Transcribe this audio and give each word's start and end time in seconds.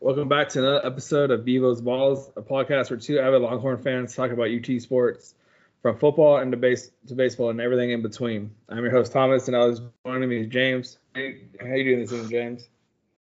Welcome 0.00 0.28
back 0.28 0.50
to 0.50 0.60
another 0.60 0.86
episode 0.86 1.32
of 1.32 1.44
Bevo's 1.44 1.80
Balls, 1.80 2.30
a 2.36 2.42
podcast 2.42 2.90
where 2.90 2.98
two 2.98 3.18
avid 3.18 3.42
Longhorn 3.42 3.82
fans 3.82 4.14
talk 4.14 4.30
about 4.30 4.50
UT 4.50 4.80
sports, 4.80 5.34
from 5.82 5.98
football 5.98 6.38
and 6.38 6.52
to, 6.52 6.58
base, 6.58 6.90
to 7.06 7.14
baseball 7.14 7.50
and 7.50 7.60
everything 7.60 7.90
in 7.90 8.02
between. 8.02 8.50
I'm 8.68 8.82
your 8.82 8.90
host 8.90 9.12
Thomas, 9.12 9.48
and 9.48 9.56
I 9.56 9.64
was 9.64 9.80
joining 10.06 10.28
me 10.28 10.40
is 10.40 10.48
James. 10.48 10.98
Hey, 11.14 11.42
how 11.60 11.66
you 11.66 11.84
doing 11.84 12.00
this 12.00 12.12
evening, 12.12 12.30
James? 12.30 12.68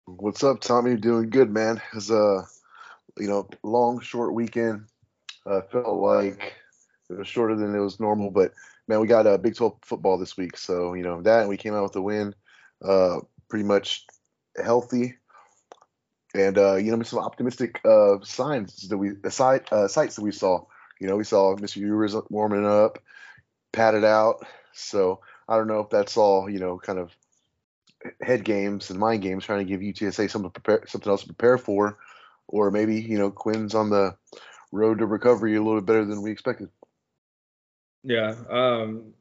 What's 0.07 0.43
up, 0.45 0.61
Tommy? 0.61 0.97
Doing 0.97 1.31
good, 1.31 1.51
man. 1.51 1.81
It's 1.95 2.11
a 2.11 2.45
you 3.19 3.29
know 3.29 3.49
long, 3.63 4.01
short 4.01 4.33
weekend. 4.35 4.87
Uh, 5.45 5.63
felt 5.63 5.97
like 5.97 6.55
it 7.11 7.19
was 7.19 7.29
shorter 7.29 7.57
than 7.57 7.75
it 7.75 7.79
was 7.79 8.01
normal, 8.01 8.31
but 8.31 8.53
man, 8.89 9.01
we 9.01 9.07
got 9.07 9.27
a 9.27 9.31
uh, 9.33 9.37
Big 9.37 9.57
12 9.57 9.77
football 9.83 10.19
this 10.19 10.37
week, 10.37 10.57
so 10.57 10.95
you 10.95 11.03
know 11.03 11.23
that, 11.23 11.41
and 11.41 11.49
we 11.49 11.57
came 11.57 11.75
out 11.75 11.83
with 11.83 11.97
a 11.97 12.03
win. 12.03 12.35
Uh, 12.85 13.19
pretty 13.49 13.65
much 13.65 14.05
healthy 14.63 15.15
and 16.35 16.59
uh, 16.59 16.75
you 16.75 16.95
know 16.95 17.03
some 17.03 17.19
optimistic 17.19 17.81
uh, 17.85 18.17
signs 18.23 18.89
that 18.89 18.99
we 18.99 19.13
aside 19.25 19.63
uh, 19.73 19.89
sites 19.89 20.17
that 20.17 20.23
we 20.23 20.33
saw. 20.33 20.65
You 21.01 21.07
know, 21.07 21.17
we 21.17 21.25
saw 21.25 21.55
Mr. 21.57 21.77
Ewers 21.77 22.15
warming 22.31 22.67
up, 22.67 22.99
padded 23.73 24.05
out. 24.05 24.47
So 24.73 25.21
I 25.49 25.57
don't 25.57 25.69
know 25.69 25.81
if 25.81 25.91
that's 25.91 26.17
all 26.17 26.49
you 26.51 26.59
know, 26.59 26.79
kind 26.79 26.99
of 26.99 27.17
head 28.21 28.45
games 28.45 28.91
and 28.91 28.99
mind 28.99 29.23
games, 29.23 29.45
trying 29.45 29.67
to 29.67 29.71
give 29.71 29.81
UTSA 29.81 30.31
something 30.31 30.51
prepare, 30.51 30.87
something 30.87 31.11
else 31.11 31.23
to 31.23 31.29
prepare 31.29 31.59
for, 31.59 31.99
or 32.49 32.71
maybe 32.71 33.01
you 33.01 33.19
know 33.19 33.31
Quinn's 33.31 33.75
on 33.75 33.91
the 33.91 34.17
road 34.73 34.99
to 34.99 35.07
recovery 35.07 35.57
a 35.57 35.63
little 35.63 35.81
bit 35.81 35.87
better 35.87 36.05
than 36.05 36.23
we 36.23 36.31
expected. 36.31 36.69
Yeah. 38.03 38.35
Um, 38.49 39.15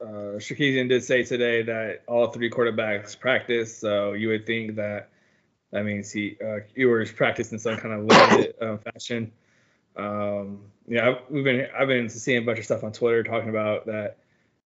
uh, 0.00 0.38
Sarkisian 0.38 0.88
did 0.88 1.04
say 1.04 1.22
today 1.22 1.62
that 1.62 2.02
all 2.06 2.28
three 2.28 2.50
quarterbacks 2.50 3.18
practice, 3.18 3.76
so 3.76 4.12
you 4.12 4.28
would 4.28 4.46
think 4.46 4.76
that 4.76 5.08
that 5.72 5.84
means 5.84 6.12
he 6.12 6.36
uh, 6.44 6.60
Ewers 6.74 7.12
practiced 7.12 7.52
in 7.52 7.58
some 7.58 7.76
kind 7.76 7.94
of 7.94 8.04
limited 8.04 8.54
uh, 8.60 8.76
fashion. 8.78 9.32
Um, 9.96 10.60
yeah, 10.86 11.18
we've 11.30 11.44
been 11.44 11.66
I've 11.76 11.88
been 11.88 12.08
seeing 12.08 12.38
a 12.38 12.46
bunch 12.46 12.58
of 12.58 12.64
stuff 12.64 12.84
on 12.84 12.92
Twitter 12.92 13.22
talking 13.22 13.48
about 13.48 13.86
that 13.86 14.18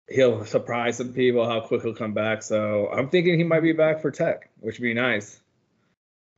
he'll 0.08 0.44
surprise 0.44 0.96
some 0.96 1.12
people 1.12 1.48
how 1.48 1.60
quick 1.60 1.82
he'll 1.82 1.94
come 1.94 2.14
back. 2.14 2.42
So 2.42 2.88
I'm 2.88 3.08
thinking 3.08 3.38
he 3.38 3.44
might 3.44 3.60
be 3.60 3.72
back 3.72 4.00
for 4.00 4.10
Tech, 4.10 4.50
which 4.60 4.78
would 4.78 4.84
be 4.84 4.94
nice. 4.94 5.38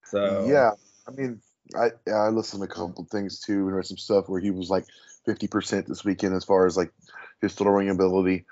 So 0.05 0.47
yeah, 0.49 0.73
I 1.07 1.11
mean, 1.13 1.41
I 1.75 1.91
I 2.11 2.29
listened 2.29 2.63
to 2.63 2.65
a 2.65 2.69
couple 2.69 3.07
things 3.11 3.41
too 3.41 3.67
and 3.67 3.77
read 3.77 3.87
some 3.87 3.97
stuff 3.97 4.29
where 4.29 4.41
he 4.41 4.51
was 4.51 4.71
like 4.71 4.87
50% 5.27 5.87
this 5.87 6.05
weekend 6.05 6.35
as 6.35 6.45
far 6.45 6.67
as 6.67 6.77
like 6.77 6.93
his 7.41 7.55
throwing 7.55 7.91
ability. 7.91 8.47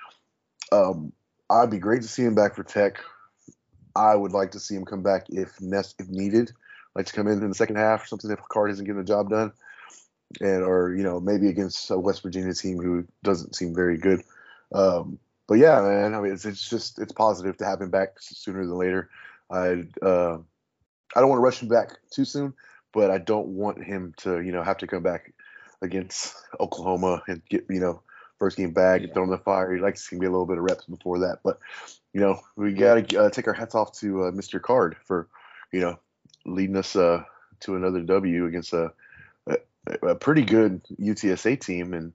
Um, 0.70 1.12
I'd 1.50 1.70
be 1.70 1.78
great 1.78 2.02
to 2.02 2.08
see 2.08 2.22
him 2.22 2.34
back 2.34 2.54
for 2.54 2.62
Tech. 2.62 2.98
I 3.96 4.14
would 4.14 4.32
like 4.32 4.52
to 4.52 4.60
see 4.60 4.76
him 4.76 4.84
come 4.84 5.02
back 5.02 5.26
if 5.30 5.60
nest 5.60 5.96
if 5.98 6.08
needed, 6.08 6.52
like 6.94 7.06
to 7.06 7.12
come 7.12 7.26
in 7.26 7.42
in 7.42 7.48
the 7.48 7.54
second 7.54 7.76
half 7.76 8.04
or 8.04 8.06
something 8.06 8.30
if 8.30 8.38
Card 8.48 8.70
isn't 8.70 8.84
getting 8.84 9.00
the 9.00 9.04
job 9.04 9.30
done, 9.30 9.52
and 10.40 10.62
or 10.62 10.94
you 10.94 11.02
know 11.02 11.20
maybe 11.20 11.48
against 11.48 11.90
a 11.90 11.98
West 11.98 12.22
Virginia 12.22 12.54
team 12.54 12.78
who 12.78 13.06
doesn't 13.22 13.56
seem 13.56 13.74
very 13.74 13.96
good. 13.96 14.22
Um, 14.72 15.18
but 15.46 15.54
yeah, 15.54 15.80
man, 15.80 16.14
I 16.14 16.20
mean 16.20 16.32
it's, 16.32 16.44
it's 16.44 16.68
just 16.68 16.98
it's 16.98 17.12
positive 17.12 17.56
to 17.58 17.64
have 17.64 17.80
him 17.80 17.90
back 17.90 18.16
sooner 18.20 18.64
than 18.64 18.76
later. 18.76 19.08
I 19.50 19.84
uh, 20.02 20.38
I 21.16 21.20
don't 21.20 21.28
want 21.28 21.38
to 21.38 21.44
rush 21.44 21.62
him 21.62 21.68
back 21.68 21.98
too 22.10 22.24
soon, 22.24 22.54
but 22.92 23.10
I 23.10 23.18
don't 23.18 23.48
want 23.48 23.82
him 23.82 24.14
to 24.18 24.40
you 24.40 24.52
know 24.52 24.62
have 24.62 24.78
to 24.78 24.86
come 24.86 25.02
back 25.02 25.32
against 25.80 26.34
Oklahoma 26.60 27.22
and 27.26 27.42
get 27.48 27.64
you 27.70 27.80
know 27.80 28.02
first 28.38 28.56
game 28.56 28.72
back 28.72 29.02
and 29.02 29.12
throw 29.12 29.24
him 29.24 29.30
the 29.30 29.38
fire. 29.38 29.74
He 29.74 29.80
likes 29.80 30.04
to 30.04 30.10
give 30.14 30.20
me 30.20 30.26
a 30.26 30.30
little 30.30 30.46
bit 30.46 30.58
of 30.58 30.64
reps 30.64 30.84
before 30.84 31.20
that, 31.20 31.40
but 31.42 31.58
you 32.12 32.20
know 32.20 32.40
we 32.56 32.72
got 32.72 33.08
to 33.08 33.20
uh, 33.20 33.30
take 33.30 33.48
our 33.48 33.54
hats 33.54 33.74
off 33.74 33.98
to 34.00 34.24
uh, 34.24 34.30
Mr. 34.30 34.60
Card 34.60 34.96
for 35.04 35.28
you 35.72 35.80
know 35.80 35.98
leading 36.44 36.76
us 36.76 36.94
uh, 36.94 37.24
to 37.60 37.76
another 37.76 38.02
W 38.02 38.46
against 38.46 38.72
a, 38.74 38.92
a, 40.02 40.08
a 40.08 40.14
pretty 40.14 40.44
good 40.44 40.82
UTSA 41.00 41.60
team, 41.60 41.94
and 41.94 42.12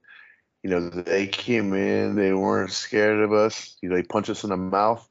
you 0.63 0.69
know 0.69 0.89
they 0.89 1.27
came 1.27 1.73
in, 1.73 2.15
they 2.15 2.33
weren't 2.33 2.71
scared 2.71 3.19
of 3.19 3.33
us. 3.33 3.77
You 3.81 3.89
know 3.89 3.95
they 3.95 4.03
punched 4.03 4.29
us 4.29 4.43
in 4.43 4.49
the 4.49 4.57
mouth, 4.57 5.07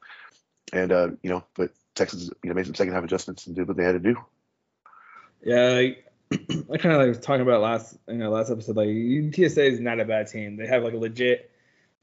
and 0.71 0.91
uh, 0.91 1.09
you 1.21 1.29
know 1.29 1.43
but 1.55 1.71
Texas 1.95 2.29
you 2.43 2.49
know 2.49 2.55
made 2.55 2.65
some 2.65 2.75
second 2.75 2.93
half 2.93 3.03
adjustments 3.03 3.47
and 3.47 3.55
did 3.55 3.67
what 3.67 3.77
they 3.77 3.83
had 3.83 3.93
to 3.93 3.99
do. 3.99 4.17
Yeah, 5.43 5.89
I 6.31 6.77
kind 6.77 6.95
of 6.95 7.01
like 7.01 7.07
was 7.07 7.19
talking 7.19 7.41
about 7.41 7.61
last 7.61 7.97
you 8.07 8.15
know 8.15 8.31
last 8.31 8.51
episode. 8.51 8.77
Like 8.77 8.87
UTSA 8.87 9.71
is 9.71 9.79
not 9.79 9.99
a 9.99 10.05
bad 10.05 10.27
team. 10.27 10.57
They 10.57 10.67
have 10.67 10.83
like 10.83 10.93
legit 10.93 11.51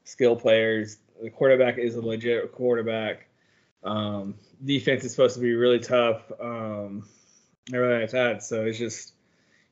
skill 0.03 0.35
players. 0.35 0.97
The 1.21 1.29
quarterback 1.29 1.77
is 1.77 1.95
a 1.95 2.01
legit 2.01 2.51
quarterback. 2.51 3.27
Um, 3.83 4.35
defense 4.63 5.03
is 5.03 5.11
supposed 5.11 5.35
to 5.35 5.41
be 5.41 5.53
really 5.53 5.79
tough. 5.79 6.31
Um, 6.39 7.07
everything 7.73 8.01
like 8.01 8.11
that. 8.11 8.43
So 8.43 8.65
it's 8.65 8.77
just 8.77 9.13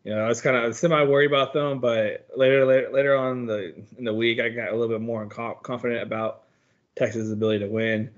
you 0.04 0.14
know 0.14 0.24
I 0.24 0.28
was 0.28 0.42
kind 0.42 0.56
of 0.56 0.76
semi 0.76 1.04
worried 1.04 1.28
about 1.28 1.54
them, 1.54 1.80
but 1.80 2.28
later 2.36 2.66
later 2.66 2.90
later 2.92 3.16
on 3.16 3.46
the 3.46 3.76
in 3.98 4.04
the 4.04 4.14
week 4.14 4.40
I 4.40 4.50
got 4.50 4.70
a 4.70 4.76
little 4.76 4.88
bit 4.88 5.02
more 5.02 5.26
confident 5.28 6.02
about 6.02 6.44
Texas' 6.96 7.32
ability 7.32 7.60
to 7.60 7.68
win. 7.68 8.12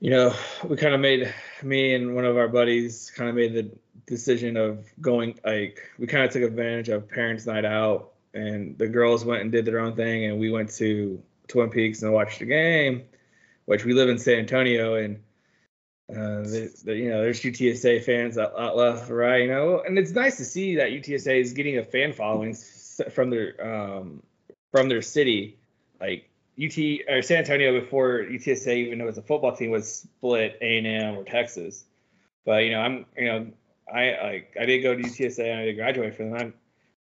You 0.00 0.10
know, 0.10 0.34
we 0.64 0.76
kind 0.76 0.94
of 0.94 1.00
made 1.00 1.32
me 1.62 1.94
and 1.94 2.14
one 2.14 2.24
of 2.24 2.36
our 2.36 2.48
buddies 2.48 3.12
kind 3.14 3.30
of 3.30 3.36
made 3.36 3.54
the 3.54 3.70
decision 4.06 4.56
of 4.56 4.84
going 5.00 5.38
like 5.44 5.80
we 5.98 6.06
kind 6.06 6.24
of 6.24 6.32
took 6.32 6.42
advantage 6.42 6.88
of 6.88 7.08
parents' 7.08 7.46
night 7.46 7.64
out, 7.64 8.12
and 8.34 8.76
the 8.78 8.88
girls 8.88 9.24
went 9.24 9.42
and 9.42 9.52
did 9.52 9.64
their 9.64 9.78
own 9.78 9.94
thing, 9.94 10.24
and 10.24 10.38
we 10.38 10.50
went 10.50 10.70
to 10.70 11.22
Twin 11.48 11.70
Peaks 11.70 12.02
and 12.02 12.12
watched 12.12 12.40
the 12.40 12.46
game, 12.46 13.02
which 13.66 13.84
we 13.84 13.92
live 13.92 14.08
in 14.08 14.18
San 14.18 14.40
Antonio, 14.40 14.94
and 14.94 15.22
uh, 16.10 16.42
you 16.92 17.10
know 17.10 17.22
there's 17.22 17.40
UTSA 17.40 18.04
fans 18.04 18.38
out, 18.38 18.58
out 18.58 18.76
left, 18.76 19.10
right, 19.10 19.42
you 19.42 19.48
know, 19.48 19.82
and 19.86 19.98
it's 19.98 20.12
nice 20.12 20.36
to 20.38 20.44
see 20.44 20.76
that 20.76 20.90
UTSA 20.90 21.40
is 21.40 21.52
getting 21.52 21.78
a 21.78 21.84
fan 21.84 22.12
following 22.12 22.56
from 23.10 23.30
their 23.30 23.54
um, 23.64 24.22
from 24.70 24.88
their 24.88 25.02
city, 25.02 25.58
like. 26.00 26.28
UT 26.62 26.76
or 27.08 27.22
San 27.22 27.38
Antonio 27.38 27.80
before 27.80 28.18
UTSA 28.30 28.76
even 28.76 28.98
though 28.98 29.04
it 29.04 29.06
was 29.06 29.16
a 29.16 29.22
football 29.22 29.56
team 29.56 29.70
was 29.70 29.90
split 29.90 30.58
A 30.60 30.76
and 30.76 30.86
M 30.86 31.16
or 31.16 31.24
Texas, 31.24 31.82
but 32.44 32.64
you 32.64 32.72
know 32.72 32.80
I'm 32.80 33.06
you 33.16 33.24
know 33.24 33.46
I 33.92 34.16
like 34.22 34.56
I 34.60 34.66
did 34.66 34.82
go 34.82 34.94
to 34.94 35.02
UTSA 35.02 35.50
and 35.50 35.60
I 35.60 35.64
did 35.64 35.76
graduate 35.76 36.14
for 36.14 36.24
them. 36.24 36.54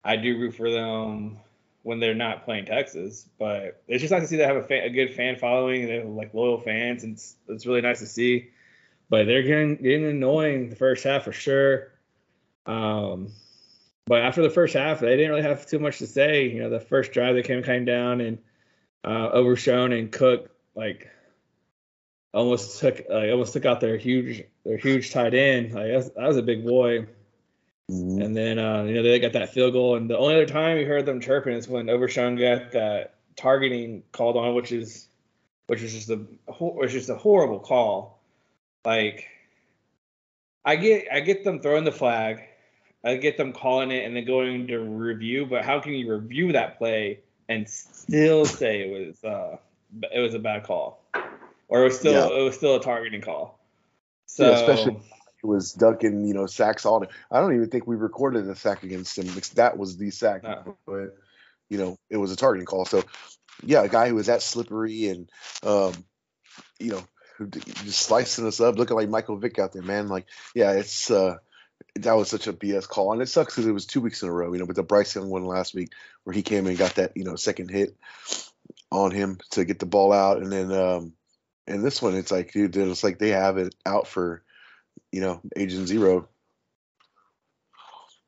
I, 0.03 0.13
I 0.13 0.15
do 0.15 0.37
root 0.37 0.55
for 0.55 0.71
them 0.71 1.37
when 1.83 1.99
they're 1.99 2.15
not 2.15 2.45
playing 2.45 2.65
Texas, 2.65 3.27
but 3.39 3.81
it's 3.87 4.01
just 4.01 4.11
nice 4.11 4.21
to 4.23 4.27
see 4.27 4.37
they 4.37 4.45
have 4.45 4.69
a, 4.69 4.85
a 4.85 4.89
good 4.89 5.13
fan 5.15 5.37
following. 5.37 5.87
They 5.87 5.95
have 5.95 6.07
like 6.07 6.33
loyal 6.33 6.59
fans, 6.59 7.03
and 7.03 7.13
it's, 7.13 7.35
it's 7.47 7.65
really 7.65 7.81
nice 7.81 7.99
to 7.99 8.07
see. 8.07 8.49
But 9.11 9.27
they're 9.27 9.43
getting 9.43 9.75
getting 9.75 10.05
annoying 10.05 10.69
the 10.69 10.77
first 10.77 11.03
half 11.03 11.25
for 11.25 11.33
sure. 11.33 11.91
Um, 12.65 13.33
but 14.05 14.21
after 14.21 14.41
the 14.41 14.49
first 14.49 14.73
half, 14.73 15.01
they 15.01 15.17
didn't 15.17 15.31
really 15.31 15.41
have 15.41 15.67
too 15.67 15.79
much 15.79 15.97
to 15.97 16.07
say. 16.07 16.47
You 16.47 16.63
know, 16.63 16.69
the 16.69 16.79
first 16.79 17.11
drive 17.11 17.35
they 17.35 17.43
came 17.43 17.61
came 17.61 17.83
down 17.83 18.21
and 18.21 18.37
uh, 19.03 19.29
Overshown 19.31 19.91
and 19.91 20.09
Cook 20.09 20.49
like 20.75 21.09
almost 22.33 22.79
took 22.79 23.03
like 23.09 23.29
almost 23.29 23.51
took 23.51 23.65
out 23.65 23.81
their 23.81 23.97
huge 23.97 24.45
their 24.63 24.77
huge 24.77 25.11
tight 25.11 25.33
end. 25.33 25.73
Like 25.73 25.91
that 25.91 26.15
was 26.15 26.37
a 26.37 26.41
big 26.41 26.65
boy. 26.65 27.07
Mm-hmm. 27.91 28.21
And 28.21 28.37
then 28.37 28.59
uh, 28.59 28.83
you 28.83 28.93
know 28.93 29.03
they 29.03 29.19
got 29.19 29.33
that 29.33 29.53
field 29.53 29.73
goal, 29.73 29.97
and 29.97 30.09
the 30.09 30.17
only 30.17 30.35
other 30.35 30.45
time 30.45 30.77
you 30.77 30.85
heard 30.85 31.05
them 31.05 31.19
chirping 31.19 31.53
is 31.57 31.67
when 31.67 31.89
Overshown 31.89 32.37
got 32.37 32.71
that 32.71 33.15
targeting 33.35 34.03
called 34.13 34.37
on, 34.37 34.55
which 34.55 34.71
is 34.71 35.09
which 35.67 35.81
is 35.81 35.91
just 35.91 36.09
a 36.09 36.15
which 36.15 36.93
is 36.93 36.93
just 36.93 37.09
a 37.09 37.17
horrible 37.17 37.59
call. 37.59 38.20
Like 38.85 39.27
I 40.65 40.75
get 40.75 41.07
I 41.11 41.19
get 41.19 41.43
them 41.43 41.59
throwing 41.61 41.83
the 41.83 41.91
flag, 41.91 42.41
I 43.03 43.15
get 43.15 43.37
them 43.37 43.53
calling 43.53 43.91
it 43.91 44.05
and 44.05 44.15
then 44.15 44.25
going 44.25 44.67
to 44.67 44.79
review, 44.79 45.45
but 45.45 45.63
how 45.63 45.79
can 45.79 45.93
you 45.93 46.13
review 46.13 46.51
that 46.53 46.77
play 46.77 47.19
and 47.49 47.67
still 47.67 48.45
say 48.45 48.81
it 48.81 49.07
was 49.07 49.23
uh 49.23 49.57
it 50.11 50.19
was 50.19 50.33
a 50.33 50.39
bad 50.39 50.63
call? 50.63 51.01
or 51.71 51.81
it 51.81 51.83
was 51.85 51.97
still 51.97 52.13
yeah. 52.13 52.39
it 52.39 52.43
was 52.43 52.55
still 52.55 52.75
a 52.75 52.81
targeting 52.81 53.21
call. 53.21 53.57
So 54.27 54.47
yeah, 54.47 54.57
especially 54.57 54.97
it 55.43 55.47
was 55.47 55.73
ducking, 55.73 56.27
you 56.27 56.35
know, 56.35 56.45
sacks 56.45 56.85
all. 56.85 57.03
I 57.31 57.39
don't 57.39 57.55
even 57.55 57.69
think 57.69 57.87
we 57.87 57.95
recorded 57.95 58.47
a 58.47 58.55
sack 58.55 58.83
against 58.83 59.17
him. 59.17 59.25
That 59.55 59.77
was 59.77 59.97
the 59.97 60.11
sack, 60.11 60.43
no. 60.43 60.77
but 60.85 61.17
you 61.69 61.77
know, 61.77 61.97
it 62.09 62.17
was 62.17 62.31
a 62.31 62.35
targeting 62.35 62.65
call. 62.65 62.85
So 62.85 63.03
yeah, 63.63 63.83
a 63.83 63.89
guy 63.89 64.09
who 64.09 64.15
was 64.15 64.27
that 64.27 64.41
slippery 64.41 65.07
and 65.07 65.31
um, 65.63 65.93
you 66.79 66.91
know, 66.91 67.03
just 67.47 67.99
slicing 67.99 68.47
us 68.47 68.59
up, 68.59 68.77
looking 68.77 68.95
like 68.95 69.09
Michael 69.09 69.37
Vick 69.37 69.59
out 69.59 69.73
there, 69.73 69.81
man. 69.81 70.07
Like, 70.07 70.27
yeah, 70.53 70.71
it's 70.71 71.09
uh 71.11 71.37
that 71.95 72.13
was 72.13 72.29
such 72.29 72.47
a 72.47 72.53
BS 72.53 72.87
call, 72.87 73.11
and 73.11 73.21
it 73.21 73.27
sucks 73.27 73.53
because 73.53 73.67
it 73.67 73.73
was 73.73 73.85
two 73.85 74.01
weeks 74.01 74.23
in 74.23 74.29
a 74.29 74.31
row. 74.31 74.53
You 74.53 74.59
know, 74.59 74.65
with 74.65 74.75
the 74.75 74.83
Bryce 74.83 75.15
Young 75.15 75.29
one 75.29 75.45
last 75.45 75.73
week, 75.73 75.91
where 76.23 76.33
he 76.33 76.41
came 76.41 76.67
and 76.67 76.77
got 76.77 76.95
that 76.95 77.13
you 77.15 77.23
know 77.23 77.35
second 77.35 77.69
hit. 77.69 77.95
on 78.91 79.11
him 79.11 79.39
to 79.51 79.65
get 79.65 79.79
the 79.79 79.85
ball 79.85 80.11
out, 80.11 80.37
and 80.37 80.51
then 80.51 80.71
um, 80.71 81.13
and 81.67 81.83
this 81.83 82.01
one 82.01 82.15
it's 82.15 82.31
like 82.31 82.51
dude, 82.51 82.75
it's 82.75 83.03
like 83.03 83.19
they 83.19 83.29
have 83.29 83.57
it 83.57 83.73
out 83.85 84.07
for 84.07 84.43
you 85.11 85.21
know 85.21 85.41
Agent 85.55 85.87
Zero. 85.87 86.27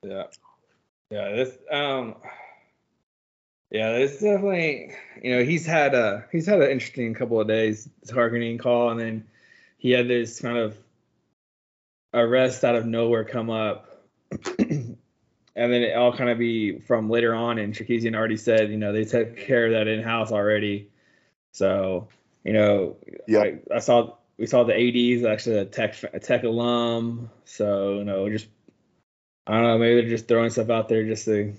Yeah, 0.01 0.24
yeah. 1.09 1.31
This 1.31 1.57
um, 1.71 2.16
yeah. 3.73 3.91
This 3.93 4.13
definitely 4.21 4.93
you 5.21 5.35
know 5.35 5.43
he's 5.43 5.65
had 5.65 5.93
a 5.93 6.25
he's 6.31 6.45
had 6.45 6.61
an 6.61 6.71
interesting 6.71 7.13
couple 7.13 7.41
of 7.41 7.47
days 7.47 7.89
this 7.99 8.11
targeting 8.11 8.57
call, 8.57 8.91
and 8.91 8.99
then 8.99 9.27
he 9.77 9.91
had 9.91 10.07
this 10.07 10.39
kind 10.39 10.57
of 10.57 10.77
arrest 12.13 12.63
out 12.63 12.75
of 12.75 12.85
nowhere 12.85 13.25
come 13.25 13.49
up. 13.49 13.89
and 14.59 14.97
then 15.55 15.83
it 15.83 15.95
all 15.95 16.15
kind 16.15 16.29
of 16.29 16.37
be 16.37 16.79
from 16.79 17.09
later 17.09 17.33
on. 17.33 17.57
And 17.57 17.73
Sarkisian 17.73 18.15
already 18.15 18.37
said, 18.37 18.71
you 18.71 18.77
know, 18.77 18.93
they 18.93 19.05
took 19.05 19.37
care 19.37 19.67
of 19.67 19.71
that 19.73 19.87
in 19.87 20.01
house 20.01 20.31
already. 20.31 20.89
So, 21.51 22.07
you 22.43 22.53
know, 22.53 22.97
Yeah. 23.27 23.39
I, 23.41 23.59
I 23.75 23.79
saw 23.79 24.15
we 24.37 24.47
saw 24.47 24.63
the 24.63 24.73
ADs 24.73 25.25
actually 25.25 25.57
a 25.57 25.65
tech 25.65 25.95
a 26.13 26.19
tech 26.19 26.43
alum. 26.43 27.29
So 27.45 27.97
you 27.97 28.03
know, 28.03 28.29
just 28.29 28.47
I 29.45 29.53
don't 29.53 29.63
know, 29.63 29.77
maybe 29.77 30.01
they're 30.01 30.09
just 30.09 30.27
throwing 30.27 30.49
stuff 30.49 30.69
out 30.69 30.89
there 30.89 31.05
just 31.05 31.25
to 31.25 31.53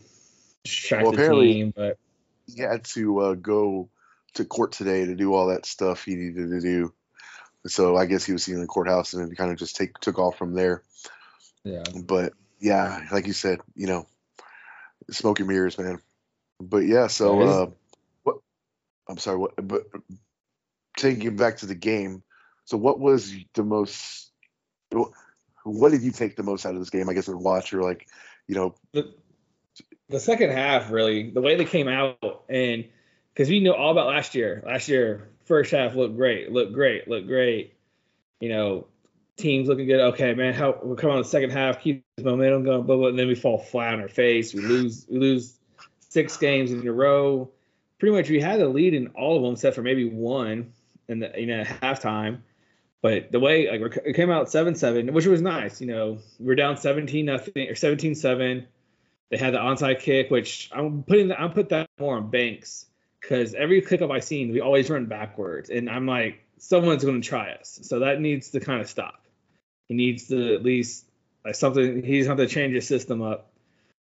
distract 0.64 1.02
Well, 1.04 1.12
the 1.12 1.18
apparently- 1.18 1.52
team. 1.54 1.72
But 1.74 1.98
He 2.46 2.60
had 2.60 2.84
to 2.86 3.18
uh, 3.20 3.34
go 3.34 3.88
to 4.34 4.44
court 4.44 4.72
today 4.72 5.06
to 5.06 5.14
do 5.14 5.32
all 5.32 5.46
that 5.48 5.64
stuff 5.66 6.04
he 6.04 6.14
needed 6.16 6.50
to 6.50 6.60
do. 6.60 6.92
So 7.66 7.96
I 7.96 8.04
guess 8.06 8.24
he 8.24 8.32
was 8.32 8.42
seen 8.44 8.56
in 8.56 8.60
the 8.60 8.66
courthouse 8.66 9.14
and 9.14 9.22
then 9.26 9.34
kind 9.34 9.50
of 9.50 9.56
just 9.58 9.76
take 9.76 9.98
took 10.00 10.18
off 10.18 10.36
from 10.36 10.52
there. 10.54 10.82
yeah, 11.62 11.82
But 12.04 12.34
yeah, 12.60 13.06
like 13.10 13.26
you 13.26 13.32
said, 13.32 13.60
you 13.74 13.86
know, 13.86 14.06
smoke 15.10 15.38
and 15.40 15.48
mirrors, 15.48 15.78
man. 15.78 16.00
But 16.60 16.78
yeah, 16.86 17.06
so 17.06 17.36
Yeah, 17.38 17.40
it 17.40 17.48
is- 17.48 17.54
uh, 17.56 17.66
what? 18.24 18.36
I'm 19.08 19.18
sorry, 19.18 19.38
what? 19.38 19.52
But 19.56 19.84
taking 20.98 21.26
it 21.26 21.36
back 21.36 21.58
to 21.58 21.66
the 21.66 21.74
game, 21.74 22.22
so 22.66 22.76
what 22.76 23.00
was 23.00 23.34
the 23.54 23.62
most? 23.62 24.30
What 25.64 25.92
did 25.92 26.02
you 26.02 26.10
take 26.12 26.36
the 26.36 26.42
most 26.42 26.66
out 26.66 26.74
of 26.74 26.80
this 26.80 26.90
game? 26.90 27.08
I 27.08 27.14
guess 27.14 27.28
or 27.28 27.36
watch 27.36 27.72
or 27.72 27.82
like, 27.82 28.06
you 28.46 28.54
know, 28.54 28.74
the, 28.92 29.14
the 30.08 30.20
second 30.20 30.50
half 30.50 30.90
really 30.90 31.30
the 31.30 31.40
way 31.40 31.56
they 31.56 31.64
came 31.64 31.88
out 31.88 32.44
and 32.48 32.84
because 33.32 33.48
we 33.48 33.60
know 33.60 33.72
all 33.72 33.90
about 33.90 34.06
last 34.06 34.34
year. 34.34 34.62
Last 34.64 34.88
year 34.88 35.30
first 35.44 35.72
half 35.72 35.94
looked 35.94 36.16
great 36.16 36.52
looked 36.52 36.72
great 36.72 37.08
looked 37.08 37.26
great. 37.26 37.74
You 38.40 38.48
know 38.50 38.86
teams 39.36 39.68
looking 39.68 39.86
good. 39.86 40.00
Okay 40.00 40.34
man 40.34 40.54
how 40.54 40.78
we're 40.82 40.96
coming 40.96 41.16
on 41.16 41.22
the 41.22 41.28
second 41.28 41.50
half 41.50 41.80
keep 41.80 42.04
this 42.16 42.24
momentum 42.24 42.64
going 42.64 42.82
blah, 42.82 42.96
blah, 42.96 43.08
and 43.08 43.18
then 43.18 43.28
we 43.28 43.34
fall 43.34 43.58
flat 43.58 43.94
on 43.94 44.00
our 44.00 44.08
face. 44.08 44.54
We 44.54 44.60
lose 44.60 45.06
we 45.08 45.18
lose 45.18 45.58
six 45.98 46.36
games 46.36 46.72
in 46.72 46.86
a 46.86 46.92
row. 46.92 47.50
Pretty 47.98 48.14
much 48.14 48.28
we 48.28 48.40
had 48.40 48.60
the 48.60 48.68
lead 48.68 48.94
in 48.94 49.08
all 49.08 49.36
of 49.36 49.42
them 49.42 49.52
except 49.54 49.74
for 49.74 49.82
maybe 49.82 50.08
one 50.08 50.72
in 51.08 51.20
the 51.20 51.32
you 51.36 51.46
know 51.46 51.64
halftime. 51.64 52.40
But 53.00 53.32
the 53.32 53.40
way 53.40 53.70
like 53.70 53.96
it 54.04 54.14
came 54.14 54.30
out 54.30 54.46
7-7 54.46 55.10
which 55.12 55.26
was 55.26 55.42
nice 55.42 55.80
you 55.80 55.86
know 55.86 56.18
we 56.38 56.46
we're 56.46 56.54
down 56.54 56.78
17 56.78 57.26
nothing 57.26 57.68
or 57.68 57.74
17-7 57.74 58.64
they 59.30 59.36
had 59.36 59.54
the 59.54 59.58
onside 59.58 60.00
kick, 60.00 60.30
which 60.30 60.70
I'm 60.72 61.02
putting 61.02 61.28
the, 61.28 61.40
I'm 61.40 61.52
put 61.52 61.70
that 61.70 61.88
more 61.98 62.16
on 62.16 62.30
Banks 62.30 62.86
because 63.20 63.54
every 63.54 63.80
kickoff 63.82 64.10
I 64.10 64.20
seen, 64.20 64.52
we 64.52 64.60
always 64.60 64.90
run 64.90 65.06
backwards, 65.06 65.70
and 65.70 65.88
I'm 65.88 66.06
like, 66.06 66.44
someone's 66.58 67.04
going 67.04 67.20
to 67.20 67.28
try 67.28 67.52
us, 67.52 67.80
so 67.82 68.00
that 68.00 68.20
needs 68.20 68.50
to 68.50 68.60
kind 68.60 68.80
of 68.80 68.88
stop. 68.88 69.24
He 69.88 69.94
needs 69.94 70.28
to 70.28 70.54
at 70.54 70.62
least 70.62 71.06
like 71.44 71.54
something. 71.54 72.02
He's 72.02 72.26
have 72.26 72.36
to 72.36 72.46
change 72.46 72.74
his 72.74 72.86
system 72.86 73.22
up, 73.22 73.50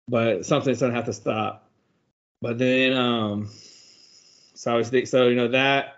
but 0.07 0.45
something's 0.45 0.79
going 0.79 0.91
to 0.91 0.95
have 0.95 1.05
to 1.05 1.13
stop. 1.13 1.69
But 2.41 2.57
then, 2.57 2.93
um, 2.93 3.49
so 4.53 4.73
I 4.73 4.75
was 4.75 4.89
think 4.89 5.07
so 5.07 5.27
you 5.27 5.35
know 5.35 5.49
that, 5.49 5.95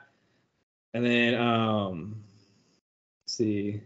and 0.93 1.05
then 1.05 1.35
um, 1.35 2.23
see, 3.27 3.81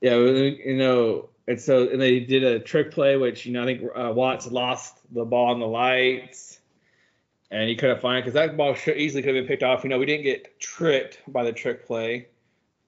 yeah, 0.00 0.16
you 0.16 0.76
know, 0.76 1.28
and 1.46 1.60
so 1.60 1.88
and 1.88 2.00
they 2.00 2.20
did 2.20 2.42
a 2.42 2.58
trick 2.58 2.90
play, 2.90 3.16
which 3.16 3.46
you 3.46 3.52
know 3.52 3.62
I 3.62 3.66
think 3.66 3.82
uh, 3.94 4.12
Watts 4.14 4.46
lost 4.46 4.98
the 5.12 5.24
ball 5.24 5.50
on 5.52 5.60
the 5.60 5.66
lights, 5.66 6.58
and 7.50 7.68
he 7.68 7.76
couldn't 7.76 8.00
find 8.00 8.18
it 8.18 8.22
because 8.22 8.34
that 8.34 8.56
ball 8.56 8.74
should, 8.74 8.96
easily 8.96 9.22
could 9.22 9.34
have 9.34 9.42
been 9.42 9.48
picked 9.48 9.62
off. 9.62 9.84
You 9.84 9.90
know, 9.90 9.98
we 9.98 10.06
didn't 10.06 10.24
get 10.24 10.58
tricked 10.58 11.20
by 11.28 11.44
the 11.44 11.52
trick 11.52 11.86
play. 11.86 12.28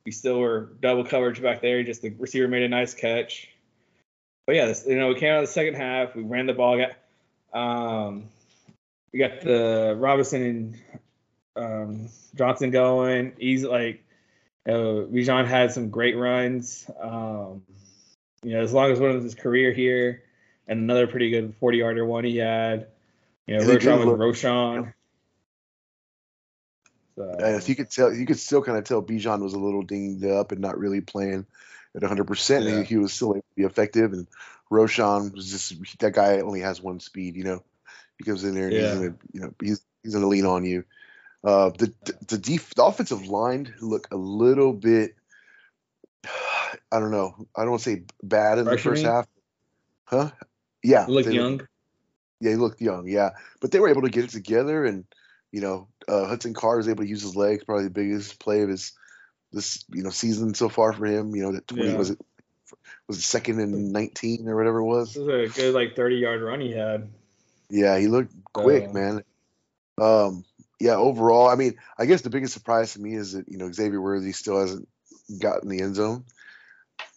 We 0.05 0.13
still 0.13 0.39
were 0.39 0.73
double 0.81 1.05
coverage 1.05 1.43
back 1.43 1.61
there. 1.61 1.83
Just 1.83 2.03
the 2.03 2.11
receiver 2.11 2.49
made 2.49 2.63
a 2.63 2.69
nice 2.69 2.95
catch. 2.95 3.49
But 4.47 4.55
yeah, 4.55 4.67
this, 4.67 4.87
you 4.87 4.97
know, 4.97 5.09
we 5.09 5.17
came 5.17 5.33
out 5.33 5.43
of 5.43 5.49
the 5.49 5.53
second 5.53 5.75
half. 5.75 6.15
We 6.15 6.23
ran 6.23 6.47
the 6.47 6.55
ball. 6.55 6.79
Got 6.79 7.59
um, 7.59 8.29
we 9.13 9.19
got 9.19 9.41
the 9.41 9.95
Robinson 9.99 10.43
and 10.43 10.77
um, 11.57 12.09
Johnson 12.35 12.71
going. 12.71 13.33
He's 13.39 13.65
like, 13.65 14.05
uh, 14.67 15.09
Bijan 15.11 15.47
had 15.47 15.73
some 15.73 15.91
great 15.91 16.17
runs. 16.17 16.89
Um, 17.01 17.63
you 18.47 18.53
know, 18.55 18.61
as 18.61 18.73
long 18.73 18.93
as 18.93 19.01
one 19.01 19.11
of 19.11 19.25
his 19.25 19.35
career 19.35 19.73
here, 19.73 20.23
and 20.69 20.79
another 20.79 21.09
pretty 21.09 21.31
good 21.31 21.55
40 21.59 21.79
yarder 21.79 22.07
one 22.07 22.23
he 22.23 22.37
had. 22.37 22.87
You 23.49 23.57
know, 23.57 23.63
And 23.63 23.71
Roschon 23.71 24.05
look- 24.05 24.19
Roschon. 24.21 24.93
So, 27.17 27.59
you 27.67 27.75
could 27.75 27.91
tell, 27.91 28.13
you 28.13 28.25
could 28.25 28.39
still 28.39 28.63
kind 28.63 28.79
of 28.79 28.85
tell 28.85 29.03
Bijan 29.03 29.41
was 29.41 29.55
a 29.55 29.59
little 29.59 29.83
dinged 29.83 30.25
up 30.25 30.53
and 30.53 30.61
not 30.61 30.79
really 30.79 31.01
playing 31.01 31.47
at 31.97 32.03
100%. 32.03 32.65
Yeah. 32.65 32.79
He, 32.79 32.85
he 32.85 32.97
was 32.99 33.13
still 33.13 33.31
able 33.33 33.41
to 33.41 33.57
be 33.57 33.65
effective. 33.65 34.13
And 34.13 34.29
Roschon 34.71 35.35
was 35.35 35.51
just 35.51 35.99
that 36.01 36.13
guy 36.13 36.39
only 36.41 36.61
has 36.61 36.81
one 36.81 37.01
speed. 37.01 37.35
You 37.35 37.45
know, 37.45 37.63
he 38.19 38.25
comes 38.25 38.45
in 38.45 38.55
there 38.55 38.67
and 38.67 38.75
Yeah. 38.75 38.83
he's 38.91 38.95
gonna, 38.99 39.15
you 39.33 39.41
know, 39.41 39.55
he's 39.61 39.81
he's 40.05 40.15
gonna 40.15 40.29
lean 40.29 40.47
on 40.47 40.65
you. 40.65 40.85
Uh, 41.43 41.71
the 41.71 41.93
the 42.05 42.15
the, 42.29 42.39
def, 42.39 42.75
the 42.75 42.85
offensive 42.85 43.27
line 43.27 43.75
look 43.81 44.07
a 44.13 44.17
little 44.17 44.73
bit. 44.73 45.16
I 46.93 47.01
don't 47.01 47.11
know. 47.11 47.47
I 47.55 47.63
don't 47.63 47.71
want 47.71 47.83
to 47.83 47.91
say 47.91 48.03
bad 48.23 48.59
in 48.59 48.65
the 48.65 48.79
first 48.79 49.05
half. 49.05 49.27
Huh? 50.05 50.31
Yeah. 50.83 51.07
look 51.09 51.27
they 51.27 51.33
young. 51.33 51.67
yeah, 52.41 52.51
he 52.51 52.57
looked 52.57 52.81
young, 52.81 53.09
yeah. 53.09 53.31
But 53.61 53.71
they 53.73 53.81
were 53.81 53.89
able 53.89 54.03
to 54.03 54.11
get 54.11 54.25
it 54.25 54.31
together, 54.31 54.85
and 54.85 55.05
you 55.53 55.61
know, 55.61 55.89
uh, 56.09 56.27
Hudson 56.27 56.55
Carr 56.55 56.77
was 56.77 56.89
able 56.89 57.03
to 57.05 57.09
use 57.09 57.23
his 57.23 57.37
legs. 57.37 57.65
Probably 57.65 57.85
the 57.85 57.91
biggest 57.91 58.39
play 58.39 58.63
of 58.63 58.69
his 58.69 58.93
this 59.53 59.85
you 59.93 60.03
know 60.03 60.11
season 60.11 60.55
so 60.55 60.69
far 60.69 60.93
for 60.93 61.07
him. 61.07 61.35
You 61.35 61.43
know, 61.43 61.53
that 61.53 61.67
twenty 61.67 61.89
Yeah. 61.91 61.97
was 61.97 62.11
it 62.11 62.21
was 63.09 63.19
it 63.19 63.23
second 63.23 63.61
and 63.61 63.93
nineteen 63.93 64.49
or 64.49 64.57
whatever 64.57 64.79
it 64.79 64.85
was. 64.85 65.15
This 65.15 65.23
is 65.23 65.29
a 65.59 65.61
good 65.61 65.75
like 65.75 65.97
30 65.97 66.17
yard 66.17 66.43
run 66.43 66.61
he 66.61 66.73
had. 66.73 67.09
Yeah, 67.69 67.99
he 67.99 68.07
looked 68.09 68.33
quick, 68.53 68.87
So- 68.87 68.93
man. 68.93 69.25
Um, 69.99 70.45
yeah, 70.79 70.97
overall, 70.97 71.49
I 71.49 71.55
mean, 71.55 71.79
I 71.99 72.05
guess 72.05 72.21
the 72.21 72.29
biggest 72.31 72.53
surprise 72.53 72.93
to 72.93 73.01
me 73.01 73.15
is 73.15 73.33
that 73.33 73.49
you 73.49 73.57
know 73.59 73.73
Xavier 73.73 74.01
Worthy 74.01 74.33
still 74.33 74.61
hasn't 74.61 74.87
gotten 75.41 75.69
the 75.69 75.81
end 75.81 75.95
zone 75.97 76.25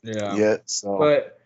Yeah. 0.04 0.36
yet. 0.36 0.70
So 0.70 0.98
But 0.98 1.40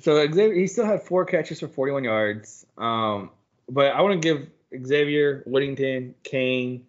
so 0.00 0.16
Xavier, 0.16 0.54
he 0.54 0.66
still 0.66 0.86
had 0.86 1.02
four 1.02 1.24
catches 1.24 1.60
for 1.60 1.68
41 1.68 2.04
yards. 2.04 2.66
Um, 2.78 3.30
but 3.68 3.94
I 3.94 4.00
want 4.02 4.20
to 4.20 4.28
give 4.28 4.86
Xavier, 4.86 5.42
Whittington, 5.46 6.14
Cain, 6.22 6.86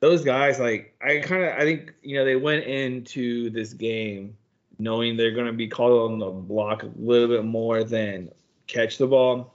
those 0.00 0.24
guys 0.24 0.60
like 0.60 0.94
I 1.02 1.18
kind 1.18 1.44
of 1.44 1.54
I 1.54 1.60
think 1.60 1.94
you 2.02 2.16
know 2.16 2.24
they 2.24 2.36
went 2.36 2.64
into 2.64 3.50
this 3.50 3.72
game 3.72 4.36
knowing 4.78 5.16
they're 5.16 5.32
going 5.32 5.46
to 5.46 5.52
be 5.52 5.66
called 5.66 6.12
on 6.12 6.18
the 6.18 6.30
block 6.30 6.84
a 6.84 6.90
little 6.96 7.28
bit 7.28 7.44
more 7.44 7.82
than 7.82 8.30
catch 8.66 8.98
the 8.98 9.06
ball. 9.06 9.54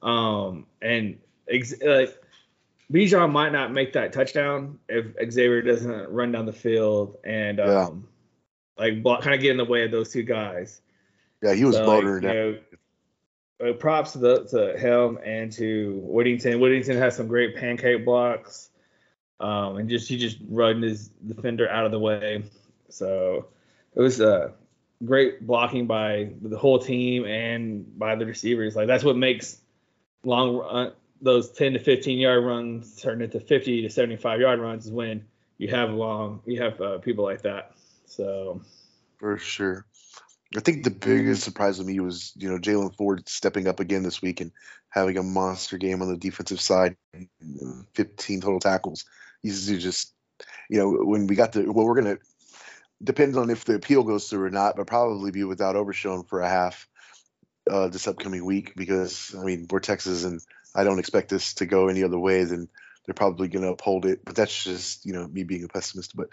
Um, 0.00 0.66
and 0.80 1.18
ex- 1.48 1.82
like 1.82 2.16
Bijan 2.92 3.32
might 3.32 3.50
not 3.50 3.72
make 3.72 3.94
that 3.94 4.12
touchdown 4.12 4.78
if 4.88 5.06
Xavier 5.32 5.62
doesn't 5.62 6.08
run 6.10 6.30
down 6.30 6.46
the 6.46 6.52
field 6.52 7.16
and 7.24 7.58
um, 7.58 7.68
Yeah. 7.68 7.88
Like 8.78 9.02
block, 9.02 9.22
kind 9.22 9.34
of 9.34 9.40
get 9.40 9.50
in 9.50 9.56
the 9.56 9.64
way 9.64 9.84
of 9.84 9.90
those 9.90 10.12
two 10.12 10.22
guys. 10.22 10.80
yeah, 11.42 11.54
he 11.54 11.64
was 11.64 11.76
So, 11.76 11.86
like, 11.86 12.04
motoring 12.04 12.22
you 12.22 12.28
know, 12.28 12.58
uh, 13.70 13.72
props 13.74 14.12
to, 14.12 14.18
the, 14.18 14.44
to 14.44 14.78
him 14.78 15.18
and 15.24 15.50
to 15.52 16.00
Whittington. 16.04 16.60
Whittington 16.60 16.96
has 16.96 17.16
some 17.16 17.26
great 17.26 17.56
pancake 17.56 18.04
blocks, 18.04 18.70
um, 19.40 19.78
and 19.78 19.88
just 19.88 20.08
he 20.08 20.16
just 20.16 20.38
run 20.48 20.82
his 20.82 21.08
defender 21.08 21.68
out 21.68 21.84
of 21.84 21.92
the 21.92 21.98
way. 21.98 22.44
So 22.88 23.46
it 23.94 24.00
was 24.00 24.20
uh, 24.20 24.52
great 25.04 25.46
blocking 25.46 25.86
by 25.86 26.30
the 26.40 26.58
whole 26.58 26.78
team 26.78 27.24
and 27.24 27.98
by 27.98 28.14
the 28.14 28.26
receivers. 28.26 28.76
Like 28.76 28.86
that's 28.86 29.04
what 29.04 29.16
makes 29.16 29.60
long 30.24 30.56
run, 30.56 30.92
those 31.20 31.50
10 31.50 31.74
to 31.74 31.78
15 31.78 32.18
yard 32.18 32.44
runs 32.44 32.96
turn 32.96 33.22
into 33.22 33.40
50 33.40 33.82
to 33.82 33.90
75 33.90 34.40
yard 34.40 34.60
runs 34.60 34.86
is 34.86 34.92
when 34.92 35.24
you 35.56 35.68
have 35.68 35.90
long 35.90 36.40
you 36.46 36.62
have 36.62 36.80
uh, 36.80 36.98
people 36.98 37.24
like 37.24 37.42
that. 37.42 37.72
So 38.08 38.62
For 39.18 39.38
sure. 39.38 39.86
I 40.56 40.60
think 40.60 40.82
the 40.82 40.90
biggest 40.90 41.42
surprise 41.42 41.78
to 41.78 41.84
me 41.84 42.00
was, 42.00 42.32
you 42.36 42.50
know, 42.50 42.58
Jaylan 42.58 42.96
Ford 42.96 43.28
stepping 43.28 43.68
up 43.68 43.80
again 43.80 44.02
this 44.02 44.22
week 44.22 44.40
and 44.40 44.50
having 44.88 45.18
a 45.18 45.22
monster 45.22 45.76
game 45.76 46.00
on 46.00 46.08
the 46.08 46.16
defensive 46.16 46.60
side, 46.60 46.96
15 47.94 48.40
total 48.40 48.58
tackles. 48.58 49.04
He's 49.42 49.66
just, 49.66 50.14
you 50.70 50.78
know, 50.78 50.90
when 51.04 51.26
we 51.26 51.36
got 51.36 51.52
the, 51.52 51.70
well, 51.70 51.84
we're 51.86 52.00
going 52.00 52.16
to, 52.16 52.22
depends 53.04 53.36
on 53.36 53.50
if 53.50 53.66
the 53.66 53.74
appeal 53.74 54.02
goes 54.02 54.28
through 54.28 54.46
or 54.46 54.50
not, 54.50 54.76
but 54.76 54.86
probably 54.86 55.30
be 55.30 55.44
without 55.44 55.76
Overshown 55.76 56.24
for 56.24 56.40
a 56.40 56.48
half 56.48 56.88
uh, 57.70 57.88
this 57.88 58.08
upcoming 58.08 58.44
week 58.44 58.72
because, 58.74 59.34
I 59.38 59.44
mean, 59.44 59.66
we're 59.70 59.80
Texas 59.80 60.24
and 60.24 60.40
I 60.74 60.84
don't 60.84 60.98
expect 60.98 61.28
this 61.28 61.54
to 61.54 61.66
go 61.66 61.88
any 61.88 62.04
other 62.04 62.18
way 62.18 62.44
than 62.44 62.68
they're 63.04 63.14
probably 63.14 63.48
going 63.48 63.64
to 63.64 63.72
uphold 63.72 64.06
it. 64.06 64.24
But 64.24 64.36
that's 64.36 64.64
just 64.64 65.06
you 65.06 65.12
know 65.14 65.26
me 65.26 65.42
being 65.42 65.64
a 65.64 65.68
pessimist. 65.68 66.14
But 66.14 66.28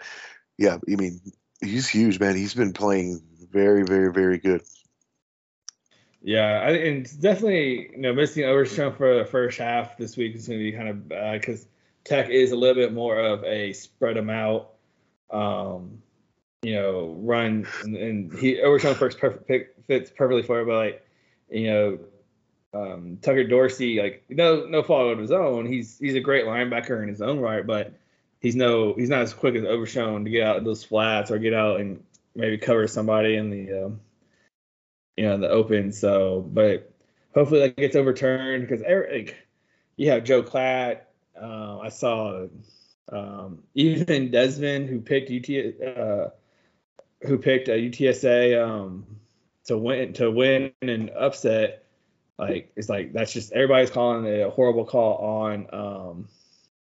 yeah, 0.58 0.76
I 0.76 0.96
mean 0.96 1.20
he's 1.60 1.88
huge, 1.88 2.20
man. 2.20 2.36
He's 2.36 2.54
been 2.54 2.72
playing 2.72 3.22
very, 3.50 3.84
very, 3.84 4.12
very 4.12 4.38
good. 4.38 4.62
Yeah, 6.22 6.60
I, 6.60 6.70
and 6.70 7.20
definitely 7.20 7.90
you 7.92 7.98
know 7.98 8.12
missing 8.12 8.44
Overshown 8.44 8.94
for 8.94 9.16
the 9.16 9.24
first 9.24 9.58
half 9.58 9.96
this 9.96 10.16
week 10.16 10.34
is 10.34 10.48
going 10.48 10.58
to 10.58 10.64
be 10.64 10.76
kind 10.76 10.88
of 10.88 11.08
because 11.38 11.66
Tech 12.04 12.30
is 12.30 12.50
a 12.50 12.56
little 12.56 12.74
bit 12.74 12.92
more 12.92 13.18
of 13.18 13.44
a 13.44 13.72
spread 13.72 14.16
them 14.16 14.30
out, 14.30 14.72
um, 15.30 16.02
you 16.62 16.74
know, 16.74 17.14
run 17.20 17.66
and, 17.84 17.96
and 17.96 18.32
he 18.38 18.60
Overshown 18.60 18.96
first 18.96 19.18
perfect, 19.18 19.86
fits 19.86 20.10
perfectly 20.10 20.42
for 20.42 20.60
it, 20.60 20.66
but 20.66 20.76
like 20.76 21.06
you 21.50 21.66
know. 21.68 21.98
Um, 22.74 23.16
Tucker 23.22 23.44
Dorsey, 23.44 24.02
like 24.02 24.24
no 24.28 24.66
no 24.66 24.82
fault 24.82 25.10
of 25.10 25.18
his 25.18 25.30
own, 25.30 25.64
he's 25.64 25.98
he's 25.98 26.14
a 26.14 26.20
great 26.20 26.44
linebacker 26.44 27.02
in 27.02 27.08
his 27.08 27.22
own 27.22 27.40
right, 27.40 27.66
but 27.66 27.94
he's 28.40 28.56
no 28.56 28.94
he's 28.94 29.08
not 29.08 29.22
as 29.22 29.34
quick 29.34 29.54
as 29.54 29.64
Overshown 29.64 30.24
to 30.24 30.30
get 30.30 30.46
out 30.46 30.56
of 30.56 30.64
those 30.64 30.84
flats 30.84 31.30
or 31.30 31.38
get 31.38 31.54
out 31.54 31.80
and 31.80 32.02
maybe 32.34 32.58
cover 32.58 32.86
somebody 32.86 33.36
in 33.36 33.50
the 33.50 33.86
um, 33.86 34.00
you 35.16 35.24
know 35.24 35.38
the 35.38 35.48
open. 35.48 35.92
So, 35.92 36.40
but 36.40 36.92
hopefully 37.34 37.60
that 37.60 37.76
gets 37.76 37.96
overturned 37.96 38.66
because 38.66 38.82
Eric, 38.82 39.36
you 39.96 40.10
have 40.10 40.24
Joel 40.24 40.42
Klatt. 40.42 41.00
Uh, 41.40 41.78
I 41.78 41.88
saw 41.88 42.46
um, 43.10 43.62
even 43.74 44.30
Desmond 44.30 44.88
who 44.88 45.00
picked 45.00 45.30
UT 45.30 45.86
uh, 45.86 46.30
who 47.22 47.38
picked 47.38 47.68
UTSA 47.68 48.62
um, 48.62 49.06
to 49.66 49.78
win 49.78 50.12
to 50.14 50.30
win 50.30 50.72
and 50.82 51.10
upset. 51.10 51.84
Like 52.38 52.72
it's 52.76 52.88
like 52.88 53.12
that's 53.12 53.32
just 53.32 53.52
everybody's 53.52 53.90
calling 53.90 54.26
it 54.26 54.46
a 54.46 54.50
horrible 54.50 54.84
call 54.84 55.16
on 55.16 55.66
um, 55.72 56.28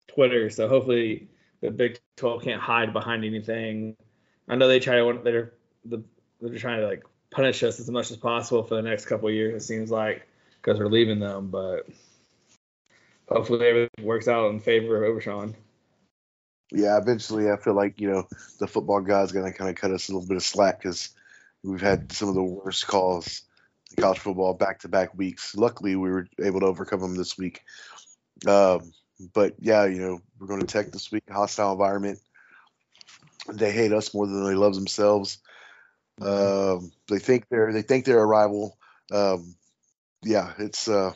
Twitter. 0.09 0.49
So 0.49 0.69
hopefully 0.69 1.29
the 1.63 1.71
Big 1.71 1.99
12 2.17 2.43
can't 2.43 2.61
hide 2.61 2.93
behind 2.93 3.25
anything. 3.25 3.97
I 4.49 4.57
know 4.57 4.69
they 4.69 4.81
try 4.81 4.97
to 4.97 5.21
they're 5.25 5.53
the 5.85 6.03
they're 6.41 6.59
trying 6.59 6.81
to 6.81 6.87
like 6.87 7.05
punish 7.31 7.63
us 7.63 7.81
as 7.81 7.89
much 7.89 8.11
as 8.11 8.17
possible 8.17 8.65
for 8.65 8.75
the 8.75 8.83
next 8.83 9.07
couple 9.07 9.31
years. 9.31 9.63
It 9.63 9.67
seems 9.67 9.91
like 9.91 10.27
because 10.61 10.79
we're 10.79 10.87
leaving 10.87 11.21
them, 11.21 11.49
but 11.49 11.89
hopefully 13.29 13.67
everything 13.67 14.05
works 14.05 14.29
out 14.29 14.51
in 14.51 14.61
favor 14.61 15.03
of 15.03 15.11
Overshown. 15.11 15.55
Yeah, 16.71 16.99
eventually 16.99 17.51
I 17.51 17.57
feel 17.57 17.75
like 17.75 18.01
you 18.01 18.11
know 18.11 18.27
the 18.59 18.67
football 18.67 19.01
god's 19.01 19.33
gonna 19.33 19.53
kind 19.53 19.71
of 19.71 19.77
cut 19.77 19.93
us 19.93 20.09
a 20.09 20.13
little 20.13 20.27
bit 20.27 20.37
of 20.37 20.43
slack 20.43 20.83
because 20.83 21.11
we've 21.63 21.81
had 21.81 22.13
some 22.13 22.29
of 22.29 22.35
the 22.35 22.43
worst 22.43 22.87
calls 22.87 23.43
in 23.97 24.03
college 24.03 24.19
football 24.19 24.55
back 24.55 24.81
to 24.81 24.89
back 24.89 25.17
weeks. 25.17 25.55
Luckily, 25.55 25.95
we 25.95 26.11
were 26.11 26.27
able 26.43 26.61
to 26.61 26.67
overcome 26.67 27.01
them 27.01 27.17
this 27.17 27.39
week. 27.39 27.63
Um, 28.49 28.93
but 29.33 29.55
yeah, 29.59 29.87
you 29.87 30.01
know, 30.01 30.21
we're 30.39 30.47
going 30.47 30.61
to 30.61 30.67
Tech 30.67 30.91
this 30.91 31.11
week, 31.11 31.25
hostile 31.31 31.73
environment. 31.73 32.19
They 33.53 33.73
hate 33.73 33.93
us 33.93 34.15
more 34.15 34.27
than 34.27 34.45
they 34.45 34.55
love 34.55 34.75
themselves. 34.75 35.39
Mm-hmm. 36.21 36.85
Um, 36.85 36.93
they 37.09 37.19
think 37.19 37.49
they're 37.49 37.73
they 37.73 37.83
think 37.83 38.05
they're 38.05 38.21
a 38.21 38.27
rival. 38.27 38.77
Um, 39.11 39.57
yeah, 40.23 40.53
it's 40.59 40.89
uh, 40.89 41.13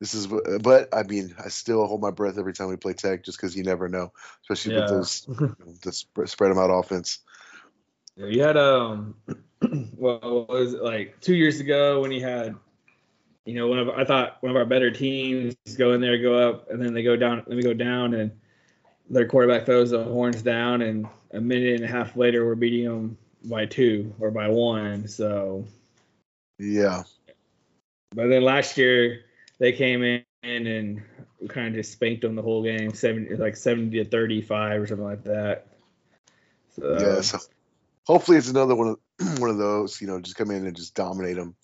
this 0.00 0.14
is 0.14 0.26
but 0.60 0.88
I 0.92 1.02
mean 1.02 1.34
I 1.42 1.48
still 1.48 1.86
hold 1.86 2.00
my 2.00 2.10
breath 2.10 2.38
every 2.38 2.52
time 2.52 2.68
we 2.68 2.76
play 2.76 2.92
Tech 2.92 3.24
just 3.24 3.38
because 3.38 3.56
you 3.56 3.64
never 3.64 3.88
know, 3.88 4.12
especially 4.42 4.74
yeah. 4.74 4.80
with 4.82 4.90
those 4.90 5.26
the 5.82 6.26
spread 6.26 6.50
them 6.50 6.58
out 6.58 6.70
offense. 6.70 7.18
Yeah, 8.16 8.26
you 8.26 8.42
had 8.42 8.56
um, 8.56 9.16
well, 9.96 10.46
was 10.48 10.74
it 10.74 10.82
like 10.82 11.20
two 11.20 11.34
years 11.34 11.60
ago 11.60 12.00
when 12.00 12.12
you 12.12 12.22
had 12.22 12.54
you 13.44 13.54
know, 13.54 13.68
one 13.68 13.78
of 13.78 13.88
I 13.90 14.04
thought 14.04 14.38
one 14.40 14.50
of 14.50 14.56
our 14.56 14.64
better 14.64 14.90
teams 14.90 15.54
go 15.76 15.92
in 15.92 16.00
there, 16.00 16.18
go 16.18 16.34
up, 16.34 16.70
and 16.70 16.82
then 16.82 16.94
they 16.94 17.02
go 17.02 17.16
down. 17.16 17.42
Let 17.46 17.56
me 17.56 17.62
go 17.62 17.74
down, 17.74 18.14
and 18.14 18.30
their 19.10 19.28
quarterback 19.28 19.66
throws 19.66 19.90
the 19.90 20.02
horns 20.02 20.42
down, 20.42 20.82
and 20.82 21.06
a 21.32 21.40
minute 21.40 21.74
and 21.74 21.84
a 21.84 21.88
half 21.88 22.16
later, 22.16 22.46
we're 22.46 22.54
beating 22.54 22.84
them 22.84 23.18
by 23.44 23.66
two 23.66 24.14
or 24.18 24.30
by 24.30 24.48
one. 24.48 25.06
So, 25.08 25.66
yeah. 26.58 27.02
But 28.14 28.28
then 28.28 28.42
last 28.42 28.78
year 28.78 29.24
they 29.58 29.72
came 29.72 30.02
in 30.02 30.24
and 30.42 31.02
kind 31.48 31.68
of 31.68 31.74
just 31.74 31.92
spanked 31.92 32.22
them 32.22 32.36
the 32.36 32.42
whole 32.42 32.62
game, 32.62 32.94
seventy 32.94 33.36
like 33.36 33.56
seventy 33.56 34.02
to 34.02 34.08
thirty-five 34.08 34.80
or 34.80 34.86
something 34.86 35.04
like 35.04 35.24
that. 35.24 35.66
So, 36.76 36.98
yeah. 36.98 37.20
So 37.20 37.38
hopefully 38.04 38.38
it's 38.38 38.48
another 38.48 38.74
one 38.74 38.88
of 38.88 38.98
one 39.40 39.50
of 39.50 39.58
those. 39.58 40.00
You 40.00 40.06
know, 40.06 40.20
just 40.20 40.36
come 40.36 40.50
in 40.50 40.64
and 40.64 40.76
just 40.76 40.94
dominate 40.94 41.36
them. 41.36 41.56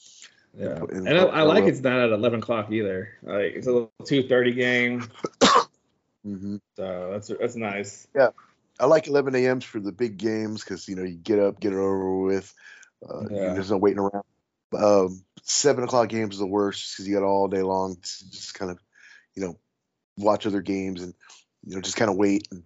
Yeah, 0.58 0.80
and 0.90 1.08
I, 1.08 1.22
I, 1.22 1.42
like 1.42 1.64
it's 1.64 1.80
not 1.80 2.00
at 2.00 2.10
eleven 2.10 2.40
o'clock 2.40 2.72
either. 2.72 3.10
Like 3.22 3.52
it's 3.54 3.68
a 3.68 3.88
two 4.04 4.26
thirty 4.26 4.52
game. 4.52 5.02
mm-hmm. 5.42 6.56
So 6.76 7.10
that's 7.12 7.28
that's 7.28 7.56
nice. 7.56 8.08
Yeah, 8.14 8.30
I 8.78 8.86
like 8.86 9.06
eleven 9.06 9.34
a.m.s 9.34 9.64
for 9.64 9.78
the 9.78 9.92
big 9.92 10.18
games 10.18 10.64
because 10.64 10.88
you 10.88 10.96
know 10.96 11.04
you 11.04 11.16
get 11.16 11.38
up, 11.38 11.60
get 11.60 11.72
it 11.72 11.78
over 11.78 12.18
with. 12.18 12.52
Uh, 13.08 13.22
yeah. 13.30 13.54
There's 13.54 13.70
no 13.70 13.76
waiting 13.76 14.00
around. 14.00 14.24
Um, 14.76 15.22
seven 15.42 15.84
o'clock 15.84 16.08
games 16.08 16.34
is 16.34 16.40
the 16.40 16.46
worst 16.46 16.92
because 16.92 17.08
you 17.08 17.14
got 17.14 17.24
all 17.24 17.48
day 17.48 17.62
long 17.62 17.96
to 17.96 18.30
just 18.30 18.54
kind 18.54 18.70
of, 18.70 18.78
you 19.34 19.42
know, 19.42 19.58
watch 20.16 20.46
other 20.46 20.60
games 20.62 21.02
and 21.02 21.14
you 21.64 21.74
know 21.74 21.80
just 21.80 21.96
kind 21.96 22.10
of 22.10 22.16
wait. 22.16 22.48
And, 22.50 22.64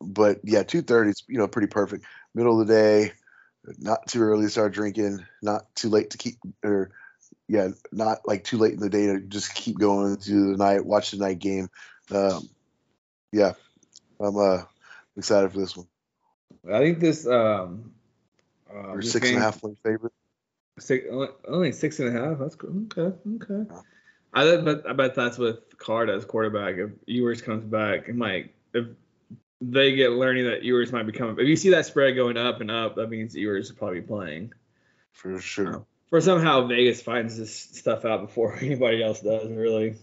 but 0.00 0.40
yeah, 0.44 0.62
two 0.62 0.82
thirty 0.82 1.10
is 1.10 1.22
you 1.28 1.38
know 1.38 1.48
pretty 1.48 1.68
perfect. 1.68 2.04
Middle 2.34 2.60
of 2.60 2.66
the 2.66 2.72
day, 2.74 3.12
not 3.78 4.06
too 4.06 4.20
early 4.20 4.44
to 4.44 4.50
start 4.50 4.72
drinking, 4.72 5.24
not 5.42 5.74
too 5.74 5.88
late 5.88 6.10
to 6.10 6.18
keep, 6.18 6.36
or 6.62 6.90
yeah, 7.48 7.68
not 7.92 8.26
like 8.26 8.44
too 8.44 8.58
late 8.58 8.74
in 8.74 8.80
the 8.80 8.90
day 8.90 9.06
to 9.06 9.20
just 9.20 9.54
keep 9.54 9.78
going 9.78 10.16
through 10.16 10.52
the 10.52 10.58
night, 10.58 10.84
watch 10.84 11.10
the 11.10 11.18
night 11.18 11.38
game. 11.38 11.68
Um, 12.10 12.48
yeah, 13.32 13.52
I'm 14.20 14.36
uh, 14.36 14.62
excited 15.16 15.52
for 15.52 15.58
this 15.58 15.76
one. 15.76 15.86
I 16.72 16.78
think 16.78 17.00
this 17.00 17.26
um, 17.26 17.92
uh, 18.74 18.96
this 18.96 19.12
six 19.12 19.26
game, 19.26 19.36
and 19.36 19.42
a 19.42 19.46
half 19.46 19.60
point 19.60 19.78
favorite. 19.82 20.12
Six, 20.78 21.06
only 21.48 21.72
six 21.72 22.00
and 22.00 22.16
a 22.16 22.20
half. 22.20 22.38
That's 22.38 22.54
good. 22.54 22.92
Okay, 22.96 23.16
okay. 23.36 23.70
I 24.32 24.56
bet 24.56 24.86
I 24.88 24.92
bet 24.92 25.14
that's 25.14 25.38
with 25.38 25.78
Card 25.78 26.10
as 26.10 26.24
quarterback. 26.24 26.76
If 26.76 26.90
Ewers 27.06 27.42
comes 27.42 27.64
back, 27.64 28.08
and 28.08 28.18
like 28.18 28.54
if 28.72 28.86
they 29.70 29.94
get 29.94 30.12
learning 30.12 30.46
that 30.46 30.62
Ewers 30.62 30.92
might 30.92 31.06
be 31.06 31.12
coming. 31.12 31.36
If 31.38 31.48
you 31.48 31.56
see 31.56 31.70
that 31.70 31.86
spread 31.86 32.16
going 32.16 32.36
up 32.36 32.60
and 32.60 32.70
up, 32.70 32.96
that 32.96 33.08
means 33.08 33.34
Ewers 33.34 33.70
will 33.70 33.78
probably 33.78 34.00
be 34.00 34.06
playing. 34.06 34.52
For 35.12 35.40
sure. 35.40 35.76
Uh, 35.76 35.80
for 36.10 36.20
somehow 36.20 36.66
Vegas 36.66 37.00
finds 37.00 37.36
this 37.38 37.54
stuff 37.54 38.04
out 38.04 38.22
before 38.22 38.56
anybody 38.60 39.02
else 39.02 39.20
does, 39.20 39.50
really. 39.50 39.96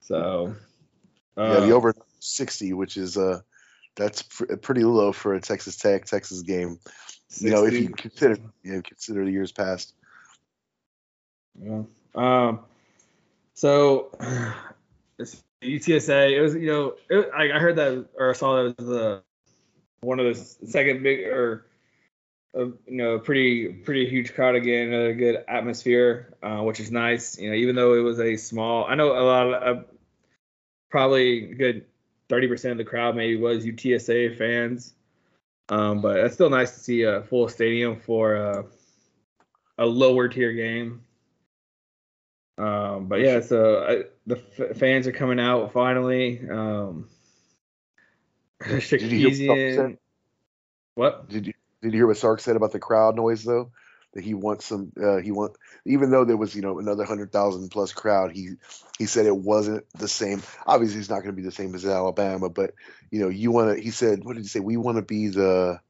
So. 0.00 0.54
Uh, 1.36 1.42
yeah, 1.42 1.66
the 1.66 1.72
over 1.72 1.94
60, 2.20 2.72
which 2.74 2.96
is 2.96 3.16
uh, 3.16 3.40
that's 3.96 4.22
pr- 4.22 4.56
pretty 4.56 4.84
low 4.84 5.12
for 5.12 5.34
a 5.34 5.40
Texas 5.40 5.76
Tech 5.76 6.04
Texas 6.06 6.42
game. 6.42 6.78
60. 7.28 7.44
You 7.44 7.50
know, 7.50 7.66
if 7.66 7.74
you 7.74 7.88
consider 7.90 8.38
you 8.62 8.72
know, 8.72 8.82
consider 8.82 9.24
the 9.24 9.30
years 9.30 9.52
past. 9.52 9.94
Yeah. 11.60 11.82
Um. 12.14 12.60
So 13.54 14.10
UTSA. 15.62 16.32
It 16.32 16.40
was 16.40 16.54
you 16.54 16.66
know 16.66 16.94
it, 17.08 17.30
I, 17.34 17.52
I 17.52 17.58
heard 17.58 17.76
that 17.76 18.08
or 18.16 18.30
I 18.30 18.32
saw 18.32 18.62
that 18.62 18.78
was 18.78 18.86
the 18.86 19.22
one 20.00 20.18
of 20.18 20.26
the 20.26 20.34
second 20.66 21.02
big 21.02 21.26
or 21.26 21.66
a, 22.54 22.60
you 22.60 22.76
know 22.88 23.18
pretty 23.18 23.68
pretty 23.68 24.08
huge 24.08 24.34
crowd 24.34 24.54
again, 24.54 24.88
another 24.88 25.14
good 25.14 25.44
atmosphere, 25.48 26.34
uh, 26.42 26.60
which 26.60 26.80
is 26.80 26.90
nice. 26.90 27.38
You 27.38 27.50
know 27.50 27.56
even 27.56 27.76
though 27.76 27.94
it 27.94 28.00
was 28.00 28.20
a 28.20 28.36
small, 28.36 28.86
I 28.86 28.94
know 28.94 29.12
a 29.12 29.20
lot 29.22 29.52
of 29.52 29.78
uh, 29.78 29.82
probably 30.90 31.40
good 31.54 31.84
thirty 32.28 32.48
percent 32.48 32.72
of 32.72 32.78
the 32.78 32.84
crowd 32.84 33.16
maybe 33.16 33.36
was 33.36 33.64
UTSA 33.64 34.36
fans. 34.38 34.94
Um, 35.68 36.00
but 36.00 36.16
it's 36.18 36.34
still 36.34 36.50
nice 36.50 36.72
to 36.72 36.80
see 36.80 37.02
a 37.02 37.22
full 37.22 37.48
stadium 37.48 38.00
for 38.00 38.34
a, 38.34 38.64
a 39.78 39.86
lower 39.86 40.28
tier 40.28 40.52
game. 40.52 41.02
Um, 42.60 43.06
but 43.06 43.20
yeah, 43.20 43.40
so 43.40 43.82
I, 43.82 44.02
the 44.26 44.36
f- 44.58 44.76
fans 44.76 45.06
are 45.06 45.12
coming 45.12 45.40
out 45.40 45.72
finally. 45.72 46.46
Um, 46.48 47.08
did 48.68 49.00
you 49.00 49.30
hear 49.30 49.96
what? 50.94 51.28
Did 51.30 51.46
you 51.46 51.54
did 51.80 51.92
you 51.92 51.98
hear 52.00 52.06
what 52.06 52.18
Sark 52.18 52.40
said 52.40 52.56
about 52.56 52.72
the 52.72 52.78
crowd 52.78 53.16
noise 53.16 53.44
though? 53.44 53.70
That 54.12 54.24
he 54.24 54.34
wants 54.34 54.66
some. 54.66 54.92
Uh, 55.00 55.18
he 55.18 55.30
want 55.30 55.56
even 55.86 56.10
though 56.10 56.26
there 56.26 56.36
was 56.36 56.54
you 56.54 56.60
know 56.60 56.78
another 56.78 57.04
hundred 57.04 57.32
thousand 57.32 57.70
plus 57.70 57.92
crowd. 57.92 58.32
He 58.32 58.50
he 58.98 59.06
said 59.06 59.24
it 59.24 59.36
wasn't 59.36 59.86
the 59.94 60.08
same. 60.08 60.42
Obviously, 60.66 61.00
it's 61.00 61.08
not 61.08 61.22
going 61.22 61.34
to 61.34 61.40
be 61.40 61.42
the 61.42 61.52
same 61.52 61.74
as 61.74 61.86
Alabama, 61.86 62.50
but 62.50 62.74
you 63.10 63.20
know 63.20 63.28
you 63.30 63.52
want 63.52 63.74
to. 63.74 63.82
He 63.82 63.90
said, 63.90 64.22
what 64.22 64.34
did 64.36 64.42
he 64.42 64.48
say? 64.48 64.60
We 64.60 64.76
want 64.76 64.98
to 64.98 65.02
be 65.02 65.28
the 65.28 65.80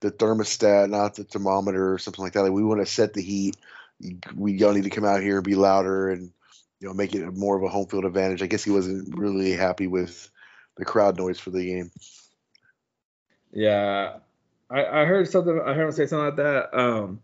the 0.00 0.12
thermostat, 0.12 0.90
not 0.90 1.16
the 1.16 1.24
thermometer 1.24 1.92
or 1.92 1.98
something 1.98 2.22
like 2.22 2.34
that. 2.34 2.42
Like 2.42 2.52
we 2.52 2.62
want 2.62 2.80
to 2.80 2.86
set 2.86 3.14
the 3.14 3.22
heat 3.22 3.56
we 4.34 4.62
all 4.64 4.72
need 4.72 4.84
to 4.84 4.90
come 4.90 5.04
out 5.04 5.22
here 5.22 5.36
and 5.36 5.44
be 5.44 5.54
louder 5.54 6.10
and 6.10 6.30
you 6.80 6.88
know 6.88 6.94
make 6.94 7.14
it 7.14 7.24
more 7.36 7.56
of 7.56 7.62
a 7.62 7.68
home 7.68 7.86
field 7.86 8.04
advantage. 8.04 8.42
I 8.42 8.46
guess 8.46 8.64
he 8.64 8.70
wasn't 8.70 9.16
really 9.16 9.52
happy 9.52 9.86
with 9.86 10.30
the 10.76 10.84
crowd 10.84 11.16
noise 11.16 11.38
for 11.38 11.50
the 11.50 11.64
game. 11.64 11.90
Yeah, 13.52 14.18
I, 14.70 14.84
I 14.84 15.04
heard 15.04 15.28
something. 15.28 15.60
I 15.64 15.74
heard 15.74 15.86
him 15.86 15.92
say 15.92 16.06
something 16.06 16.24
like 16.24 16.36
that. 16.36 16.78
Um, 16.78 17.20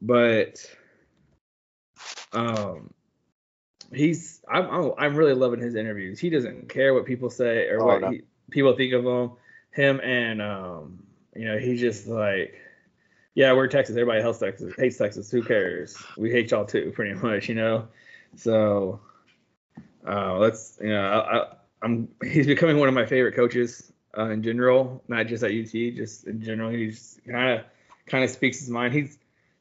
but 0.00 0.64
um, 2.32 2.92
he's 3.92 4.40
I'm, 4.48 4.70
I'm 4.70 4.92
I'm 4.98 5.16
really 5.16 5.34
loving 5.34 5.60
his 5.60 5.74
interviews. 5.74 6.20
He 6.20 6.30
doesn't 6.30 6.68
care 6.68 6.94
what 6.94 7.06
people 7.06 7.30
say 7.30 7.68
or 7.68 7.80
Oh, 7.82 7.86
what 7.86 8.00
no. 8.00 8.10
he, 8.10 8.22
people 8.50 8.76
think 8.76 8.92
of 8.92 9.04
him. 9.04 9.32
Him 9.70 10.00
and 10.00 10.40
um, 10.40 11.02
you 11.34 11.44
know, 11.46 11.58
he's 11.58 11.80
just 11.80 12.06
like, 12.06 12.54
yeah, 13.38 13.52
we're 13.52 13.68
Texas. 13.68 13.94
Everybody 13.94 14.20
hates 14.20 14.38
Texas. 14.38 14.74
Hates 14.76 14.98
Texas. 14.98 15.30
Who 15.30 15.44
cares? 15.44 15.96
We 16.16 16.32
hate 16.32 16.50
y'all 16.50 16.64
too, 16.64 16.90
pretty 16.92 17.14
much. 17.14 17.48
You 17.48 17.54
know. 17.54 17.86
So, 18.34 18.98
uh, 20.04 20.38
let's 20.38 20.76
you 20.80 20.88
know, 20.88 21.04
I, 21.04 21.54
I'm 21.80 22.08
he's 22.20 22.48
becoming 22.48 22.78
one 22.78 22.88
of 22.88 22.94
my 22.94 23.06
favorite 23.06 23.36
coaches 23.36 23.92
uh, 24.18 24.30
in 24.30 24.42
general, 24.42 25.04
not 25.06 25.28
just 25.28 25.44
at 25.44 25.52
UT, 25.52 25.70
just 25.70 26.26
in 26.26 26.42
general. 26.42 26.70
He's 26.70 27.20
kind 27.30 27.60
of 27.60 27.64
kind 28.08 28.24
of 28.24 28.30
speaks 28.30 28.58
his 28.58 28.70
mind. 28.70 28.92
He's 28.92 29.16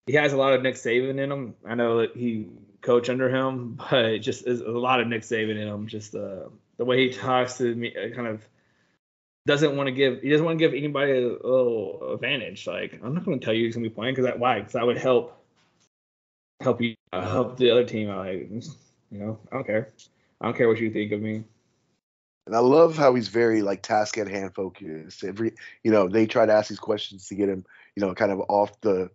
he 0.07 0.13
has 0.13 0.33
a 0.33 0.37
lot 0.37 0.53
of 0.53 0.63
Nick 0.63 0.73
Saban 0.73 1.19
in 1.19 1.31
him. 1.31 1.53
I 1.63 1.75
know 1.75 1.99
that 1.99 2.17
he 2.17 2.47
coached 2.81 3.11
under 3.11 3.29
him, 3.29 3.79
but 3.91 4.17
just 4.17 4.47
a 4.47 4.55
lot 4.71 5.01
of 5.01 5.07
Nick 5.07 5.21
Saban 5.21 5.51
in 5.51 5.67
him. 5.67 5.85
Just 5.85 6.15
uh, 6.15 6.45
the 6.77 6.85
way 6.85 7.07
he 7.07 7.13
talks 7.13 7.59
to 7.59 7.75
me, 7.75 7.93
uh, 7.95 8.15
kind 8.15 8.27
of 8.27 8.43
doesn't 9.47 9.75
want 9.75 9.87
to 9.87 9.91
give. 9.91 10.21
He 10.21 10.29
doesn't 10.29 10.45
want 10.45 10.59
to 10.59 10.63
give 10.63 10.73
anybody 10.73 11.13
a 11.13 11.21
little 11.21 12.13
advantage. 12.13 12.67
Like 12.67 12.99
I'm 13.03 13.15
not 13.15 13.25
going 13.25 13.39
to 13.39 13.45
tell 13.45 13.53
you 13.53 13.65
he's 13.65 13.75
going 13.75 13.85
to 13.85 13.89
be 13.89 13.95
playing 13.95 14.13
because 14.13 14.25
that 14.25 14.37
why? 14.37 14.59
Because 14.59 14.73
that 14.73 14.85
would 14.85 14.97
help 14.97 15.41
help 16.61 16.81
you 16.81 16.95
uh, 17.13 17.27
help 17.27 17.57
the 17.57 17.71
other 17.71 17.85
team. 17.85 18.09
out. 18.09 18.25
Like 18.25 18.49
you 19.09 19.19
know, 19.19 19.39
I 19.51 19.55
don't 19.55 19.65
care. 19.65 19.93
I 20.41 20.45
don't 20.45 20.57
care 20.57 20.67
what 20.67 20.79
you 20.79 20.91
think 20.91 21.13
of 21.13 21.21
me. 21.21 21.45
And 22.45 22.55
I 22.55 22.59
love 22.59 22.97
how 22.97 23.15
he's 23.15 23.29
very 23.29 23.61
like 23.61 23.81
task 23.81 24.17
at 24.17 24.27
hand 24.27 24.53
focused. 24.53 25.23
Every 25.23 25.53
you 25.83 25.91
know, 25.91 26.07
they 26.07 26.27
try 26.27 26.45
to 26.45 26.53
ask 26.53 26.69
these 26.69 26.79
questions 26.79 27.27
to 27.29 27.35
get 27.35 27.49
him, 27.49 27.65
you 27.95 28.05
know, 28.05 28.13
kind 28.13 28.31
of 28.31 28.41
off 28.49 28.79
the 28.81 29.09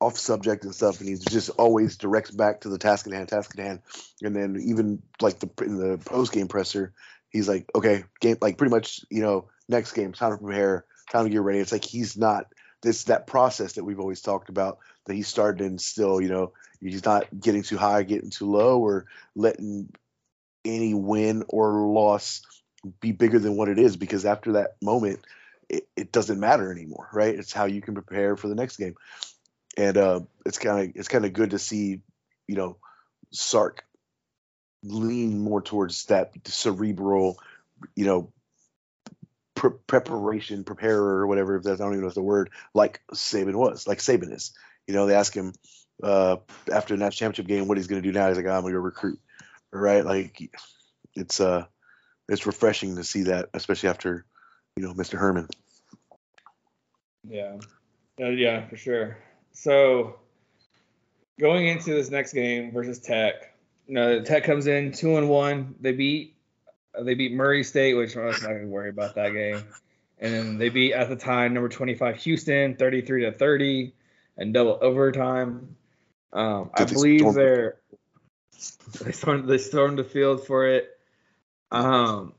off 0.00 0.18
subject 0.18 0.64
and 0.64 0.74
stuff, 0.74 1.00
and 1.00 1.08
he's 1.08 1.24
just 1.24 1.50
always 1.50 1.96
directs 1.96 2.30
back 2.30 2.60
to 2.62 2.68
the 2.68 2.78
task 2.78 3.06
at 3.06 3.12
hand, 3.12 3.28
task 3.28 3.56
at 3.56 3.64
hand. 3.64 3.82
And 4.22 4.34
then 4.34 4.60
even 4.64 5.02
like 5.20 5.38
the 5.38 5.50
in 5.64 5.76
the 5.76 5.98
post 5.98 6.32
game 6.32 6.48
presser, 6.48 6.92
he's 7.30 7.48
like, 7.48 7.70
okay, 7.74 8.04
game 8.20 8.38
like 8.40 8.58
pretty 8.58 8.74
much, 8.74 9.04
you 9.10 9.22
know, 9.22 9.48
next 9.68 9.92
game, 9.92 10.12
time 10.12 10.32
to 10.32 10.38
prepare, 10.38 10.84
time 11.10 11.24
to 11.24 11.30
get 11.30 11.42
ready. 11.42 11.58
It's 11.58 11.72
like 11.72 11.84
he's 11.84 12.16
not 12.16 12.46
this 12.82 13.04
that 13.04 13.26
process 13.26 13.74
that 13.74 13.84
we've 13.84 14.00
always 14.00 14.20
talked 14.20 14.48
about 14.48 14.78
that 15.06 15.14
he 15.14 15.22
started 15.22 15.58
to 15.58 15.64
instill, 15.64 16.20
you 16.20 16.28
know, 16.28 16.52
he's 16.80 17.04
not 17.04 17.26
getting 17.38 17.62
too 17.62 17.76
high, 17.76 18.02
getting 18.02 18.30
too 18.30 18.50
low, 18.50 18.78
or 18.78 19.06
letting 19.34 19.88
any 20.64 20.94
win 20.94 21.44
or 21.48 21.86
loss 21.86 22.42
be 23.00 23.12
bigger 23.12 23.38
than 23.38 23.56
what 23.56 23.68
it 23.68 23.78
is 23.78 23.96
because 23.96 24.24
after 24.24 24.52
that 24.52 24.76
moment 24.82 25.20
it, 25.68 25.88
it 25.96 26.12
doesn't 26.12 26.40
matter 26.40 26.70
anymore 26.70 27.08
right 27.12 27.34
it's 27.34 27.52
how 27.52 27.64
you 27.64 27.80
can 27.80 27.94
prepare 27.94 28.36
for 28.36 28.48
the 28.48 28.54
next 28.54 28.76
game 28.76 28.94
and 29.76 29.96
uh, 29.96 30.20
it's 30.46 30.58
kind 30.58 30.88
of 30.88 30.96
it's 30.96 31.08
kind 31.08 31.24
of 31.24 31.32
good 31.32 31.50
to 31.50 31.58
see 31.58 32.00
you 32.46 32.54
know 32.54 32.76
sark 33.32 33.84
lean 34.82 35.38
more 35.40 35.60
towards 35.60 36.06
that 36.06 36.32
cerebral 36.44 37.38
you 37.96 38.04
know 38.04 38.32
pre- 39.58 39.78
preparation 39.86 40.64
preparer 40.64 41.18
or 41.18 41.26
whatever 41.26 41.56
if 41.56 41.62
that's 41.62 41.80
i 41.80 41.84
don't 41.84 41.92
even 41.92 42.02
know 42.02 42.08
if 42.08 42.14
the 42.14 42.22
word 42.22 42.50
like 42.74 43.00
saban 43.12 43.54
was 43.54 43.86
like 43.86 43.98
saban 43.98 44.32
is 44.32 44.52
you 44.86 44.94
know 44.94 45.06
they 45.06 45.14
ask 45.14 45.34
him 45.34 45.52
uh, 46.02 46.36
after 46.72 46.94
the 46.94 47.00
national 47.00 47.18
championship 47.18 47.46
game 47.46 47.66
what 47.66 47.76
he's 47.76 47.88
going 47.88 48.00
to 48.00 48.08
do 48.08 48.16
now 48.16 48.28
he's 48.28 48.36
like 48.36 48.46
i'm 48.46 48.62
going 48.62 48.72
to 48.72 48.80
recruit 48.80 49.18
right 49.72 50.04
like 50.04 50.50
it's 51.14 51.40
uh 51.40 51.64
it's 52.28 52.46
refreshing 52.46 52.96
to 52.96 53.04
see 53.04 53.24
that, 53.24 53.48
especially 53.54 53.88
after, 53.88 54.24
you 54.76 54.82
know, 54.82 54.94
Mr. 54.94 55.18
Herman. 55.18 55.48
Yeah. 57.26 57.56
Uh, 58.20 58.28
yeah, 58.28 58.66
for 58.68 58.76
sure. 58.76 59.18
So 59.52 60.18
going 61.40 61.66
into 61.66 61.90
this 61.90 62.10
next 62.10 62.32
game 62.32 62.72
versus 62.72 62.98
Tech, 62.98 63.54
you 63.86 63.94
know, 63.94 64.22
Tech 64.22 64.44
comes 64.44 64.66
in 64.66 64.92
two 64.92 65.16
and 65.16 65.28
one. 65.28 65.74
They 65.80 65.92
beat 65.92 66.36
they 67.02 67.14
beat 67.14 67.32
Murray 67.32 67.64
State, 67.64 67.94
which 67.94 68.16
I'm 68.16 68.26
not 68.26 68.42
gonna 68.42 68.66
worry 68.66 68.90
about 68.90 69.14
that 69.16 69.32
game. 69.32 69.62
And 70.20 70.34
then 70.34 70.58
they 70.58 70.68
beat 70.68 70.94
at 70.94 71.08
the 71.08 71.16
time 71.16 71.54
number 71.54 71.68
25 71.68 72.16
Houston, 72.16 72.74
33 72.74 73.22
to 73.22 73.32
30, 73.32 73.94
and 74.36 74.52
double 74.52 74.78
overtime. 74.80 75.76
Um, 76.32 76.70
I 76.74 76.84
believe 76.84 77.20
storm- 77.20 77.34
they're 77.34 77.76
they 79.02 79.12
stormed 79.12 79.48
they 79.48 79.58
stormed 79.58 79.98
the 79.98 80.04
field 80.04 80.46
for 80.46 80.66
it. 80.66 80.90
Um, 81.70 82.34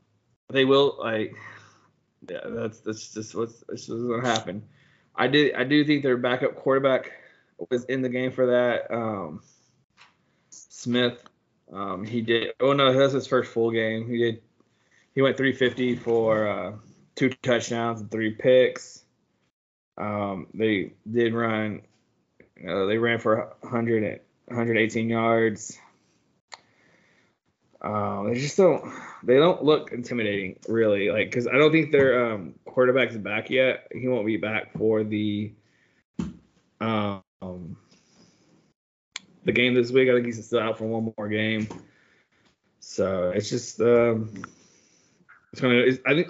they 0.48 0.64
will 0.64 0.96
like 0.98 1.34
yeah, 2.28 2.40
that's 2.44 2.80
that's 2.80 3.12
just 3.12 3.34
what's 3.34 3.64
that's 3.68 3.86
just 3.86 4.06
gonna 4.06 4.26
happen. 4.26 4.64
I 5.14 5.28
did 5.28 5.54
I 5.54 5.64
do 5.64 5.84
think 5.84 6.02
their 6.02 6.16
backup 6.16 6.56
quarterback 6.56 7.12
was 7.70 7.84
in 7.84 8.02
the 8.02 8.08
game 8.08 8.32
for 8.32 8.46
that. 8.46 8.92
Um, 8.92 9.42
Smith, 10.50 11.22
um, 11.72 12.04
he 12.04 12.20
did. 12.20 12.52
Oh 12.60 12.72
no, 12.72 12.92
that's 12.92 13.12
his 13.12 13.26
first 13.26 13.52
full 13.52 13.70
game. 13.70 14.08
He 14.08 14.18
did. 14.18 14.42
He 15.14 15.22
went 15.22 15.36
350 15.36 15.96
for 15.96 16.46
uh, 16.46 16.72
two 17.16 17.30
touchdowns 17.30 18.00
and 18.00 18.10
three 18.10 18.32
picks. 18.32 19.02
Um, 19.98 20.46
they 20.54 20.92
did 21.10 21.34
run. 21.34 21.82
Uh, 22.66 22.86
they 22.86 22.98
ran 22.98 23.18
for 23.18 23.54
100 23.60 24.04
and- 24.04 24.20
118 24.46 25.08
yards. 25.08 25.78
Um, 27.82 28.28
they 28.28 28.38
just 28.38 28.56
don't. 28.56 28.84
They 29.22 29.36
don't 29.36 29.62
look 29.62 29.92
intimidating, 29.92 30.58
really. 30.68 31.10
Like, 31.10 31.30
because 31.30 31.46
I 31.46 31.52
don't 31.52 31.72
think 31.72 31.92
their 31.92 32.32
um, 32.32 32.54
quarterback's 32.66 33.16
back 33.16 33.48
yet. 33.50 33.88
He 33.92 34.08
won't 34.08 34.26
be 34.26 34.36
back 34.36 34.76
for 34.76 35.02
the 35.02 35.52
um 36.80 37.76
the 39.44 39.52
game 39.52 39.74
this 39.74 39.90
week. 39.90 40.08
I 40.08 40.14
think 40.14 40.26
he's 40.26 40.44
still 40.44 40.60
out 40.60 40.78
for 40.78 40.84
one 40.84 41.14
more 41.16 41.28
game. 41.28 41.68
So 42.80 43.30
it's 43.30 43.48
just 43.48 43.80
um, 43.80 44.44
it's 45.52 45.60
gonna. 45.60 45.74
It's, 45.74 45.98
I 46.06 46.14
think 46.14 46.28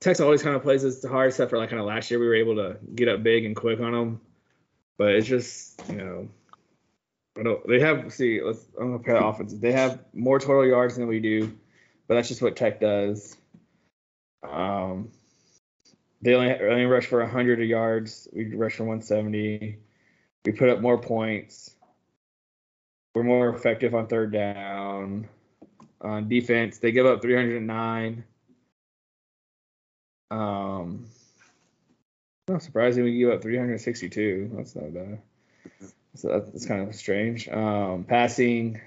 Texas 0.00 0.22
always 0.22 0.42
kind 0.42 0.56
of 0.56 0.62
plays 0.62 0.82
this 0.82 1.04
hard, 1.04 1.28
except 1.28 1.50
for 1.50 1.58
like 1.58 1.70
kind 1.70 1.80
of 1.80 1.86
last 1.86 2.10
year 2.10 2.20
we 2.20 2.26
were 2.26 2.34
able 2.34 2.56
to 2.56 2.76
get 2.94 3.08
up 3.08 3.22
big 3.22 3.44
and 3.44 3.56
quick 3.56 3.80
on 3.80 3.92
them. 3.92 4.20
But 4.98 5.14
it's 5.14 5.26
just 5.26 5.82
you 5.88 5.96
know 5.96 6.28
I 7.38 7.42
don't. 7.42 7.66
They 7.66 7.80
have 7.80 8.12
see. 8.12 8.40
Let's. 8.42 8.64
I'm 8.78 8.86
gonna 8.86 8.98
compare 8.98 9.14
the 9.14 9.24
offenses. 9.24 9.60
They 9.60 9.72
have 9.72 10.00
more 10.12 10.38
total 10.38 10.66
yards 10.66 10.96
than 10.96 11.06
we 11.06 11.20
do, 11.20 11.52
but 12.06 12.14
that's 12.14 12.28
just 12.28 12.42
what 12.42 12.56
Tech 12.56 12.80
does. 12.80 13.36
Um, 14.48 15.10
they 16.22 16.34
only 16.34 16.52
only 16.52 16.84
rush 16.84 17.06
for 17.06 17.20
100 17.20 17.58
yards. 17.60 18.28
We 18.32 18.54
rush 18.54 18.76
for 18.76 18.84
170. 18.84 19.78
We 20.44 20.52
put 20.52 20.68
up 20.68 20.80
more 20.80 20.98
points. 20.98 21.74
We're 23.14 23.24
more 23.24 23.48
effective 23.48 23.94
on 23.94 24.06
third 24.06 24.32
down. 24.32 25.28
On 26.04 26.28
defense, 26.28 26.78
they 26.78 26.92
give 26.92 27.06
up 27.06 27.22
309. 27.22 28.24
Um, 30.30 31.06
not 32.46 32.62
surprising 32.62 33.04
we 33.04 33.18
give 33.18 33.30
up 33.30 33.42
362. 33.42 34.50
That's 34.54 34.76
not 34.76 34.92
bad. 34.92 35.18
So 36.16 36.28
that's, 36.28 36.50
that's 36.50 36.66
kind 36.66 36.86
of 36.86 36.94
strange. 36.94 37.48
Um, 37.48 38.04
passing, 38.04 38.80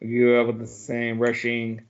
we 0.00 0.08
give 0.08 0.36
up 0.36 0.46
with 0.48 0.58
the 0.58 0.66
same 0.66 1.20
rushing. 1.20 1.82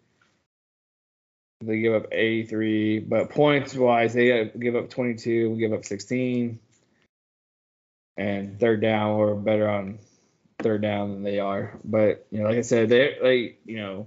They 1.63 1.81
give 1.81 1.95
up 1.95 2.13
83, 2.13 3.01
but 3.01 3.31
points 3.31 3.75
wise, 3.75 4.13
they 4.13 4.51
give 4.59 4.77
up 4.77 4.91
22. 4.91 5.51
We 5.51 5.59
give 5.59 5.73
up 5.73 5.85
16. 5.85 6.59
And 8.17 8.61
third 8.61 8.83
down, 8.83 9.17
we're 9.17 9.35
better 9.35 9.69
on 9.69 9.99
third 10.61 10.83
down 10.83 11.11
than 11.11 11.23
they 11.23 11.41
are. 11.41 11.79
But 11.85 12.27
you 12.31 12.41
know, 12.41 12.49
like 12.49 12.59
I 12.59 12.63
said, 12.63 12.89
they 12.89 13.17
they 13.21 13.57
you 13.65 13.79
know 13.79 14.07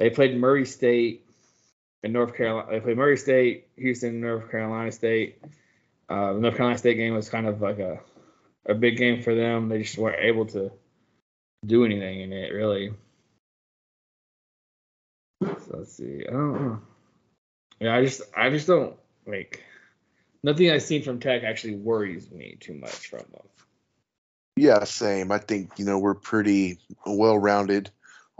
they 0.00 0.08
played 0.08 0.34
Murray 0.34 0.64
State 0.64 1.26
and 2.02 2.14
North 2.14 2.34
Carolina. 2.34 2.68
They 2.70 2.80
played 2.80 2.96
Murray 2.96 3.18
State, 3.18 3.68
Houston, 3.76 4.22
North 4.22 4.50
Carolina 4.50 4.90
State. 4.90 5.42
Uh, 6.08 6.32
the 6.32 6.40
North 6.40 6.56
Carolina 6.56 6.78
State 6.78 6.96
game 6.96 7.14
was 7.14 7.28
kind 7.28 7.46
of 7.46 7.60
like 7.60 7.78
a 7.78 8.00
a 8.66 8.74
big 8.74 8.96
game 8.96 9.22
for 9.22 9.34
them. 9.34 9.68
They 9.68 9.82
just 9.82 9.98
weren't 9.98 10.24
able 10.24 10.46
to 10.46 10.72
do 11.64 11.84
anything 11.84 12.22
in 12.22 12.32
it 12.32 12.52
really. 12.52 12.94
So 15.42 15.48
let's 15.74 15.92
see. 15.92 16.24
I 16.26 16.32
don't 16.32 16.52
know. 16.54 16.80
Yeah, 17.78 17.94
I 17.94 18.02
just 18.02 18.22
I 18.34 18.48
just 18.48 18.66
don't 18.66 18.96
like 19.26 19.62
nothing 20.42 20.70
I've 20.70 20.82
seen 20.82 21.02
from 21.02 21.20
Tech 21.20 21.42
actually 21.44 21.76
worries 21.76 22.30
me 22.30 22.56
too 22.58 22.74
much 22.74 23.08
from 23.08 23.24
them. 23.32 23.46
Yeah, 24.56 24.84
same. 24.84 25.30
I 25.30 25.38
think 25.38 25.78
you 25.78 25.84
know 25.84 25.98
we're 25.98 26.14
pretty 26.14 26.78
well-rounded 27.04 27.90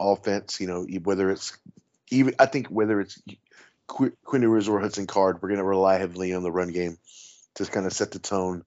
offense. 0.00 0.60
You 0.60 0.66
know, 0.66 0.86
whether 1.02 1.30
it's 1.30 1.56
even 2.10 2.34
I 2.38 2.46
think 2.46 2.68
whether 2.68 3.00
it's 3.00 3.20
Qu- 3.86 4.16
Quinn 4.24 4.42
Ewers 4.42 4.68
or 4.68 4.80
Hudson 4.80 5.06
Card, 5.06 5.40
we're 5.40 5.48
going 5.48 5.58
to 5.58 5.64
rely 5.64 5.98
heavily 5.98 6.32
on 6.34 6.42
the 6.42 6.50
run 6.50 6.68
game 6.68 6.98
to 7.54 7.64
kind 7.66 7.86
of 7.86 7.92
set 7.92 8.10
the 8.12 8.18
tone 8.18 8.64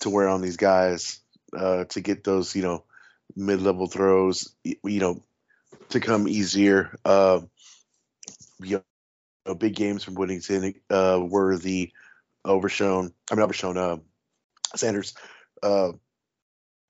to 0.00 0.10
wear 0.10 0.28
on 0.28 0.40
these 0.40 0.56
guys 0.56 1.20
uh, 1.56 1.84
to 1.84 2.00
get 2.00 2.24
those 2.24 2.56
you 2.56 2.62
know 2.62 2.84
mid-level 3.36 3.86
throws 3.86 4.52
you 4.64 5.00
know 5.00 5.22
to 5.90 6.00
come 6.00 6.28
easier. 6.28 6.98
Uh, 7.04 7.40
you 8.60 8.82
know, 9.46 9.54
big 9.54 9.74
games 9.74 10.04
from 10.04 10.14
Whittington 10.14 10.74
uh, 10.90 11.20
were 11.22 11.56
the 11.56 11.92
overshown. 12.44 13.12
I 13.30 13.34
mean, 13.34 13.44
overshown 13.44 13.76
uh, 13.76 13.96
Sanders. 14.74 15.14
Uh, 15.62 15.92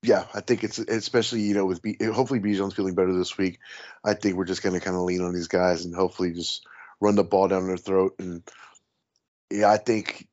yeah, 0.03 0.25
I 0.35 0.41
think 0.41 0.65
it's 0.65 0.79
especially 0.79 1.43
you 1.43 1.55
know 1.55 1.65
with 1.65 1.81
B, 1.81 1.97
hopefully 2.03 2.41
Bijan's 2.41 2.75
feeling 2.75 2.95
better 2.95 3.17
this 3.17 3.39
week. 3.39 3.61
I 4.05 4.15
think 4.15 4.37
we're 4.37 4.45
just 4.45 4.63
going 4.63 4.79
to 4.79 4.85
kind 4.85 4.97
of 4.97 5.03
lean 5.03 5.23
on 5.23 5.33
these 5.33 5.49
guys 5.49 5.85
and 5.85 5.95
hopefully 5.95 6.33
just 6.33 6.67
run 7.01 7.15
the 7.15 7.25
ball 7.25 7.49
down 7.49 7.69
their 7.69 7.77
throat. 7.77 8.17
And 8.19 8.43
yeah, 9.51 9.71
I 9.71 9.77
think 9.77 10.27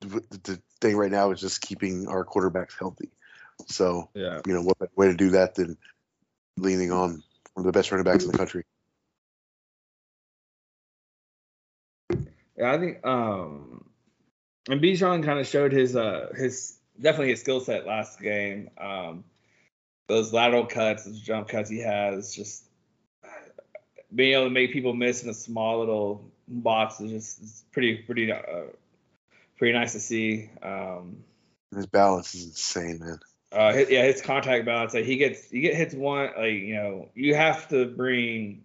the, 0.00 0.22
the 0.30 0.62
thing 0.80 0.96
right 0.96 1.10
now 1.10 1.30
is 1.30 1.40
just 1.40 1.60
keeping 1.60 2.08
our 2.08 2.24
quarterbacks 2.24 2.78
healthy. 2.78 3.10
So 3.68 4.08
Yeah. 4.14 4.40
you 4.46 4.54
know 4.54 4.62
what 4.62 4.78
better 4.78 4.92
way 4.96 5.08
to 5.08 5.14
do 5.14 5.30
that 5.30 5.56
than 5.56 5.76
leaning 6.56 6.90
on 6.90 7.22
one 7.52 7.66
of 7.66 7.72
the 7.72 7.72
best 7.72 7.92
running 7.92 8.04
backs 8.04 8.24
in 8.24 8.30
the 8.30 8.38
country. 8.38 8.64
Yeah, 12.56 12.72
I 12.72 12.78
think 12.78 13.04
um 13.06 13.90
and 14.70 14.80
Bijan 14.80 15.22
kind 15.24 15.38
of 15.38 15.46
showed 15.46 15.72
his 15.72 15.96
uh 15.96 16.32
his 16.34 16.78
definitely 17.00 17.30
his 17.30 17.40
skill 17.40 17.60
set 17.60 17.86
last 17.86 18.20
game. 18.20 18.70
Um 18.78 19.24
those 20.08 20.32
lateral 20.32 20.66
cuts, 20.66 21.04
those 21.04 21.20
jump 21.20 21.48
cuts 21.48 21.70
he 21.70 21.78
has, 21.78 22.34
just 22.34 22.64
being 24.14 24.34
able 24.34 24.44
to 24.44 24.50
make 24.50 24.72
people 24.72 24.92
miss 24.94 25.22
in 25.22 25.30
a 25.30 25.34
small 25.34 25.78
little 25.80 26.24
box 26.48 27.00
is 27.00 27.10
just 27.10 27.42
it's 27.42 27.64
pretty 27.72 27.96
pretty 27.98 28.30
uh, 28.30 28.64
pretty 29.56 29.72
nice 29.72 29.92
to 29.92 30.00
see. 30.00 30.50
Um 30.62 31.24
His 31.74 31.86
balance 31.86 32.34
is 32.34 32.44
insane, 32.46 32.98
man. 33.00 33.18
uh 33.52 33.72
his, 33.72 33.90
yeah, 33.90 34.02
his 34.04 34.20
contact 34.22 34.64
balance, 34.66 34.94
like 34.94 35.04
he 35.04 35.16
gets 35.16 35.50
he 35.50 35.60
get 35.60 35.74
hits 35.74 35.94
one 35.94 36.30
like, 36.36 36.52
you 36.52 36.74
know, 36.74 37.08
you 37.14 37.34
have 37.34 37.68
to 37.68 37.86
bring 37.86 38.64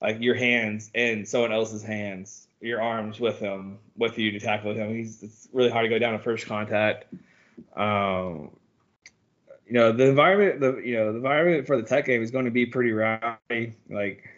like 0.00 0.20
your 0.20 0.34
hands 0.34 0.90
in 0.94 1.26
someone 1.26 1.52
else's 1.52 1.82
hands, 1.82 2.43
your 2.64 2.80
arms 2.80 3.20
with 3.20 3.38
him, 3.38 3.78
with 3.96 4.18
you 4.18 4.32
to 4.32 4.40
tackle 4.40 4.72
him. 4.72 4.94
He's 4.94 5.22
it's 5.22 5.48
really 5.52 5.70
hard 5.70 5.84
to 5.84 5.90
go 5.90 5.98
down 5.98 6.14
to 6.14 6.18
first 6.18 6.46
contact. 6.46 7.04
Um, 7.76 8.50
you 9.66 9.74
know 9.74 9.92
the 9.92 10.06
environment, 10.06 10.60
the 10.60 10.76
you 10.76 10.96
know 10.96 11.12
the 11.12 11.18
environment 11.18 11.66
for 11.66 11.76
the 11.76 11.82
tech 11.82 12.06
game 12.06 12.22
is 12.22 12.30
going 12.30 12.46
to 12.46 12.50
be 12.50 12.66
pretty 12.66 12.92
rowdy. 12.92 13.74
Like, 13.88 14.28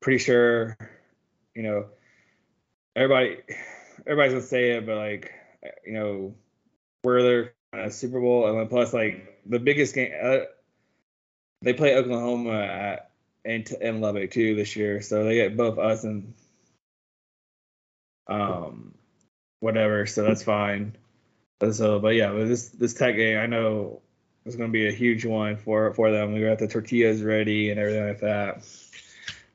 pretty 0.00 0.18
sure, 0.18 0.76
you 1.54 1.62
know, 1.62 1.86
everybody, 2.96 3.38
everybody's 4.00 4.32
gonna 4.32 4.42
say 4.42 4.72
it, 4.72 4.86
but 4.86 4.96
like, 4.96 5.32
you 5.86 5.92
know, 5.92 6.34
we're 7.04 7.22
their 7.22 7.52
uh, 7.72 7.88
Super 7.88 8.20
Bowl, 8.20 8.48
and 8.48 8.58
then 8.58 8.68
plus 8.68 8.92
like 8.92 9.40
the 9.46 9.60
biggest 9.60 9.94
game. 9.94 10.12
Uh, 10.20 10.38
they 11.62 11.72
play 11.72 11.96
Oklahoma 11.96 12.60
at 12.60 13.10
and 13.44 13.70
in 13.80 14.00
Lubbock 14.00 14.30
too 14.30 14.54
this 14.54 14.76
year, 14.76 15.00
so 15.02 15.24
they 15.24 15.36
get 15.36 15.56
both 15.56 15.78
us 15.78 16.04
and 16.04 16.34
um 18.28 18.94
whatever, 19.60 20.06
so 20.06 20.22
that's 20.22 20.42
fine. 20.42 20.96
So, 21.72 21.98
but 21.98 22.14
yeah, 22.14 22.32
but 22.32 22.46
this 22.46 22.68
this 22.68 22.94
tech 22.94 23.16
game, 23.16 23.38
I 23.38 23.46
know 23.46 24.02
is 24.44 24.56
going 24.56 24.68
to 24.68 24.72
be 24.72 24.88
a 24.88 24.92
huge 24.92 25.24
one 25.24 25.56
for 25.56 25.92
for 25.94 26.10
them. 26.10 26.32
We 26.32 26.40
got 26.40 26.58
the 26.58 26.68
tortillas 26.68 27.22
ready 27.22 27.70
and 27.70 27.80
everything 27.80 28.06
like 28.06 28.20
that. 28.20 28.66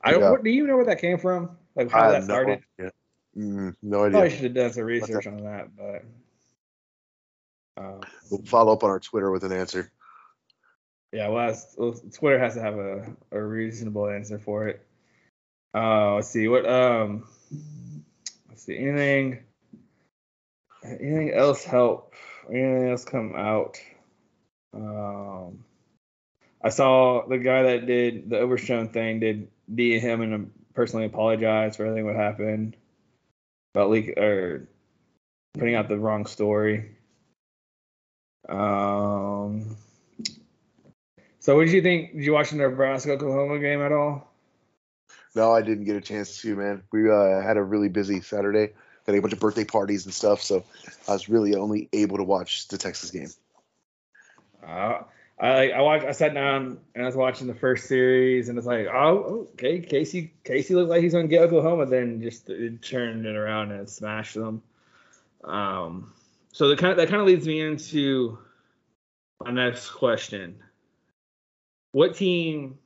I 0.02 0.12
don't. 0.12 0.22
Yeah. 0.22 0.32
What, 0.32 0.44
do 0.44 0.50
you 0.50 0.66
know 0.66 0.76
where 0.76 0.86
that 0.86 1.02
came 1.02 1.18
from? 1.18 1.52
Like 1.76 1.92
how 1.92 2.10
I 2.10 2.12
that 2.14 2.22
no 2.22 2.26
started? 2.26 2.64
idea. 2.80 2.92
Mm, 3.38 3.76
no 3.84 4.10
Probably 4.10 4.30
should 4.32 4.44
have 4.44 4.54
done 4.54 4.74
some 4.74 4.84
research 4.84 5.28
on 5.28 5.44
that, 5.44 5.76
but. 5.76 6.04
Um, 7.78 8.02
We'll 8.30 8.42
follow 8.44 8.74
up 8.74 8.84
on 8.84 8.90
our 8.90 9.00
Twitter 9.00 9.32
with 9.32 9.44
an 9.44 9.52
answer. 9.52 9.92
Yeah, 11.12 11.30
well, 11.30 11.56
well, 11.78 11.96
Twitter 12.14 12.38
has 12.38 12.56
to 12.56 12.62
have 12.62 12.78
a, 12.78 13.16
a 13.32 13.42
reasonable 13.42 14.10
answer 14.10 14.38
for 14.38 14.68
it. 14.68 14.86
Uh, 15.74 16.16
let's 16.16 16.30
see 16.30 16.48
what 16.48 16.66
um, 16.68 17.28
let's 18.60 18.66
see 18.66 18.78
anything, 18.78 19.40
anything 20.84 21.32
else 21.34 21.64
help? 21.64 22.14
Anything 22.50 22.90
else 22.90 23.06
come 23.06 23.34
out? 23.34 23.80
Um, 24.74 25.64
I 26.62 26.68
saw 26.68 27.26
the 27.26 27.38
guy 27.38 27.64
that 27.64 27.86
did 27.86 28.30
the 28.30 28.40
Overshown 28.40 28.90
thing 28.90 29.22
did 29.22 29.48
DM 29.74 30.02
him 30.02 30.22
and 30.22 30.52
personally 30.74 31.06
apologize 31.06 31.78
for 31.78 31.86
everything 31.86 32.06
what 32.06 32.18
happened 32.18 32.76
about 33.74 33.92
leak 33.92 34.18
or 34.18 34.68
putting 35.58 35.76
out 35.76 35.88
the 35.88 35.98
wrong 35.98 36.26
story. 36.26 36.98
Um. 38.50 39.78
So, 41.40 41.56
what 41.56 41.66
did 41.66 41.74
you 41.74 41.82
think? 41.82 42.14
Did 42.14 42.26
you 42.26 42.34
watch 42.34 42.50
the 42.50 42.58
Nebraska 42.58 43.14
Oklahoma 43.14 43.60
game 43.60 43.82
at 43.82 43.94
all? 43.94 44.29
No, 45.36 45.52
I 45.52 45.62
didn't 45.62 45.86
get 45.86 45.96
a 45.96 46.02
chance 46.02 46.42
to, 46.42 46.56
man. 46.56 46.84
We 46.92 47.10
uh, 47.10 47.42
had 47.42 47.58
a 47.58 47.64
really 47.64 47.90
busy 47.90 48.22
Saturday. 48.22 48.74
Had 49.06 49.16
a 49.16 49.22
bunch 49.22 49.34
of 49.34 49.40
birthday 49.40 49.66
parties 49.66 50.06
and 50.06 50.14
stuff, 50.14 50.42
so 50.42 50.64
I 51.08 51.14
was 51.14 51.30
really 51.30 51.56
only 51.56 51.90
able 51.94 52.18
to 52.18 52.24
watch 52.24 52.68
the 52.68 52.78
Texas 52.78 53.10
game. 53.10 53.30
Uh, 54.64 55.04
I 55.40 55.72
I 55.72 55.82
watched. 55.82 56.06
I 56.06 56.12
sat 56.12 56.34
down 56.34 56.80
and 56.94 57.04
I 57.04 57.08
was 57.08 57.16
watching 57.16 57.48
the 57.48 57.56
first 57.56 57.88
series, 57.88 58.50
and 58.50 58.58
it's 58.58 58.68
like, 58.68 58.88
oh, 58.88 59.48
okay, 59.54 59.80
Casey 59.80 60.34
Casey 60.44 60.76
looked 60.76 60.90
like 60.90 61.02
he's 61.02 61.14
gonna 61.14 61.28
get 61.28 61.44
Oklahoma, 61.44 61.86
then 61.86 62.22
just 62.22 62.50
it 62.50 62.82
turned 62.82 63.26
it 63.26 63.36
around 63.36 63.72
and 63.72 63.90
smashed 63.90 64.36
them. 64.36 64.62
Um, 65.44 66.14
so 66.52 66.68
that 66.70 66.78
kind 66.78 66.92
of 66.92 66.98
that 66.98 67.08
kind 67.08 67.22
of 67.22 67.28
leads 67.28 67.48
me 67.48 67.62
into 67.62 68.38
my 69.44 69.52
next 69.52 69.92
question. 69.92 70.62
What 71.94 72.16
team, 72.16 72.78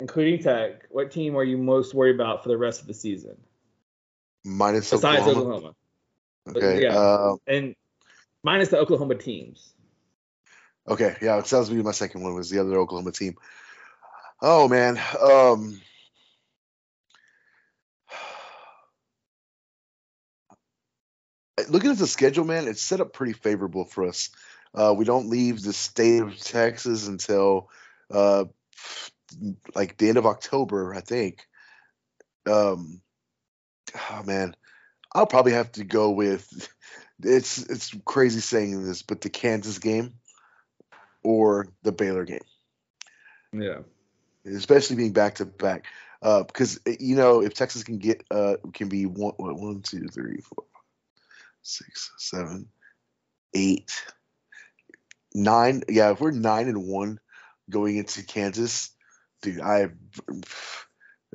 including 0.00 0.42
Tech, 0.42 0.86
what 0.90 1.10
team 1.10 1.36
are 1.36 1.44
you 1.44 1.58
most 1.58 1.94
worried 1.94 2.14
about 2.14 2.42
for 2.42 2.48
the 2.48 2.58
rest 2.58 2.80
of 2.80 2.86
the 2.86 2.94
season 2.94 3.36
Minus 4.44 4.90
besides 4.90 5.20
Oklahoma. 5.20 5.54
Oklahoma? 5.54 5.74
Okay. 6.48 6.82
Yeah. 6.82 6.96
Uh, 6.96 7.36
and 7.46 7.76
minus 8.42 8.70
the 8.70 8.78
Oklahoma 8.78 9.16
teams. 9.16 9.74
okay. 10.88 11.16
Yeah, 11.20 11.38
it 11.38 11.46
sounds 11.46 11.68
to 11.68 11.74
be 11.74 11.82
my 11.82 11.92
second 11.92 12.22
one 12.22 12.32
was 12.34 12.48
the 12.50 12.60
other 12.60 12.78
Oklahoma 12.78 13.12
team. 13.12 13.36
Oh 14.40 14.68
man. 14.68 14.98
Um. 15.20 15.82
Looking 21.68 21.90
at 21.90 21.98
the 21.98 22.06
schedule, 22.06 22.46
man, 22.46 22.68
it's 22.68 22.82
set 22.82 23.02
up 23.02 23.12
pretty 23.12 23.34
favorable 23.34 23.84
for 23.84 24.08
us. 24.08 24.30
Uh, 24.74 24.94
we 24.96 25.04
don't 25.04 25.28
leave 25.28 25.62
the 25.62 25.74
state 25.74 26.22
of 26.22 26.38
Texas 26.38 27.06
until 27.06 27.68
uh, 28.10 28.46
like 29.74 29.96
the 29.96 30.08
end 30.08 30.18
of 30.18 30.26
October, 30.26 30.94
I 30.94 31.00
think. 31.00 31.46
Um, 32.46 33.00
oh 34.10 34.22
man, 34.24 34.54
I'll 35.14 35.26
probably 35.26 35.52
have 35.52 35.72
to 35.72 35.84
go 35.84 36.10
with 36.10 36.68
it's 37.22 37.58
it's 37.58 37.94
crazy 38.04 38.40
saying 38.40 38.84
this, 38.84 39.02
but 39.02 39.20
the 39.20 39.30
Kansas 39.30 39.78
game 39.78 40.14
or 41.22 41.68
the 41.82 41.92
Baylor 41.92 42.24
game, 42.24 42.40
Yeah. 43.52 43.80
especially 44.46 44.96
being 44.96 45.12
back 45.12 45.36
to 45.36 45.46
back. 45.46 45.86
Uh, 46.22 46.42
because 46.42 46.78
you 46.86 47.16
know 47.16 47.42
if 47.42 47.54
Texas 47.54 47.82
can 47.82 47.98
get 47.98 48.24
uh 48.30 48.56
can 48.74 48.88
be 48.88 49.06
one 49.06 49.32
what, 49.36 49.58
one 49.58 49.80
two 49.80 50.06
three 50.08 50.40
four 50.42 50.64
six 51.62 52.10
seven 52.18 52.68
eight 53.54 53.90
nine 55.34 55.82
yeah 55.88 56.10
if 56.10 56.20
we're 56.20 56.30
nine 56.30 56.68
and 56.68 56.86
one 56.86 57.18
going 57.70 57.96
into 57.96 58.22
Kansas, 58.24 58.90
dude 59.42 59.60
I 59.60 59.90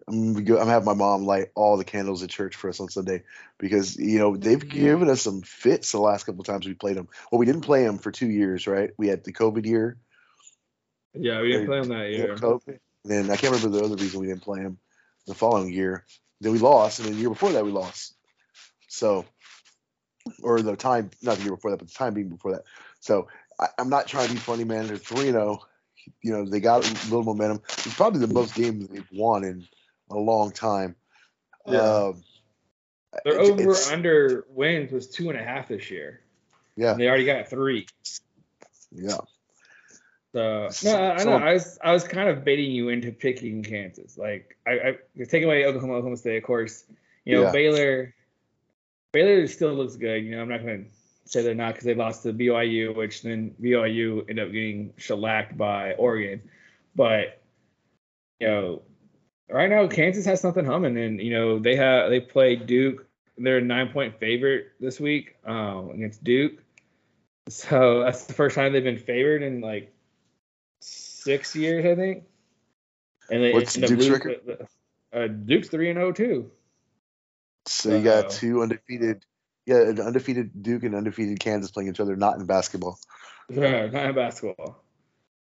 I'm 0.07 0.35
I'm 0.37 0.67
having 0.67 0.85
my 0.85 0.93
mom 0.93 1.25
light 1.25 1.47
all 1.55 1.77
the 1.77 1.83
candles 1.83 2.21
at 2.21 2.29
church 2.29 2.55
for 2.55 2.69
us 2.69 2.79
on 2.79 2.89
Sunday 2.89 3.23
because 3.57 3.97
you 3.97 4.19
know 4.19 4.35
they've 4.35 4.59
mm-hmm. 4.59 4.69
given 4.69 5.09
us 5.09 5.23
some 5.23 5.41
fits 5.41 5.91
the 5.91 5.99
last 5.99 6.25
couple 6.25 6.41
of 6.41 6.47
times 6.47 6.67
we 6.67 6.73
played 6.73 6.97
them. 6.97 7.07
Well, 7.31 7.39
we 7.39 7.45
didn't 7.45 7.61
play 7.61 7.83
them 7.83 7.97
for 7.97 8.11
two 8.11 8.29
years, 8.29 8.67
right? 8.67 8.91
We 8.97 9.07
had 9.07 9.23
the 9.23 9.33
COVID 9.33 9.65
year, 9.65 9.97
Yeah, 11.13 11.41
we 11.41 11.51
didn't 11.51 11.67
play 11.67 11.79
them 11.79 11.89
that 11.89 12.11
year. 12.11 12.35
COVID, 12.35 12.67
and 12.67 12.79
then 13.03 13.31
I 13.31 13.35
can't 13.35 13.53
remember 13.55 13.77
the 13.77 13.85
other 13.85 13.95
reason 13.95 14.19
we 14.19 14.27
didn't 14.27 14.43
play 14.43 14.61
them 14.61 14.77
the 15.25 15.33
following 15.33 15.73
year. 15.73 16.05
Then 16.41 16.51
we 16.51 16.59
lost, 16.59 16.99
and 16.99 17.07
then 17.07 17.15
the 17.15 17.21
year 17.21 17.29
before 17.29 17.53
that 17.53 17.65
we 17.65 17.71
lost. 17.71 18.15
So, 18.87 19.25
or 20.43 20.61
the 20.61 20.75
time, 20.75 21.09
not 21.21 21.37
the 21.37 21.43
year 21.43 21.55
before 21.55 21.71
that, 21.71 21.77
but 21.77 21.87
the 21.87 21.93
time 21.93 22.13
being 22.13 22.29
before 22.29 22.51
that. 22.51 22.63
So 22.99 23.29
I, 23.59 23.67
I'm 23.79 23.89
not 23.89 24.07
trying 24.07 24.27
to 24.27 24.33
be 24.33 24.39
funny, 24.39 24.65
man. 24.65 24.87
They're 24.87 24.97
three 24.97 25.29
and 25.29 25.35
zero. 25.35 25.61
You 26.21 26.31
know 26.33 26.45
they 26.49 26.59
got 26.59 26.85
a 26.85 26.91
little 27.05 27.23
momentum. 27.23 27.61
It's 27.69 27.93
probably 27.95 28.19
the 28.19 28.33
most 28.33 28.55
games 28.55 28.87
they've 28.87 29.07
won 29.11 29.43
in 29.43 29.67
a 30.09 30.15
long 30.17 30.51
time. 30.51 30.95
Yeah. 31.67 31.79
Um, 31.81 32.23
Their 33.23 33.39
over 33.39 33.73
under 33.91 34.45
wins 34.49 34.91
was 34.91 35.07
two 35.09 35.29
and 35.29 35.39
a 35.39 35.43
half 35.43 35.67
this 35.69 35.89
year. 35.89 36.21
Yeah, 36.75 36.91
And 36.91 36.99
they 36.99 37.07
already 37.07 37.25
got 37.25 37.47
three. 37.49 37.87
yeah. 38.91 39.17
So 40.33 40.67
no, 40.83 41.13
I 41.13 41.17
so- 41.17 41.29
know. 41.29 41.37
I 41.37 41.53
was 41.53 41.79
I 41.81 41.91
was 41.93 42.03
kind 42.03 42.27
of 42.29 42.43
baiting 42.43 42.71
you 42.71 42.89
into 42.89 43.11
picking 43.11 43.63
Kansas. 43.63 44.17
Like 44.17 44.57
I, 44.67 44.71
I 45.19 45.23
take 45.29 45.43
away 45.43 45.65
Oklahoma, 45.65 45.93
Oklahoma 45.93 46.17
State, 46.17 46.37
of 46.37 46.43
course. 46.43 46.83
You 47.23 47.35
know 47.37 47.43
Yeah. 47.43 47.51
Baylor. 47.51 48.13
Baylor 49.13 49.47
still 49.47 49.73
looks 49.73 49.95
good. 49.95 50.23
You 50.25 50.31
know 50.35 50.41
I'm 50.41 50.49
not 50.49 50.61
going 50.61 50.83
to 50.85 50.89
say 51.25 51.41
they're 51.41 51.55
not 51.55 51.73
because 51.73 51.85
they 51.85 51.95
lost 51.95 52.23
to 52.23 52.33
BYU, 52.33 52.95
which 52.95 53.21
then 53.23 53.55
BYU 53.61 54.21
ended 54.29 54.45
up 54.47 54.51
getting 54.51 54.93
shellacked 54.97 55.57
by 55.57 55.93
Oregon. 55.93 56.41
But 56.95 57.41
you 58.39 58.47
know, 58.47 58.81
right 59.49 59.69
now 59.69 59.87
Kansas 59.87 60.25
has 60.25 60.41
something 60.41 60.65
humming, 60.65 60.97
and 60.97 61.19
you 61.19 61.31
know 61.31 61.59
they 61.59 61.75
have 61.75 62.09
they 62.09 62.19
play 62.19 62.55
Duke. 62.55 63.05
They're 63.37 63.57
a 63.57 63.61
nine 63.61 63.89
point 63.89 64.19
favorite 64.19 64.67
this 64.79 64.99
week 64.99 65.35
um, 65.45 65.89
against 65.91 66.23
Duke. 66.23 66.53
So 67.49 68.03
that's 68.03 68.25
the 68.25 68.33
first 68.33 68.55
time 68.55 68.73
they've 68.73 68.83
been 68.83 68.97
favored 68.97 69.43
in 69.43 69.61
like 69.61 69.93
six 70.81 71.55
years, 71.55 71.85
I 71.85 71.95
think. 71.95 72.23
And 73.29 73.43
they 73.43 73.51
What's 73.53 73.73
Duke's 73.73 73.89
losing- 73.91 74.13
record? 74.13 74.67
Uh, 75.13 75.27
Duke's 75.27 75.69
three 75.69 75.89
and 75.89 75.97
zero 75.97 76.11
too. 76.11 76.51
So 77.67 77.95
you 77.95 78.03
got 78.03 78.25
Uh-oh. 78.25 78.29
two 78.29 78.61
undefeated, 78.61 79.25
yeah, 79.65 79.81
an 79.81 79.99
undefeated 79.99 80.63
Duke 80.63 80.83
and 80.83 80.95
undefeated 80.95 81.39
Kansas 81.39 81.71
playing 81.71 81.89
each 81.89 81.99
other, 81.99 82.15
not 82.15 82.37
in 82.37 82.45
basketball. 82.45 82.99
Yeah, 83.49 83.87
not 83.87 84.05
in 84.07 84.15
basketball. 84.15 84.83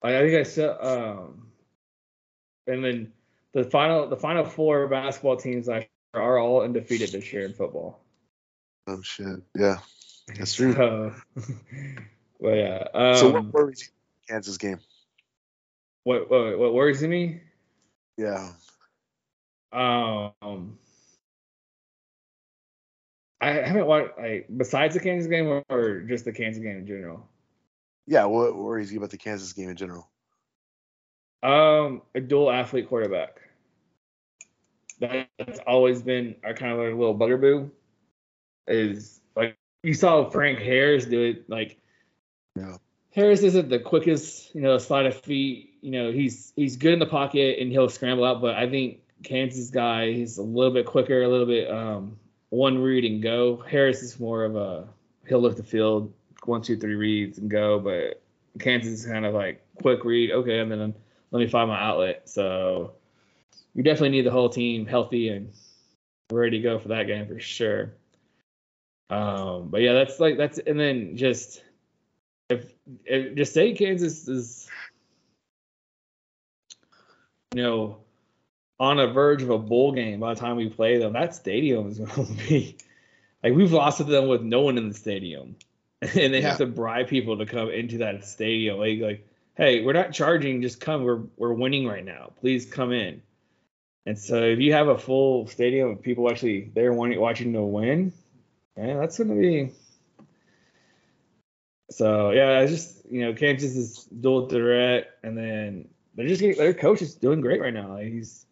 Like, 0.04 0.16
I 0.16 0.22
think 0.22 0.38
I 0.38 0.44
said, 0.44 0.70
um, 0.82 1.48
and 2.68 2.84
then 2.84 3.14
the 3.54 3.64
final 3.64 4.08
the 4.08 4.18
final 4.18 4.46
four 4.46 4.88
basketball 4.88 5.38
teams 5.38 5.70
are 5.70 6.38
all 6.38 6.62
undefeated 6.62 7.12
this 7.12 7.32
year 7.32 7.46
in 7.46 7.54
football. 7.54 8.00
Oh 8.88 9.02
shit, 9.02 9.42
yeah, 9.56 9.80
that's 10.38 10.54
true. 10.54 10.74
So, 10.74 11.16
but 12.40 12.50
yeah. 12.50 12.88
Um, 12.94 13.16
so 13.16 13.32
what 13.32 13.46
worries 13.46 13.82
you 13.82 14.34
Kansas 14.34 14.58
game? 14.58 14.80
what, 16.06 16.30
what 16.30 16.58
what 16.58 16.74
worries 16.74 17.02
me? 17.02 17.42
Yeah, 18.18 18.52
Um, 19.74 20.78
I 23.42 23.50
haven't 23.52 23.86
watched 23.86 24.18
like 24.18 24.48
besides 24.56 24.94
the 24.96 25.00
Kansas 25.00 25.30
game 25.30 25.62
or, 25.70 26.02
just 26.02 26.26
the 26.26 26.32
Kansas 26.32 26.62
game 26.64 26.78
in 26.78 26.88
general. 26.88 27.28
yeah. 28.08 28.26
What 28.26 28.56
worries 28.56 28.92
you 28.92 28.98
about 29.00 29.10
the 29.12 29.18
Kansas 29.18 29.54
game 29.54 29.70
in 29.70 29.76
general? 29.76 30.10
Um, 31.44 32.02
a 32.16 32.22
dual 32.22 32.50
athlete 32.50 32.88
quarterback. 32.90 33.40
That's 35.00 35.60
always 35.68 36.02
been 36.02 36.36
our 36.44 36.54
kind 36.54 36.72
of 36.72 36.80
our 36.80 36.94
little 36.94 37.14
bugaboo. 37.14 37.70
Is 38.68 39.20
like 39.36 39.58
you 39.84 39.94
saw 39.94 40.30
Frank 40.30 40.60
Harris 40.60 41.06
do 41.06 41.22
it. 41.24 41.50
Like 41.50 41.78
Yeah. 42.56 42.78
Harris 43.14 43.44
isn't 43.44 43.70
the 43.70 43.80
quickest, 43.80 44.54
you 44.56 44.62
know, 44.62 44.78
slide 44.78 45.06
of 45.06 45.16
feet. 45.22 45.78
You 45.82 45.92
know, 45.92 46.12
he's 46.12 46.52
he's 46.56 46.78
good 46.78 46.94
in 46.94 47.00
the 47.00 47.06
pocket 47.06 47.60
and 47.60 47.72
he'll 47.72 47.90
scramble 47.90 48.24
out. 48.24 48.42
But 48.42 48.56
I 48.56 48.70
think 48.70 49.02
Kansas 49.24 49.70
guy, 49.70 50.12
he's 50.14 50.38
a 50.38 50.44
little 50.44 50.74
bit 50.74 50.86
quicker, 50.86 51.22
a 51.22 51.28
little 51.28 51.46
bit 51.46 51.70
um 51.70 52.18
one 52.56 52.78
read 52.78 53.04
and 53.04 53.22
go. 53.22 53.58
Harris 53.58 54.02
is 54.02 54.20
more 54.20 54.46
of 54.46 54.56
a 54.56 54.88
he'll 55.28 55.42
look 55.42 55.58
the 55.58 55.64
field, 55.64 56.14
one, 56.46 56.62
two, 56.62 56.78
three 56.78 56.96
reads 56.96 57.38
and 57.38 57.50
go. 57.50 57.80
But 57.80 58.22
Kansas 58.60 59.02
is 59.02 59.06
kind 59.06 59.26
of 59.26 59.34
like 59.34 59.62
quick 59.82 60.04
read, 60.06 60.32
okay, 60.32 60.60
and 60.60 60.72
then 60.72 60.94
let 61.32 61.40
me 61.40 61.48
find 61.48 61.70
my 61.70 61.80
outlet. 61.80 62.30
So 62.30 62.94
you 63.74 63.84
definitely 63.84 64.10
need 64.10 64.26
the 64.26 64.32
whole 64.32 64.50
team 64.50 64.86
healthy 64.86 65.30
and 65.30 65.52
ready 66.32 66.58
to 66.58 66.64
go 66.64 66.80
for 66.80 66.88
that 66.90 67.08
game 67.08 67.28
for 67.28 67.40
sure. 67.40 67.94
Um, 69.10 69.68
but 69.70 69.82
yeah, 69.82 69.94
that's 69.94 70.20
like 70.20 70.38
that's 70.38 70.58
and 70.58 70.80
then 70.80 71.18
just 71.18 71.62
if, 72.50 72.72
if 73.04 73.36
just 73.36 73.54
say 73.54 73.74
Kansas 73.74 74.28
is 74.28 74.70
you 77.54 77.62
know 77.62 77.98
on 78.80 79.00
a 79.00 79.08
verge 79.08 79.42
of 79.42 79.50
a 79.50 79.58
bowl 79.58 79.92
game 79.92 80.20
by 80.20 80.34
the 80.34 80.40
time 80.40 80.58
we 80.58 80.70
play 80.70 80.98
them, 80.98 81.14
that 81.14 81.36
stadium 81.36 81.90
is 81.90 82.00
going 82.00 82.28
to 82.28 82.48
be 82.48 82.78
like 83.44 83.54
we've 83.54 83.72
lost 83.72 83.98
to 83.98 84.04
them 84.04 84.28
with 84.28 84.42
no 84.42 84.62
one 84.62 84.78
in 84.78 84.90
the 84.90 84.96
stadium, 84.96 85.56
and 86.02 86.34
they 86.34 86.42
have 86.42 86.58
to 86.58 86.66
bribe 86.66 87.08
people 87.08 87.38
to 87.38 87.46
come 87.46 87.70
into 87.70 88.00
that 88.00 88.26
stadium. 88.26 88.78
Like 88.78 89.00
like 89.00 89.28
hey, 89.56 89.82
we're 89.82 89.94
not 89.94 90.12
charging, 90.12 90.62
just 90.62 90.80
come. 90.80 91.04
We're 91.04 91.22
we're 91.38 91.54
winning 91.54 91.88
right 91.88 92.04
now. 92.04 92.32
Please 92.40 92.66
come 92.66 92.92
in. 92.92 93.22
And 94.06 94.20
so 94.20 94.44
if 94.44 94.60
you 94.60 94.74
have 94.74 94.88
a 94.88 94.98
full 94.98 95.48
stadium 95.48 95.90
of 95.90 96.02
people 96.02 96.30
actually 96.30 96.72
there 96.74 96.94
wanting 96.94 97.20
watching 97.20 97.54
to 97.54 97.62
win, 97.62 98.14
man, 98.78 99.00
that's 99.00 99.18
gonna 99.18 99.36
be. 99.36 99.72
So 101.90 102.32
yeah, 102.32 102.60
it's 102.62 102.72
just 102.72 103.12
you 103.12 103.22
know 103.22 103.34
Kansas 103.34 103.76
is 103.76 104.04
dual 104.06 104.48
threat, 104.48 105.12
and 105.24 105.38
then 105.38 105.88
they're 106.16 106.28
just 106.28 106.42
getting, 106.42 106.58
their 106.58 106.74
coach 106.74 107.02
is 107.02 107.16
doing 107.16 107.42
great 107.42 107.62
right 107.62 107.74
now. 107.74 107.94
Like, 107.94 108.08
he's 108.08 108.46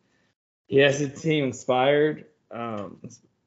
he 0.67 0.77
has 0.79 0.99
his 0.99 1.21
team 1.21 1.45
inspired, 1.45 2.25
um, 2.51 2.97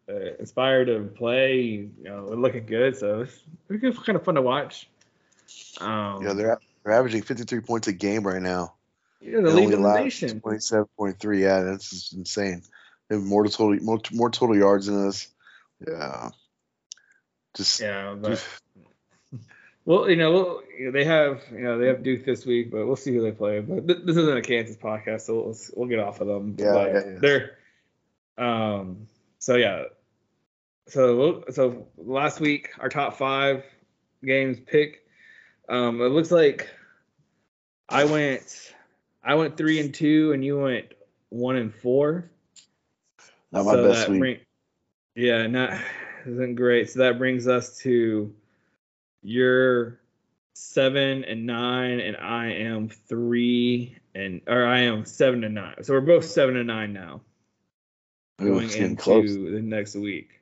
uh, 0.09 0.35
inspired 0.39 0.87
to 0.87 1.11
play. 1.17 1.57
You 1.57 1.93
know, 1.99 2.29
they're 2.29 2.37
looking 2.37 2.67
good, 2.67 2.97
so 2.97 3.23
it's, 3.23 3.43
it's 3.69 3.99
kind 4.01 4.17
of 4.17 4.25
fun 4.25 4.37
to 4.37 4.43
watch. 4.43 4.89
Um, 5.81 6.23
Yeah, 6.23 6.33
they're 6.33 6.59
they're 6.85 6.95
averaging 6.95 7.23
53 7.23 7.61
points 7.61 7.89
a 7.89 7.93
game 7.93 8.27
right 8.27 8.41
now. 8.43 8.75
yeah, 9.21 9.41
the 9.41 9.51
lead 9.51 9.73
in 9.73 9.83
the 9.83 9.95
nation. 9.95 10.41
27.3. 10.41 11.41
Yeah, 11.41 11.63
that's 11.63 11.91
just 11.91 12.15
insane. 12.15 12.63
They 13.09 13.17
have 13.17 13.25
more 13.25 13.47
total 13.47 13.83
more, 13.85 14.01
more 14.13 14.31
total 14.31 14.57
yards 14.57 14.87
than 14.87 15.09
us. 15.09 15.29
Yeah, 15.87 16.31
just 17.57 17.81
Yeah, 17.81 18.15
but 18.15 18.45
well, 19.87 20.11
you 20.11 20.17
know, 20.17 20.33
we'll, 20.33 20.63
you 20.79 20.85
know, 20.87 20.91
they 20.93 21.05
have 21.05 21.43
you 21.53 21.61
know 21.61 21.79
they 21.79 21.87
have 21.87 22.03
Duke 22.03 22.25
this 22.27 22.45
week, 22.45 22.71
but 22.71 22.87
we'll 22.87 22.97
see 22.97 23.15
who 23.15 23.23
they 23.23 23.33
play. 23.33 23.61
But 23.61 23.87
th- 23.89 24.01
this 24.05 24.17
isn't 24.17 24.37
a 24.37 24.43
Kansas 24.43 24.77
podcast, 24.77 25.23
so 25.23 25.35
we'll, 25.37 25.57
we'll 25.75 25.89
get 25.89 26.01
off 26.01 26.21
of 26.21 26.27
them. 26.27 26.57
Yeah, 26.59 26.73
But 26.73 26.93
yeah, 26.93 27.03
yeah. 27.07 27.19
They're 27.21 27.59
um. 28.37 29.07
So 29.39 29.55
yeah. 29.57 29.85
So 30.89 31.17
we'll- 31.17 31.45
so 31.53 31.87
last 31.97 32.41
week 32.41 32.71
our 32.79 32.89
top 32.89 33.17
five 33.17 33.65
games 34.25 34.59
pick. 34.61 35.07
Um, 35.69 36.01
it 36.01 36.09
looks 36.09 36.31
like 36.31 36.69
I 37.89 38.05
went 38.05 38.75
I 39.25 39.35
went 39.37 39.57
three 39.57 39.81
and 39.81 39.95
two, 39.95 40.33
and 40.33 40.45
you 40.45 40.59
went 40.61 40.93
one 41.31 41.57
and 41.57 41.73
four. 41.75 42.31
not 43.53 43.65
my 43.65 43.73
So 43.73 43.89
best 43.89 44.01
that 44.03 44.11
week. 44.11 44.21
bring- 44.21 44.41
yeah, 45.15 45.47
not 45.47 45.81
isn't 46.27 46.57
great. 46.57 46.91
So 46.91 46.99
that 47.01 47.19
brings 47.19 47.47
us 47.49 47.79
to 47.79 48.33
your 49.27 49.99
seven 50.55 51.25
and 51.25 51.47
nine, 51.47 52.01
and 52.01 52.17
I 52.17 52.53
am 52.53 52.89
three 52.89 53.99
and 54.15 54.41
or 54.47 54.65
I 54.65 54.81
am 54.81 55.05
seven 55.05 55.45
and 55.45 55.55
nine. 55.55 55.83
So 55.83 55.95
we're 55.95 56.01
both 56.01 56.25
seven 56.25 56.57
and 56.57 56.69
nine 56.69 56.93
now 56.93 57.21
Ooh, 58.41 58.55
going 58.55 58.71
into 58.71 58.97
close. 58.97 59.35
the 59.35 59.61
next 59.61 59.97
week. 59.97 60.41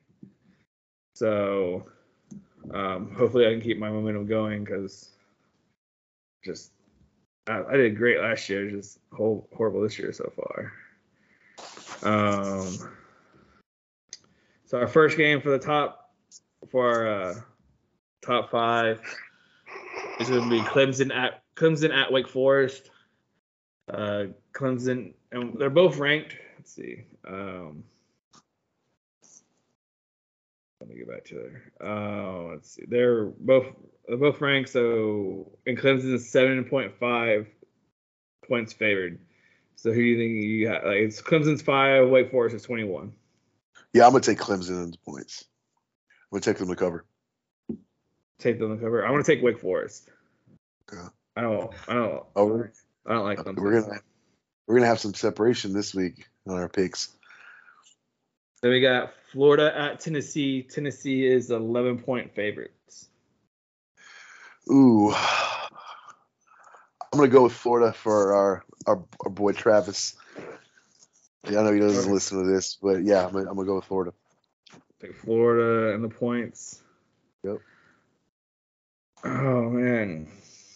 So 1.15 1.87
um, 2.73 3.13
hopefully 3.15 3.47
I 3.47 3.51
can 3.51 3.61
keep 3.61 3.79
my 3.79 3.89
momentum 3.89 4.27
going 4.27 4.63
because 4.63 5.09
just 6.43 6.71
I, 7.47 7.63
I 7.63 7.77
did 7.77 7.97
great 7.97 8.19
last 8.19 8.47
year, 8.49 8.69
just 8.69 8.99
whole, 9.11 9.47
horrible 9.55 9.81
this 9.81 9.97
year 9.97 10.13
so 10.13 10.31
far. 10.35 10.73
Um, 12.03 12.77
so 14.65 14.77
our 14.79 14.87
first 14.87 15.17
game 15.17 15.41
for 15.41 15.49
the 15.49 15.59
top 15.59 16.13
for 16.69 16.87
our 16.87 17.07
uh, 17.07 17.35
top 18.25 18.49
five 18.49 18.99
is 20.19 20.29
going 20.29 20.43
to 20.43 20.49
be 20.49 20.61
Clemson 20.61 21.13
at 21.13 21.43
Clemson 21.55 21.93
at 21.93 22.11
Wake 22.11 22.27
Forest. 22.27 22.89
Uh, 23.87 24.25
Clemson 24.53 25.13
and 25.31 25.57
they're 25.59 25.69
both 25.69 25.97
ranked. 25.97 26.35
Let's 26.57 26.73
see. 26.73 27.03
Um, 27.27 27.83
let 30.79 30.89
me 30.89 30.95
get 30.95 31.07
back 31.07 31.25
to 31.25 31.35
there. 31.35 31.71
Uh, 31.87 32.51
let's 32.51 32.71
see. 32.71 32.83
They're 32.87 33.25
both 33.25 33.67
they're 34.07 34.17
both 34.17 34.41
ranked. 34.41 34.69
So 34.69 35.51
and 35.67 35.77
Clemson 35.77 36.13
is 36.13 36.29
seven 36.29 36.63
point 36.65 36.93
five 36.99 37.47
points 38.47 38.73
favored. 38.73 39.19
So 39.75 39.91
who 39.91 39.97
do 39.97 40.03
you 40.03 40.17
think 40.17 40.43
you 40.43 40.67
got? 40.67 40.85
Like 40.85 40.97
it's 40.97 41.21
Clemson's 41.21 41.61
five, 41.61 42.09
Wake 42.09 42.31
Forest 42.31 42.55
is 42.55 42.63
twenty 42.63 42.85
one. 42.85 43.13
Yeah, 43.93 44.05
I'm 44.05 44.11
gonna 44.11 44.21
take 44.21 44.39
Clemson 44.39 44.83
in 44.83 44.91
the 44.91 44.97
points. 45.05 45.45
I'm 46.09 46.39
gonna 46.39 46.41
take 46.41 46.57
them 46.57 46.69
to 46.69 46.75
cover. 46.75 47.05
Take 48.39 48.59
them 48.59 48.75
to 48.75 48.83
cover. 48.83 49.05
I 49.05 49.11
want 49.11 49.25
to 49.25 49.35
take 49.35 49.43
Wake 49.43 49.59
Forest. 49.59 50.09
Okay. 50.91 51.01
I 51.35 51.41
don't. 51.41 51.71
I 51.87 51.93
don't. 51.93 52.23
Oh, 52.35 52.67
I 53.05 53.13
don't 53.13 53.23
like 53.23 53.43
them. 53.43 53.55
we're 53.55 53.81
gonna 53.81 53.99
we're 54.67 54.75
gonna 54.75 54.87
have 54.87 54.99
some 54.99 55.13
separation 55.13 55.73
this 55.73 55.93
week 55.93 56.27
on 56.47 56.55
our 56.55 56.69
picks. 56.69 57.09
Then 58.61 58.71
we 58.71 58.81
got 58.81 59.13
Florida 59.31 59.71
at 59.75 59.99
Tennessee. 59.99 60.63
Tennessee 60.63 61.25
is 61.25 61.51
eleven 61.51 61.99
point 61.99 62.33
favorites. 62.33 63.09
Ooh, 64.71 65.13
I'm 65.13 65.69
gonna 67.11 67.27
go 67.27 67.43
with 67.43 67.53
Florida 67.53 67.93
for 67.93 68.33
our 68.33 68.65
our, 68.87 69.03
our 69.23 69.31
boy 69.31 69.51
Travis. 69.51 70.15
Yeah, 71.49 71.59
I 71.59 71.63
know 71.63 71.73
he 71.73 71.79
doesn't 71.79 72.11
listen 72.11 72.43
to 72.43 72.51
this, 72.51 72.77
but 72.81 73.03
yeah, 73.03 73.25
I'm 73.25 73.33
gonna, 73.33 73.49
I'm 73.49 73.55
gonna 73.55 73.67
go 73.67 73.75
with 73.75 73.85
Florida. 73.85 74.13
Take 74.99 75.15
Florida 75.15 75.93
and 75.93 76.03
the 76.03 76.09
points. 76.09 76.81
Yep. 77.43 77.59
Oh 79.25 79.69
man. 79.69 80.27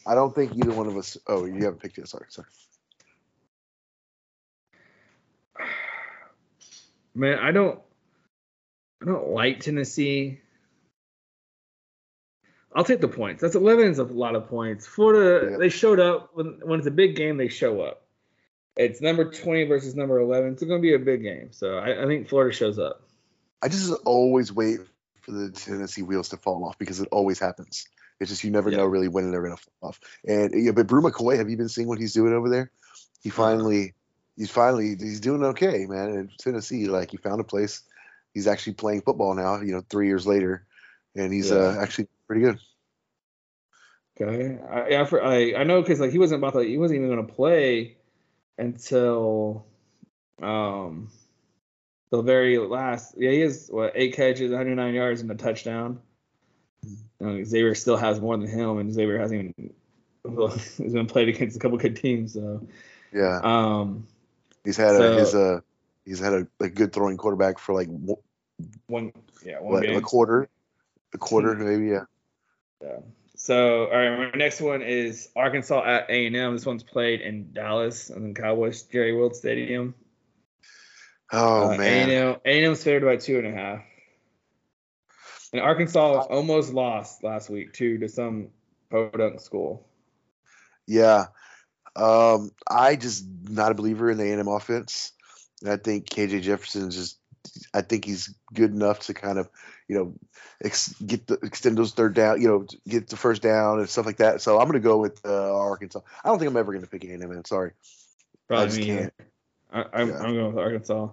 I 0.05 0.15
don't 0.15 0.33
think 0.33 0.55
either 0.55 0.71
one 0.73 0.87
of 0.87 0.97
us. 0.97 1.17
Oh, 1.27 1.45
you 1.45 1.63
haven't 1.63 1.81
picked 1.81 1.97
it. 1.99 2.07
Sorry, 2.07 2.25
sorry. 2.29 2.47
Man, 7.15 7.39
I 7.39 7.51
don't 7.51 7.79
I 9.01 9.05
don't 9.05 9.29
like 9.29 9.59
Tennessee. 9.61 10.39
I'll 12.75 12.83
take 12.83 13.01
the 13.01 13.07
points. 13.07 13.41
That's 13.41 13.55
11 13.55 13.87
is 13.91 13.97
a 13.99 14.03
lot 14.03 14.35
of 14.35 14.47
points. 14.47 14.85
Florida, 14.85 15.51
Yeah. 15.51 15.57
they 15.57 15.69
showed 15.69 15.99
up 15.99 16.31
when 16.33 16.59
when 16.63 16.79
it's 16.79 16.87
a 16.87 16.91
big 16.91 17.15
game, 17.15 17.37
they 17.37 17.47
show 17.49 17.81
up. 17.81 18.03
It's 18.77 19.01
number 19.01 19.29
20 19.29 19.65
versus 19.65 19.95
number 19.95 20.19
11. 20.19 20.53
It's 20.53 20.63
going 20.63 20.79
to 20.79 20.81
be 20.81 20.93
a 20.93 20.99
big 20.99 21.21
game. 21.21 21.51
So 21.51 21.77
I, 21.77 22.03
I 22.03 22.05
think 22.05 22.29
Florida 22.29 22.55
shows 22.55 22.79
up. 22.79 23.01
I 23.61 23.67
just 23.67 23.91
always 24.05 24.53
wait 24.53 24.79
for 25.21 25.31
the 25.31 25.51
Tennessee 25.51 26.01
wheels 26.03 26.29
to 26.29 26.37
fall 26.37 26.63
off 26.63 26.77
because 26.77 27.01
it 27.01 27.09
always 27.11 27.39
happens. 27.39 27.85
It's 28.19 28.29
just 28.29 28.43
you 28.43 28.51
never 28.51 28.69
Yeah. 28.69 28.77
know 28.77 28.85
really 28.85 29.07
when 29.07 29.31
they're 29.31 29.41
going 29.41 29.55
to 29.55 29.61
fall 29.61 29.89
off. 29.89 29.99
And 30.27 30.53
yeah, 30.53 30.71
but 30.71 30.87
Bru 30.87 31.01
McCoy, 31.01 31.37
have 31.37 31.49
you 31.49 31.57
been 31.57 31.69
seeing 31.69 31.87
what 31.87 31.99
he's 31.99 32.13
doing 32.13 32.33
over 32.33 32.49
there? 32.49 32.71
He 33.21 33.29
finally, 33.29 33.93
he's 34.37 34.51
finally, 34.51 34.95
he's 34.99 35.19
doing 35.19 35.43
okay, 35.43 35.85
man. 35.85 36.09
In 36.09 36.31
Tennessee, 36.37 36.87
like 36.87 37.11
he 37.11 37.17
found 37.17 37.41
a 37.41 37.45
place. 37.45 37.83
He's 38.33 38.47
actually 38.47 38.73
playing 38.73 39.01
football 39.01 39.33
now. 39.33 39.61
You 39.61 39.73
know, 39.73 39.83
three 39.89 40.07
years 40.07 40.27
later, 40.27 40.65
and 41.15 41.33
he's 41.33 41.51
uh, 41.51 41.77
actually 41.81 42.07
pretty 42.27 42.41
good. 42.41 42.59
Okay. 44.21 44.59
I, 44.69 44.89
yeah, 44.89 45.05
for, 45.05 45.23
I 45.23 45.55
I 45.55 45.63
know 45.63 45.81
because 45.81 45.99
like 45.99 46.11
he 46.11 46.19
wasn't 46.19 46.43
about 46.43 46.53
to 46.53 46.67
he 46.67 46.77
wasn't 46.77 46.97
even 46.97 47.09
gonna 47.09 47.23
play 47.27 47.97
until 48.57 49.65
um 50.41 51.09
the 52.11 52.21
very 52.21 52.57
last. 52.57 53.15
Yeah, 53.17 53.31
he 53.31 53.39
has 53.41 53.69
what 53.71 53.93
eight 53.95 54.13
catches, 54.13 54.51
109 54.51 54.93
yards, 54.93 55.21
and 55.21 55.31
a 55.31 55.35
touchdown. 55.35 56.01
Uh, 57.23 57.43
Xavier 57.43 57.75
still 57.75 57.97
has 57.97 58.19
more 58.21 58.37
than 58.37 58.47
him, 58.47 58.77
and 58.77 58.93
Xavier 58.93 59.19
hasn't 59.19 59.53
even 59.57 59.73
well, 60.23 60.47
he's 60.77 60.93
been 60.93 61.07
played 61.07 61.29
against 61.29 61.55
a 61.57 61.59
couple 61.59 61.77
good 61.77 61.95
teams. 61.95 62.33
So 62.33 62.65
Yeah, 63.13 63.39
um 63.43 64.07
he's 64.63 64.77
had 64.77 64.95
so- 64.97 65.13
a, 65.13 65.19
his 65.19 65.35
uh, 65.35 65.59
he's 66.05 66.19
had 66.19 66.33
a, 66.33 66.47
a 66.59 66.69
good 66.69 66.93
throwing 66.93 67.17
quarterback 67.17 67.59
for 67.59 67.73
like 67.73 67.87
w- 67.87 68.17
one 68.87 69.11
yeah 69.45 69.59
one 69.59 69.85
a 69.85 70.01
quarter, 70.01 70.47
a 71.13 71.17
quarter 71.27 71.55
maybe. 71.55 71.87
Yeah. 71.87 72.03
Yeah. 72.81 72.99
So, 73.35 73.85
all 73.85 73.97
right, 73.97 74.17
my 74.17 74.37
next 74.37 74.59
one 74.59 74.81
is 74.81 75.29
Arkansas 75.33 75.81
at 75.85 76.09
A&M. 76.09 76.53
This 76.53 76.65
one's 76.65 76.83
played 76.83 77.21
in 77.21 77.53
Dallas 77.53 78.09
and 78.09 78.21
then 78.23 78.33
Cowboys 78.33 78.83
Jerry 78.83 79.13
World 79.15 79.33
Stadium. 79.33 79.95
Oh 81.31 81.71
Uh, 81.73 81.77
man. 81.77 82.09
A&M, 82.09 82.35
A&M's 82.45 82.83
favored 82.83 83.05
by 83.05 83.15
two 83.15 83.37
and 83.37 83.47
a 83.47 83.51
half. 83.51 83.81
And 85.51 85.61
Arkansas 85.61 86.27
almost 86.29 86.73
lost 86.73 87.23
last 87.23 87.49
week 87.49 87.73
too 87.73 87.97
to 87.99 88.09
some 88.09 88.49
podunk 88.89 89.39
school. 89.39 89.87
Yeah. 90.87 91.27
Um, 91.95 92.51
I 92.69 92.95
just 92.95 93.25
not 93.43 93.71
a 93.71 93.75
believer 93.75 94.09
in 94.09 94.17
the 94.17 94.31
A&M 94.31 94.47
offense. 94.47 95.11
And 95.61 95.71
I 95.71 95.77
think 95.77 96.07
KJ 96.09 96.41
Jefferson 96.41 96.87
is 96.87 96.95
just 96.95 97.19
I 97.73 97.81
think 97.81 98.05
he's 98.05 98.35
good 98.53 98.71
enough 98.71 98.99
to 99.01 99.13
kind 99.13 99.39
of, 99.39 99.49
you 99.87 99.95
know, 99.95 100.13
ex- 100.63 100.93
get 101.05 101.27
the 101.27 101.35
extend 101.41 101.77
those 101.77 101.93
third 101.93 102.13
down, 102.13 102.41
you 102.41 102.47
know, 102.47 102.65
get 102.87 103.07
the 103.07 103.17
first 103.17 103.41
down 103.41 103.79
and 103.79 103.89
stuff 103.89 104.05
like 104.05 104.17
that. 104.17 104.41
So 104.41 104.59
I'm 104.59 104.65
going 104.65 104.73
to 104.73 104.79
go 104.79 104.97
with 104.97 105.19
uh, 105.25 105.55
Arkansas. 105.55 106.01
I 106.23 106.29
don't 106.29 106.39
think 106.39 106.49
I'm 106.49 106.57
ever 106.57 106.71
going 106.71 106.83
to 106.83 106.89
pick 106.89 107.03
A&M. 107.05 107.19
Man. 107.19 107.45
Sorry. 107.45 107.71
Probably 108.47 108.67
just 108.67 108.79
me 108.79 108.85
can't. 108.85 109.13
I, 109.71 109.85
I'm, 109.93 110.09
Yeah. 110.09 110.19
I'm 110.19 110.33
going 110.33 110.53
with 110.53 110.63
Arkansas. 110.63 111.09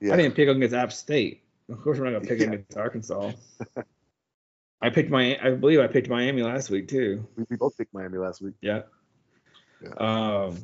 Yeah. 0.00 0.14
I 0.14 0.16
didn't 0.16 0.34
pick 0.34 0.48
against 0.48 0.74
App 0.74 0.92
State. 0.92 1.42
Of 1.68 1.80
course, 1.82 1.98
we're 1.98 2.04
not 2.04 2.12
going 2.12 2.22
to 2.22 2.28
pick 2.28 2.40
Yeah. 2.40 2.46
against 2.52 2.76
Arkansas. 2.76 3.32
I 4.82 4.90
picked 4.90 5.10
my. 5.10 5.38
I 5.42 5.50
believe 5.52 5.80
I 5.80 5.86
picked 5.86 6.08
Miami 6.08 6.42
last 6.42 6.70
week 6.70 6.88
too. 6.88 7.26
we, 7.36 7.44
we 7.48 7.56
both 7.56 7.76
picked 7.76 7.92
Miami 7.94 8.18
last 8.18 8.42
week. 8.42 8.54
Yeah. 8.60 8.82
Yeah. 9.82 9.90
Um. 9.98 10.58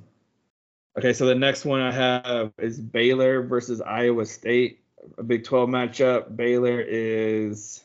Okay, 0.99 1.15
so 1.15 1.25
the 1.27 1.35
next 1.35 1.65
one 1.65 1.81
I 1.81 1.91
have 1.91 2.53
is 2.59 2.79
Baylor 2.79 3.43
versus 3.43 3.81
Iowa 3.81 4.27
State, 4.27 4.85
a 5.17 5.23
Big 5.23 5.43
12 5.45 5.71
matchup. 5.71 6.37
Baylor 6.37 6.81
is 6.83 7.83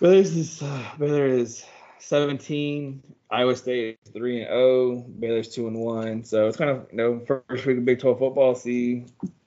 Baylor's 0.00 0.34
is 0.34 0.62
uh, 0.62 0.82
Baylor 0.98 1.26
is 1.26 1.64
17. 1.98 3.02
Iowa 3.30 3.54
State 3.54 3.98
is 4.04 4.10
three 4.12 4.40
and 4.40 4.48
0. 4.48 5.04
Baylor's 5.20 5.48
two 5.50 5.68
and 5.68 5.76
one. 5.78 6.24
So 6.24 6.48
it's 6.48 6.56
kind 6.56 6.70
of 6.70 6.86
you 6.90 6.96
know 6.96 7.20
first 7.26 7.66
week 7.66 7.76
of 7.78 7.84
Big 7.84 8.00
12 8.00 8.18
football. 8.18 8.54
See 8.54 9.04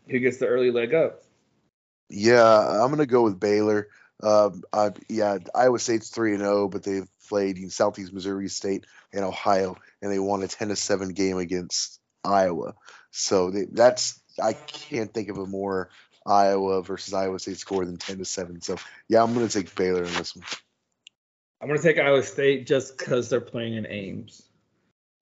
who 0.07 0.19
gets 0.19 0.37
the 0.37 0.45
early 0.47 0.69
leg 0.71 0.93
up. 0.93 1.23
Yeah, 2.15 2.83
I'm 2.83 2.87
going 2.87 2.99
to 2.99 3.05
go 3.05 3.23
with 3.23 3.39
Baylor. 3.39 3.87
Um, 4.21 4.63
I, 4.71 4.91
yeah, 5.09 5.39
Iowa 5.53 5.79
State's 5.79 6.09
three 6.09 6.33
and 6.33 6.41
zero, 6.41 6.67
but 6.67 6.83
they've 6.83 7.07
played 7.27 7.57
in 7.57 7.69
Southeast 7.69 8.13
Missouri 8.13 8.47
State 8.49 8.85
and 9.11 9.25
Ohio, 9.25 9.77
and 10.01 10.11
they 10.11 10.19
won 10.19 10.43
a 10.43 10.47
ten 10.47 10.69
to 10.69 10.75
seven 10.75 11.09
game 11.09 11.37
against 11.37 11.99
Iowa. 12.23 12.75
So 13.11 13.51
they, 13.51 13.65
that's 13.65 14.21
I 14.41 14.53
can't 14.53 15.13
think 15.13 15.29
of 15.29 15.37
a 15.37 15.47
more 15.47 15.89
Iowa 16.25 16.83
versus 16.83 17.13
Iowa 17.13 17.39
State 17.39 17.57
score 17.57 17.83
than 17.83 17.97
ten 17.97 18.19
to 18.19 18.25
seven. 18.25 18.61
So 18.61 18.77
yeah, 19.09 19.23
I'm 19.23 19.33
going 19.33 19.47
to 19.47 19.53
take 19.53 19.73
Baylor 19.75 20.03
in 20.03 20.13
this 20.13 20.35
one. 20.35 20.45
I'm 21.63 21.69
gonna 21.69 21.81
take 21.81 21.97
Iowa 21.97 22.21
State 22.23 22.67
just 22.67 22.97
because 22.97 23.29
they're 23.29 23.39
playing 23.39 23.75
in 23.75 23.87
Ames, 23.87 24.43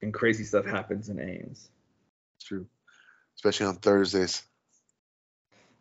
and 0.02 0.12
crazy 0.12 0.44
stuff 0.44 0.66
happens 0.66 1.08
in 1.08 1.20
Ames. 1.20 1.70
It's 2.38 2.46
true, 2.46 2.66
especially 3.36 3.68
on 3.68 3.76
Thursdays. 3.76 4.42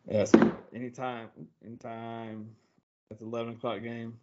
Yes. 0.09 0.31
Anytime. 0.73 1.29
Anytime. 1.65 2.49
That's 3.09 3.21
11 3.21 3.53
o'clock 3.53 3.81
game. 3.81 4.19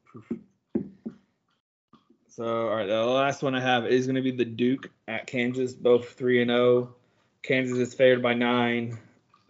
So, 2.28 2.68
all 2.68 2.76
right. 2.76 2.86
The 2.86 3.04
last 3.04 3.42
one 3.42 3.54
I 3.54 3.60
have 3.60 3.86
is 3.86 4.06
going 4.06 4.16
to 4.16 4.22
be 4.22 4.30
the 4.30 4.44
Duke 4.44 4.90
at 5.06 5.26
Kansas, 5.26 5.72
both 5.72 6.10
3 6.12 6.42
and 6.42 6.50
0. 6.50 6.94
Kansas 7.42 7.78
is 7.78 7.94
favored 7.94 8.22
by 8.22 8.34
nine. 8.34 8.98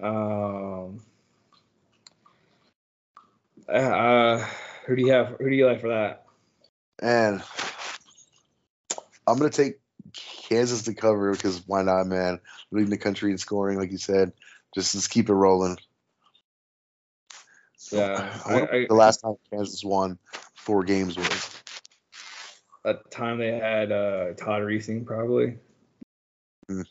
Um, 0.00 1.00
uh, 3.68 4.44
who 4.86 4.96
do 4.96 5.02
you 5.02 5.12
have? 5.12 5.36
Who 5.38 5.50
do 5.50 5.56
you 5.56 5.66
like 5.66 5.80
for 5.80 5.88
that? 5.88 6.24
And 7.00 7.42
I'm 9.26 9.38
going 9.38 9.50
to 9.50 9.56
take 9.56 9.80
Kansas 10.48 10.82
to 10.84 10.94
cover 10.94 11.32
because 11.32 11.62
why 11.66 11.82
not, 11.82 12.06
man? 12.06 12.40
Leading 12.70 12.90
the 12.90 12.98
country 12.98 13.30
in 13.30 13.38
scoring, 13.38 13.78
like 13.78 13.92
you 13.92 13.98
said. 13.98 14.32
Just 14.74 14.94
let's 14.94 15.08
keep 15.08 15.28
it 15.28 15.34
rolling. 15.34 15.76
Yeah, 17.92 18.40
I 18.46 18.54
I- 18.54 18.72
I- 18.72 18.86
the 18.86 18.94
last 18.94 19.20
time 19.20 19.34
Kansas 19.50 19.84
won 19.84 20.18
four 20.54 20.84
games 20.84 21.16
was. 21.16 21.62
At 22.84 23.04
the 23.04 23.10
time 23.10 23.38
they 23.38 23.52
had 23.52 23.92
uh, 23.92 24.34
Todd 24.34 24.62
Reesing, 24.62 25.04
probably. 25.04 25.58
Mhm. 26.70 26.86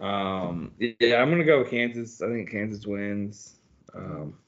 Um, 0.00 0.72
yeah, 0.78 1.22
I'm 1.22 1.30
gonna 1.30 1.44
go 1.44 1.58
with 1.58 1.70
Kansas. 1.70 2.22
I 2.22 2.28
think 2.28 2.50
Kansas 2.50 2.86
wins. 2.86 3.56
Um, 3.94 4.38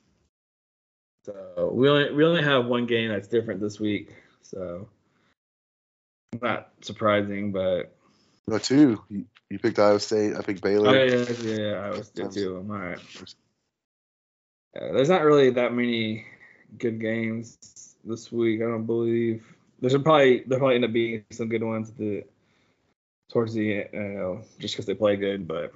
so 1.24 1.70
we 1.72 1.88
only 1.88 2.12
we 2.12 2.24
only 2.24 2.42
have 2.42 2.66
one 2.66 2.87
game 2.87 3.10
that's 3.10 3.28
different 3.28 3.60
this 3.60 3.78
week, 3.78 4.14
so 4.42 4.88
not 6.42 6.70
surprising, 6.82 7.52
but 7.52 7.96
No, 8.46 8.58
two. 8.58 9.02
You, 9.08 9.26
you 9.48 9.58
picked 9.58 9.78
Iowa 9.78 10.00
State. 10.00 10.34
I 10.37 10.42
picked 10.42 10.60
oh, 10.64 10.68
Baylor. 10.68 11.06
yeah, 11.06 11.14
yeah, 11.14 11.56
yeah, 11.56 11.72
I 11.87 11.90
was 11.90 12.10
good 12.10 12.32
too. 12.32 12.56
I'm 12.56 12.70
all 12.70 12.76
right. 12.76 12.98
Yeah, 14.74 14.92
there's 14.92 15.08
not 15.08 15.22
really 15.22 15.50
that 15.50 15.72
many 15.72 16.24
good 16.78 17.00
games 17.00 17.96
this 18.04 18.32
week. 18.32 18.60
I 18.60 18.64
don't 18.64 18.87
believe 18.87 19.44
there's 19.80 19.96
probably 20.02 20.42
there 20.46 20.58
probably 20.58 20.76
end 20.76 20.84
up 20.84 20.92
being 20.92 21.24
some 21.30 21.48
good 21.48 21.62
ones 21.62 21.92
the 21.92 22.24
towards 23.30 23.54
the 23.54 23.74
end, 23.74 23.88
know, 24.14 24.42
just 24.58 24.74
because 24.74 24.87
they 24.87 24.94
play 24.94 25.16
good, 25.16 25.46
but 25.46 25.72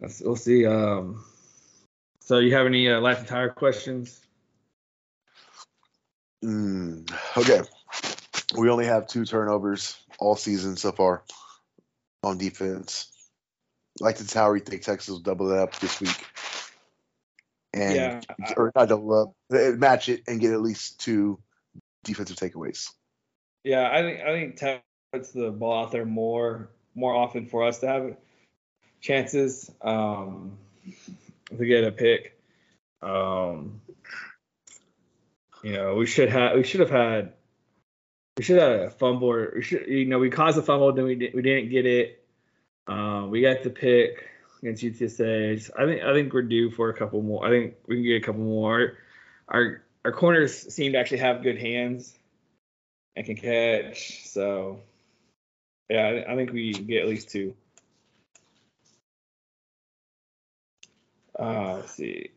we'll 0.00 0.36
see. 0.36 0.66
Um, 0.66 1.24
so 2.20 2.38
you 2.38 2.54
have 2.54 2.66
any 2.66 2.88
uh, 2.88 3.00
life 3.00 3.18
and 3.18 3.26
tire 3.26 3.48
questions? 3.48 4.20
Mm, 6.44 7.10
okay. 7.36 7.62
We 8.56 8.70
only 8.70 8.86
have 8.86 9.06
two 9.06 9.24
turnovers 9.24 9.96
all 10.18 10.36
season 10.36 10.76
so 10.76 10.92
far 10.92 11.24
on 12.22 12.38
defense. 12.38 13.10
Like 14.00 14.16
to 14.16 14.24
the 14.24 14.30
Tower, 14.30 14.56
you 14.56 14.62
think 14.62 14.82
Texas 14.82 15.08
will 15.08 15.18
double 15.18 15.48
that 15.48 15.58
up 15.58 15.78
this 15.80 16.00
week? 16.00 16.24
And 17.74 17.94
Yeah, 17.94 18.20
or 18.56 18.72
not 18.74 18.88
double 18.88 19.14
up, 19.14 19.32
match 19.78 20.08
it 20.08 20.22
and 20.26 20.40
get 20.40 20.52
at 20.52 20.62
least 20.62 21.00
two 21.00 21.38
defensive 22.04 22.36
takeaways. 22.36 22.88
Yeah, 23.64 23.90
I 23.92 24.00
think 24.02 24.20
I 24.20 24.32
think 24.32 24.82
puts 25.12 25.32
the 25.32 25.50
ball 25.50 25.84
out 25.84 25.92
there 25.92 26.04
more 26.04 26.70
more 26.94 27.14
often 27.14 27.46
for 27.46 27.64
us 27.64 27.78
to 27.80 27.86
have 27.86 28.16
chances 29.00 29.70
um, 29.82 30.58
to 31.56 31.64
get 31.64 31.84
a 31.84 31.92
pick. 31.92 32.40
Um, 33.02 33.80
you 35.62 35.72
know, 35.72 35.94
we 35.94 36.06
should 36.06 36.30
have 36.30 36.56
we 36.56 36.64
should 36.64 36.80
have 36.80 36.90
had 36.90 37.32
we 38.36 38.44
should 38.44 38.58
have 38.58 38.80
a 38.80 38.90
fumble. 38.90 39.30
Or 39.30 39.52
we 39.56 39.62
should 39.62 39.86
you 39.86 40.06
know 40.06 40.18
we 40.18 40.30
caused 40.30 40.58
a 40.58 40.62
fumble, 40.62 40.92
then 40.92 41.04
we 41.04 41.14
did, 41.14 41.34
we 41.34 41.42
didn't 41.42 41.70
get 41.70 41.86
it. 41.86 42.24
Um, 42.86 43.30
we 43.30 43.42
got 43.42 43.62
the 43.62 43.70
pick 43.70 44.26
against 44.62 44.82
UTSA. 44.82 45.70
I 45.78 45.84
think 45.86 46.02
I 46.02 46.12
think 46.12 46.32
we're 46.32 46.42
due 46.42 46.70
for 46.70 46.88
a 46.88 46.94
couple 46.94 47.22
more. 47.22 47.46
I 47.46 47.50
think 47.50 47.74
we 47.86 47.96
can 47.96 48.04
get 48.04 48.22
a 48.22 48.26
couple 48.26 48.42
more. 48.42 48.98
Our 49.48 49.82
our 50.04 50.12
corners 50.12 50.72
seem 50.72 50.92
to 50.92 50.98
actually 50.98 51.18
have 51.18 51.42
good 51.42 51.58
hands 51.58 52.18
and 53.16 53.26
can 53.26 53.36
catch. 53.36 54.26
So, 54.26 54.80
yeah, 55.90 56.22
I, 56.28 56.32
I 56.32 56.36
think 56.36 56.52
we 56.52 56.72
get 56.72 57.02
at 57.02 57.08
least 57.08 57.30
two. 57.30 57.54
Uh, 61.38 61.74
let's 61.76 61.92
see. 61.92 62.30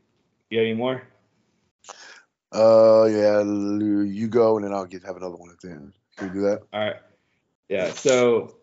You 0.49 0.59
got 0.59 0.63
any 0.63 0.73
more? 0.73 1.01
Uh, 2.51 3.05
yeah, 3.05 3.41
you 3.41 4.27
go 4.27 4.57
and 4.57 4.65
then 4.65 4.73
I'll 4.73 4.85
get 4.85 5.03
have 5.03 5.15
another 5.15 5.37
one 5.37 5.49
at 5.49 5.59
the 5.59 5.69
end. 5.69 5.93
Can 6.17 6.27
we 6.27 6.33
do 6.33 6.41
that? 6.41 6.63
All 6.73 6.79
right. 6.81 6.97
Yeah. 7.69 7.91
So 7.93 8.55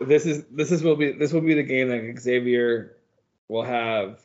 this 0.00 0.26
is 0.26 0.44
this 0.50 0.72
is 0.72 0.82
will 0.82 0.96
be 0.96 1.12
this 1.12 1.32
will 1.32 1.40
be 1.40 1.54
the 1.54 1.62
game 1.62 1.88
that 1.88 2.20
Xavier 2.20 2.96
will 3.48 3.62
have 3.62 4.20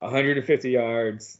150 0.00 0.70
yards, 0.70 1.38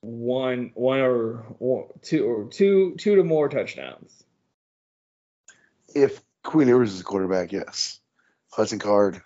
one 0.00 0.70
one 0.74 1.00
or 1.00 1.46
one, 1.58 1.86
two 2.02 2.24
or 2.24 2.44
two 2.48 2.94
two 2.98 3.16
to 3.16 3.24
more 3.24 3.48
touchdowns. 3.48 4.24
If 5.94 6.20
Quinn 6.42 6.68
Ewers 6.68 6.92
is 6.92 6.98
the 6.98 7.04
quarterback, 7.04 7.52
yes. 7.52 8.00
Hudson 8.52 8.78
Card, 8.78 9.20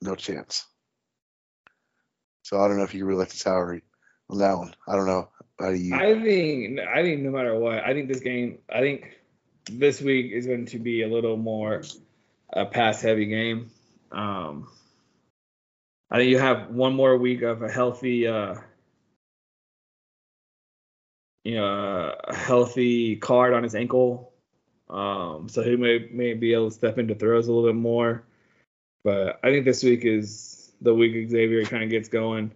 no 0.00 0.14
chance. 0.14 0.64
So 2.42 2.60
I 2.60 2.68
don't 2.68 2.76
know 2.76 2.84
if 2.84 2.94
you 2.94 3.00
can 3.00 3.08
really 3.08 3.20
let 3.20 3.30
the 3.30 3.36
salary 3.36 3.82
on 4.30 4.38
that 4.38 4.56
one. 4.56 4.74
I 4.86 4.96
don't 4.96 5.06
know. 5.06 5.28
How 5.58 5.70
do 5.70 5.76
you? 5.76 5.94
I 5.94 6.20
think 6.20 6.78
I 6.80 7.02
think 7.02 7.22
no 7.22 7.30
matter 7.30 7.58
what, 7.58 7.78
I 7.84 7.92
think 7.94 8.08
this 8.08 8.20
game, 8.20 8.58
I 8.72 8.80
think 8.80 9.18
this 9.70 10.00
week 10.00 10.32
is 10.32 10.46
going 10.46 10.66
to 10.66 10.78
be 10.78 11.02
a 11.02 11.08
little 11.08 11.36
more 11.36 11.82
a 12.54 12.64
pass 12.64 13.02
heavy 13.02 13.26
game. 13.26 13.70
Um, 14.12 14.68
I 16.10 16.18
think 16.18 16.30
you 16.30 16.38
have 16.38 16.70
one 16.70 16.94
more 16.94 17.16
week 17.16 17.42
of 17.42 17.62
a 17.62 17.70
healthy, 17.70 18.26
uh, 18.26 18.54
you 21.42 21.56
know, 21.56 22.14
a 22.24 22.34
healthy 22.34 23.16
Card 23.16 23.52
on 23.52 23.62
his 23.64 23.74
ankle. 23.74 24.32
Um, 24.88 25.48
so 25.48 25.62
he 25.62 25.76
may 25.76 26.08
may 26.10 26.34
be 26.34 26.52
able 26.54 26.70
to 26.70 26.74
step 26.74 26.98
into 26.98 27.14
throws 27.14 27.48
a 27.48 27.52
little 27.52 27.68
bit 27.68 27.78
more. 27.78 28.24
But 29.02 29.40
I 29.42 29.50
think 29.50 29.64
this 29.64 29.82
week 29.82 30.04
is 30.04 30.72
the 30.80 30.94
week 30.94 31.28
Xavier 31.28 31.64
kind 31.64 31.82
of 31.82 31.90
gets 31.90 32.08
going. 32.08 32.52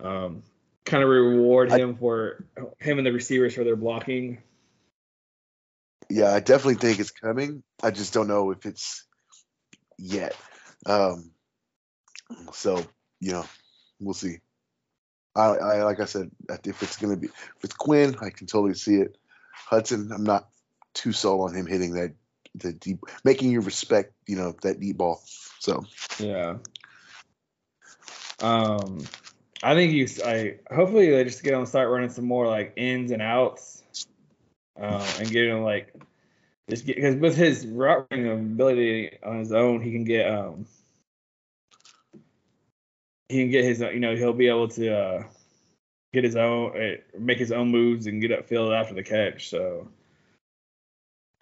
Um, 0.00 0.42
kind 0.84 1.02
of 1.02 1.08
reward 1.08 1.70
him 1.70 1.90
I, 1.90 1.98
for 1.98 2.44
him 2.78 2.98
and 2.98 3.06
the 3.06 3.12
receivers 3.12 3.54
for 3.54 3.64
their 3.64 3.76
blocking. 3.76 4.38
Yeah, 6.10 6.32
I 6.32 6.40
definitely 6.40 6.74
think 6.76 7.00
it's 7.00 7.10
coming. 7.10 7.62
I 7.82 7.90
just 7.90 8.12
don't 8.12 8.28
know 8.28 8.50
if 8.50 8.66
it's 8.66 9.06
yet. 9.98 10.36
Um, 10.86 11.30
so 12.52 12.84
you 13.20 13.32
know, 13.32 13.44
we'll 14.00 14.14
see. 14.14 14.38
I, 15.36 15.42
I 15.42 15.82
like 15.82 16.00
I 16.00 16.04
said, 16.04 16.30
if 16.64 16.82
it's 16.82 16.96
gonna 16.96 17.16
be 17.16 17.26
if 17.26 17.64
it's 17.64 17.74
Quinn, 17.74 18.16
I 18.20 18.30
can 18.30 18.46
totally 18.46 18.74
see 18.74 18.96
it. 18.96 19.16
Hudson, 19.52 20.10
I'm 20.12 20.24
not 20.24 20.48
too 20.94 21.12
sold 21.12 21.48
on 21.48 21.56
him 21.56 21.66
hitting 21.66 21.94
that 21.94 22.14
the 22.54 22.72
deep, 22.72 23.00
making 23.24 23.50
you 23.50 23.60
respect, 23.60 24.12
you 24.26 24.36
know, 24.36 24.54
that 24.62 24.80
deep 24.80 24.96
ball. 24.96 25.22
So 25.58 25.84
yeah. 26.18 26.56
Um, 28.40 29.04
I 29.62 29.74
think 29.74 29.92
you. 29.92 30.08
I 30.24 30.56
hopefully 30.72 31.10
they 31.10 31.24
just 31.24 31.42
get 31.42 31.54
him 31.54 31.66
start 31.66 31.90
running 31.90 32.10
some 32.10 32.26
more 32.26 32.46
like 32.46 32.74
ins 32.76 33.10
and 33.10 33.22
outs, 33.22 33.82
um, 34.80 35.02
and 35.18 35.30
get 35.30 35.46
him 35.46 35.62
like 35.62 35.94
just 36.68 36.86
because 36.86 37.16
with 37.16 37.36
his 37.36 37.66
running 37.66 38.30
ability 38.30 39.18
on 39.22 39.38
his 39.38 39.52
own, 39.52 39.82
he 39.82 39.92
can 39.92 40.04
get 40.04 40.30
um 40.30 40.66
he 43.28 43.40
can 43.40 43.50
get 43.50 43.64
his 43.64 43.80
you 43.80 44.00
know 44.00 44.16
he'll 44.16 44.32
be 44.32 44.48
able 44.48 44.68
to 44.68 44.94
uh, 44.94 45.22
get 46.12 46.24
his 46.24 46.36
own 46.36 46.76
uh, 46.76 46.96
make 47.18 47.38
his 47.38 47.52
own 47.52 47.68
moves 47.68 48.06
and 48.06 48.20
get 48.20 48.30
upfield 48.30 48.78
after 48.78 48.94
the 48.94 49.02
catch. 49.02 49.50
So 49.50 49.88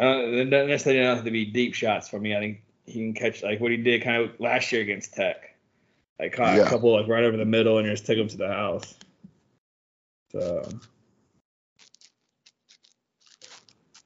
uh, 0.01 0.19
it 0.27 0.51
doesn't 0.51 0.69
necessarily 0.69 1.05
have 1.05 1.25
to 1.25 1.31
be 1.31 1.45
deep 1.45 1.75
shots 1.75 2.09
for 2.09 2.19
me. 2.19 2.37
I 2.37 2.41
think 2.41 2.63
he 2.87 2.95
can 2.95 3.15
catch 3.15 3.43
like 3.43 3.61
what 3.61 3.71
he 3.71 3.77
did 3.77 4.03
kind 4.03 4.23
of 4.23 4.41
last 4.41 4.73
year 4.73 4.83
against 4.83 5.15
Tech. 5.15 5.57
I 6.21 6.29
caught 6.29 6.57
yeah. 6.57 6.63
a 6.63 6.69
couple 6.69 6.93
like 6.93 7.09
right 7.09 7.25
over 7.25 7.37
the 7.37 7.45
middle 7.45 7.79
and 7.79 7.87
just 7.87 8.07
took 8.07 8.17
them 8.17 8.29
to 8.29 8.37
the 8.37 8.49
house. 8.49 8.95
So. 10.31 10.69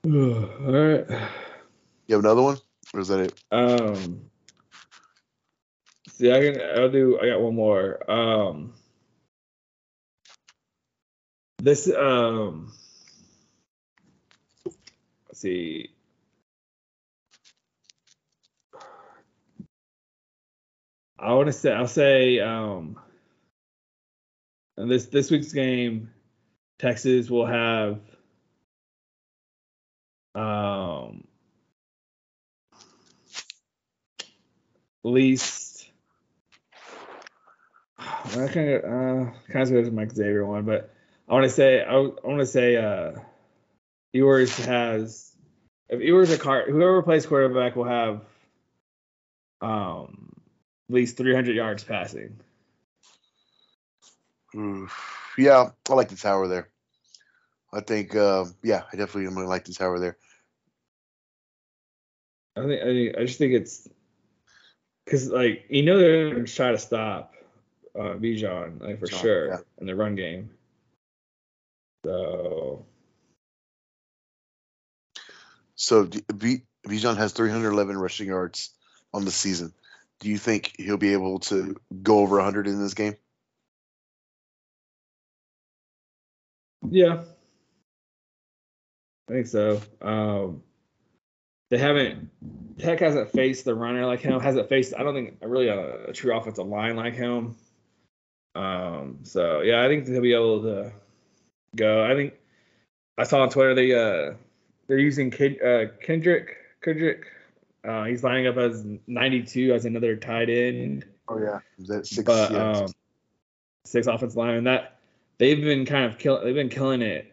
All 0.07 0.13
right. 0.73 1.05
You 2.07 2.15
have 2.15 2.25
another 2.25 2.43
one, 2.43 2.59
or 2.95 3.01
is 3.01 3.09
that 3.09 3.21
it? 3.21 3.35
Um. 3.51 4.31
See, 6.09 6.33
I 6.33 6.41
can. 6.41 6.61
I'll 6.77 6.91
do. 6.91 7.19
I 7.21 7.27
got 7.27 7.41
one 7.41 7.57
more. 7.57 8.09
Um. 8.11 8.75
This. 11.59 11.91
Um. 11.93 12.73
Let's 15.29 15.41
see. 15.41 15.91
I 21.19 21.33
want 21.33 21.47
to 21.47 21.53
say 21.53 21.73
I'll 21.73 21.89
say 21.89 22.39
um, 22.41 22.99
And 24.77 24.91
this 24.91 25.07
this 25.07 25.31
week's 25.31 25.53
game, 25.53 26.11
Texas 26.79 27.31
will 27.31 27.47
have 27.47 28.01
um, 30.37 31.25
least 35.03 35.89
I 37.99 38.49
kind 38.49 38.71
of 38.71 38.85
uh, 38.85 39.31
kind 39.51 39.63
of 39.63 39.71
goes 39.71 39.87
to 39.87 39.91
Mike 39.93 40.13
Xavier 40.13 40.45
one, 40.45 40.65
but 40.65 40.93
I 41.29 41.33
want 41.33 41.45
to 41.45 41.51
say 41.51 41.83
I, 41.83 41.95
I 41.95 42.01
want 42.25 42.41
to 42.41 42.47
say 42.47 42.77
uh, 42.77 43.13
Ewers 44.13 44.57
has 44.67 45.33
if 45.89 46.01
Ewers 46.01 46.31
a 46.31 46.39
Card 46.39 46.69
whoever 46.69 47.03
plays 47.03 47.27
quarterback 47.27 47.77
will 47.77 47.85
have 47.85 48.23
um 49.61 50.33
at 50.89 50.95
least 50.95 51.17
300 51.17 51.57
yards 51.57 51.83
passing. 51.83 52.39
Yeah, 55.39 55.71
I 55.89 55.95
like 55.95 56.09
the 56.09 56.17
tower 56.17 56.49
there. 56.49 56.69
I 57.77 57.81
think, 57.81 58.17
uh, 58.17 58.47
yeah, 58.63 58.83
I 58.93 58.97
definitely 58.97 59.27
am 59.27 59.35
gonna 59.35 59.49
like 59.49 59.65
the 59.65 59.75
tower 59.75 59.99
there. 59.99 60.17
I 62.57 62.63
think 62.63 62.83
I, 63.17 63.21
I 63.21 63.25
just 63.27 63.39
think 63.39 63.53
it's 63.53 63.89
because 65.05 65.29
like 65.29 65.67
you 65.69 65.83
know 65.83 65.99
they're 65.99 66.31
gonna 66.31 66.47
try 66.47 66.73
to 66.73 66.79
stop 66.79 67.35
uh, 67.95 68.15
Bijan 68.15 68.81
like 68.81 68.99
for 68.99 69.07
John, 69.07 69.21
sure 69.21 69.49
yeah. 69.49 69.59
in 69.79 69.87
the 69.87 69.95
run 69.95 70.15
game. 70.15 70.51
So. 72.05 72.87
So 75.79 76.07
Bijan 76.07 77.19
has 77.19 77.33
311 77.33 77.99
rushing 77.99 78.29
yards 78.29 78.71
on 79.13 79.27
the 79.27 79.31
season 79.31 79.75
do 80.21 80.29
you 80.29 80.39
think 80.39 80.75
he'll 80.79 80.97
be 80.97 81.13
able 81.13 81.39
to 81.41 81.77
go 82.03 82.19
over 82.19 82.37
100 82.37 82.67
in 82.67 82.81
this 82.81 82.95
game? 82.95 83.17
Yeah, 86.89 87.25
I 89.29 89.33
think 89.33 89.47
so. 89.47 89.81
Um, 90.01 90.63
they 91.71 91.79
haven't. 91.79 92.31
Tech 92.79 93.01
hasn't 93.01 93.31
faced 93.31 93.65
the 93.65 93.75
runner 93.75 94.07
like 94.07 94.21
him. 94.21 94.39
Hasn't 94.39 94.69
faced. 94.69 94.95
I 94.97 95.03
don't 95.03 95.15
think 95.15 95.39
really 95.41 95.69
a, 95.69 96.07
a 96.07 96.13
true 96.13 96.37
offensive 96.37 96.67
line 96.67 96.97
like 96.97 97.15
him. 97.15 97.57
Um, 98.55 99.19
so 99.23 99.61
yeah, 99.63 99.85
I 99.85 99.89
think 99.89 100.07
he'll 100.07 100.21
be 100.21 100.35
able 100.35 100.63
to 100.63 100.93
go. 101.75 102.05
I 102.05 102.15
think 102.15 102.35
I 103.19 103.25
saw 103.25 103.43
on 103.43 103.51
Twitter 103.51 103.75
they 103.75 103.93
uh 103.93 104.35
they're 104.87 104.99
using 104.99 105.31
Kid, 105.31 105.61
uh, 105.63 105.87
Kendrick 106.03 106.57
Kendrick 106.83 107.27
uh, 107.87 108.05
he's 108.05 108.25
lining 108.25 108.47
up 108.47 108.57
as 108.57 108.85
92 109.07 109.73
as 109.73 109.85
another 109.85 110.17
tight 110.17 110.51
end. 110.51 111.05
Oh 111.29 111.39
yeah, 111.39 111.61
that 111.87 112.07
six. 112.07 112.25
But 112.25 112.51
yeah. 112.51 112.73
um, 112.73 112.93
six 113.85 114.07
offensive 114.07 114.37
line, 114.37 114.55
and 114.55 114.67
that 114.67 114.99
they've 115.39 115.61
been 115.61 115.85
kind 115.85 116.05
of 116.05 116.19
killing. 116.19 116.45
they've 116.45 116.55
been 116.55 116.69
killing 116.69 117.03
it 117.03 117.33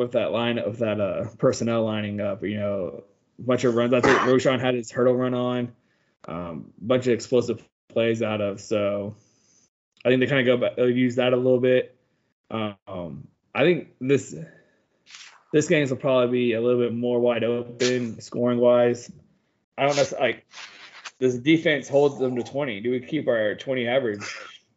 with 0.00 0.12
that 0.12 0.32
line 0.32 0.58
of 0.58 0.78
that 0.78 1.00
uh 1.00 1.26
personnel 1.38 1.84
lining 1.84 2.20
up. 2.20 2.42
You 2.42 2.58
know, 2.58 3.04
a 3.38 3.42
bunch 3.42 3.64
of 3.64 3.74
runs. 3.74 3.92
I 3.92 4.00
think 4.00 4.18
Roschon 4.20 4.58
had 4.58 4.74
his 4.74 4.90
hurdle 4.90 5.14
run 5.14 5.34
on, 5.34 5.72
um, 6.26 6.72
bunch 6.80 7.06
of 7.06 7.12
explosive 7.12 7.62
plays 7.88 8.22
out 8.22 8.40
of. 8.40 8.60
So 8.60 9.14
I 10.04 10.08
think 10.08 10.20
they 10.20 10.26
kind 10.26 10.40
of 10.40 10.46
go 10.46 10.66
back, 10.66 10.76
they'll 10.76 10.90
use 10.90 11.16
that 11.16 11.32
a 11.32 11.36
little 11.36 11.60
bit. 11.60 11.96
Um, 12.50 13.28
I 13.54 13.62
think 13.62 13.88
this 14.00 14.34
this 15.52 15.68
game 15.68 15.88
will 15.88 15.96
probably 15.96 16.32
be 16.32 16.52
a 16.54 16.60
little 16.60 16.80
bit 16.80 16.94
more 16.94 17.20
wide 17.20 17.44
open 17.44 18.20
scoring 18.20 18.58
wise. 18.58 19.12
I 19.76 19.86
don't 19.86 19.96
know. 19.96 20.18
Like, 20.18 20.46
does 21.18 21.38
defense 21.38 21.88
hold 21.88 22.18
them 22.18 22.36
to 22.36 22.42
20? 22.42 22.80
Do 22.80 22.90
we 22.90 23.00
keep 23.00 23.28
our 23.28 23.54
20 23.54 23.86
average? 23.86 24.36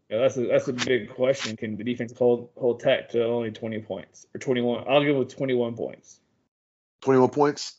Yeah, 0.10 0.20
that's 0.20 0.38
a 0.38 0.48
that's 0.48 0.68
a 0.68 0.74
big 0.74 1.10
question. 1.10 1.56
Can 1.58 1.78
the 1.78 1.84
defense 1.84 2.14
hold 2.18 2.50
hold 2.58 2.82
Tech 2.82 3.10
to 3.10 3.24
only 3.26 3.52
20 3.52 3.80
points 3.82 4.28
or 4.36 4.40
21? 4.40 4.86
I'll 4.88 5.04
give 5.04 5.16
it 5.16 5.30
21 5.30 5.76
points. 5.76 6.20
21 7.02 7.30
points. 7.30 7.76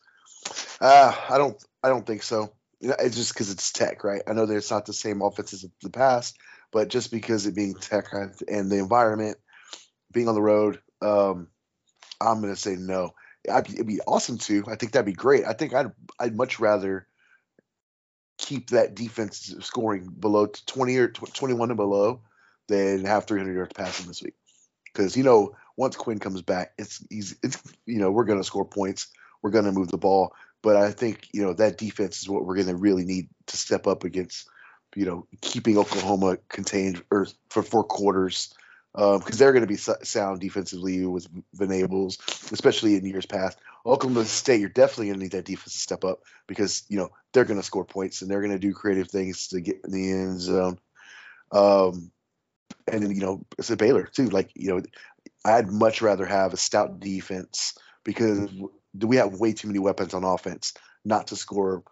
Uh, 0.81 1.15
I 1.29 1.39
don't 1.39 1.63
I 1.83 1.89
don't 1.89 2.07
think 2.07 2.23
so. 2.23 2.53
It's 2.81 3.17
just 3.17 3.33
because 3.33 3.51
it's 3.51 3.73
Tech, 3.73 4.05
right? 4.05 4.23
I 4.27 4.33
know 4.33 4.47
that 4.47 4.57
it's 4.57 4.71
not 4.71 4.87
the 4.87 4.93
same 4.93 5.23
offense 5.23 5.53
as 5.53 5.67
the 5.83 5.91
past, 5.91 6.37
but 6.73 6.89
just 6.89 7.11
because 7.11 7.47
it 7.47 7.55
being 7.55 7.75
Tech 7.75 8.07
and 8.13 8.71
the 8.71 8.79
environment, 8.79 9.39
being 10.13 10.29
on 10.29 10.35
the 10.35 10.43
road, 10.43 10.81
um, 11.01 11.49
I'm 12.21 12.41
gonna 12.41 12.57
say 12.57 12.77
no. 12.77 13.15
it'd 13.47 13.87
be 13.87 14.01
awesome 14.01 14.39
to. 14.39 14.65
I 14.67 14.77
think 14.77 14.93
that'd 14.93 15.07
be 15.07 15.13
great. 15.13 15.45
I 15.45 15.53
think 15.53 15.75
I'd 15.75 15.93
I'd 16.19 16.37
much 16.37 16.59
rather 16.59 17.07
keep 18.39 18.71
that 18.71 18.95
defense 18.95 19.55
scoring 19.61 20.09
below 20.19 20.47
20 20.47 20.97
or 20.97 21.09
21 21.09 21.71
and 21.71 21.77
below 21.77 22.21
than 22.69 23.05
have 23.05 23.27
300 23.27 23.55
yards 23.55 23.73
passing 23.75 24.07
this 24.07 24.23
week. 24.23 24.35
Because, 24.85 25.17
you 25.17 25.25
know, 25.25 25.57
once 25.77 25.97
Quinn 25.97 26.19
comes 26.19 26.43
back, 26.43 26.73
it's 26.79 27.05
easy. 27.11 27.37
It's, 27.43 27.61
you 27.85 27.99
know, 27.99 28.11
we're 28.11 28.25
going 28.25 28.39
to 28.39 28.45
score 28.45 28.65
points. 28.65 29.09
We're 29.43 29.51
going 29.51 29.65
to 29.65 29.73
move 29.73 29.89
the 29.89 29.99
ball. 29.99 30.35
But 30.63 30.77
I 30.77 30.93
think, 30.93 31.29
you 31.33 31.43
know, 31.43 31.53
that 31.55 31.79
defense 31.79 32.23
is 32.23 32.29
what 32.29 32.45
we're 32.45 32.55
going 32.55 32.69
to 32.69 32.77
really 32.77 33.05
need 33.05 33.29
to 33.49 33.57
step 33.57 33.87
up 33.87 34.05
against, 34.05 34.49
you 34.95 35.05
know, 35.05 35.27
keeping 35.41 35.77
Oklahoma 35.77 36.39
contained 36.49 37.03
or 37.11 37.27
for 37.51 37.63
four 37.63 37.85
quarters. 37.85 38.55
Because 38.95 39.17
um, 39.17 39.37
they're 39.39 39.53
going 39.53 39.67
to 39.67 39.67
be 39.67 39.77
sound 39.77 40.41
defensively 40.41 41.05
with 41.05 41.27
Venables, 41.53 42.19
especially 42.53 42.95
in 42.95 43.05
years 43.05 43.27
past. 43.27 43.59
Oklahoma 43.85 44.25
State, 44.25 44.61
you're 44.61 44.69
definitely 44.69 45.07
going 45.07 45.19
to 45.19 45.25
need 45.25 45.33
that 45.33 45.45
defense 45.45 45.73
to 45.73 45.81
step 45.81 46.05
up 46.05 46.21
because 46.47 46.85
you 46.89 46.97
know 46.97 47.11
they're 47.33 47.45
going 47.45 47.59
to 47.59 47.67
score 47.67 47.85
points 47.85 48.23
and 48.23 48.31
they're 48.31 48.41
going 48.41 48.53
to 48.53 48.59
do 48.59 48.73
creative 48.73 49.09
things 49.09 49.49
to 49.49 49.61
get 49.61 49.81
in 49.85 49.91
the 49.91 50.13
end 50.13 50.41
zone. 50.41 50.79
Um, 51.51 52.13
and 52.87 53.03
then 53.03 53.11
you 53.11 53.21
know 53.21 53.45
it's 53.59 53.71
a 53.71 53.77
Baylor 53.77 54.05
too. 54.05 54.27
Like 54.27 54.51
you 54.55 54.69
know, 54.69 54.83
I'd 55.45 55.73
much 55.73 56.01
rather 56.01 56.25
have 56.25 56.53
a 56.53 56.57
stout 56.57 57.01
defense 57.01 57.75
because 58.05 58.49
we 58.97 59.17
have 59.17 59.41
way 59.41 59.53
too 59.53 59.67
many 59.67 59.81
weapons 59.81 60.15
on 60.15 60.23
offense 60.23 60.73
not 61.05 61.29
to 61.29 61.37
score, 61.37 61.83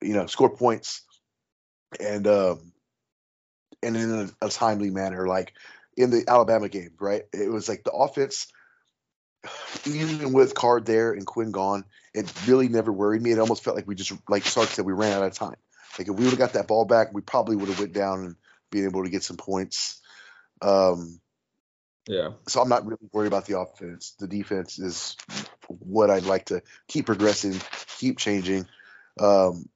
you 0.00 0.14
know, 0.14 0.26
score 0.26 0.50
points 0.56 1.02
and 2.00 2.26
um, 2.26 2.72
and 3.82 3.96
in 3.96 4.10
a, 4.10 4.46
a 4.46 4.48
timely 4.48 4.90
manner. 4.90 5.26
Like 5.26 5.52
in 5.96 6.10
the 6.10 6.24
Alabama 6.26 6.68
game, 6.68 6.92
right? 6.98 7.22
It 7.32 7.50
was 7.50 7.68
like 7.68 7.84
the 7.84 7.92
offense, 7.92 8.48
even 9.86 10.32
with 10.32 10.54
Card 10.54 10.86
there 10.86 11.12
and 11.12 11.26
Quinn 11.26 11.50
gone, 11.50 11.84
it 12.14 12.32
really 12.46 12.68
never 12.68 12.92
worried 12.92 13.22
me. 13.22 13.32
It 13.32 13.38
almost 13.38 13.64
felt 13.64 13.76
like 13.76 13.86
we 13.86 13.94
just, 13.94 14.12
like 14.28 14.44
Sark 14.44 14.68
said, 14.68 14.84
we 14.84 14.92
ran 14.92 15.12
out 15.12 15.24
of 15.24 15.34
time. 15.34 15.56
Like 15.98 16.08
if 16.08 16.14
we 16.14 16.24
would 16.24 16.30
have 16.30 16.38
got 16.38 16.54
that 16.54 16.68
ball 16.68 16.84
back, 16.84 17.12
we 17.12 17.20
probably 17.20 17.56
would 17.56 17.68
have 17.68 17.78
went 17.78 17.92
down 17.92 18.24
and 18.24 18.36
been 18.70 18.84
able 18.84 19.04
to 19.04 19.10
get 19.10 19.22
some 19.22 19.36
points. 19.36 20.00
Um, 20.60 21.20
yeah. 22.08 22.30
So 22.48 22.60
I'm 22.60 22.68
not 22.68 22.84
really 22.84 23.08
worried 23.12 23.28
about 23.28 23.46
the 23.46 23.58
offense. 23.58 24.14
The 24.18 24.26
defense 24.26 24.78
is 24.78 25.16
what 25.68 26.10
I'd 26.10 26.24
like 26.24 26.46
to 26.46 26.62
keep 26.88 27.06
progressing, 27.06 27.60
keep 27.98 28.18
changing. 28.18 28.66
Um, 29.20 29.68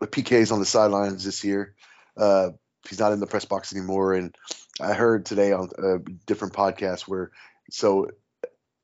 PK's 0.00 0.52
on 0.52 0.58
the 0.58 0.66
sidelines 0.66 1.24
this 1.24 1.44
year. 1.44 1.74
Uh, 2.16 2.50
he's 2.88 2.98
not 2.98 3.12
in 3.12 3.20
the 3.20 3.26
press 3.26 3.44
box 3.44 3.74
anymore, 3.74 4.14
and 4.14 4.34
I 4.80 4.92
heard 4.92 5.26
today 5.26 5.52
on 5.52 5.70
a 5.78 5.98
different 6.26 6.54
podcast 6.54 7.02
where 7.02 7.30
so 7.70 8.08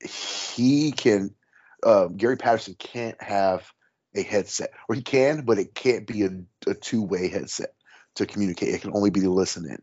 he 0.01 0.93
can 0.93 1.35
uh, 1.83 2.07
Gary 2.07 2.37
Patterson 2.37 2.75
can't 2.79 3.21
have 3.23 3.71
a 4.15 4.23
headset, 4.23 4.73
or 4.89 4.95
he 4.95 5.03
can, 5.03 5.43
but 5.43 5.59
it 5.59 5.75
can't 5.75 6.07
be 6.07 6.23
a, 6.25 6.31
a 6.67 6.75
two 6.75 7.03
way 7.03 7.29
headset 7.29 7.75
to 8.17 8.27
communicate. 8.27 8.75
It 8.75 8.83
can 8.83 8.95
only 8.95 9.11
be 9.11 9.21
to 9.21 9.31
listen 9.31 9.67
in. 9.67 9.83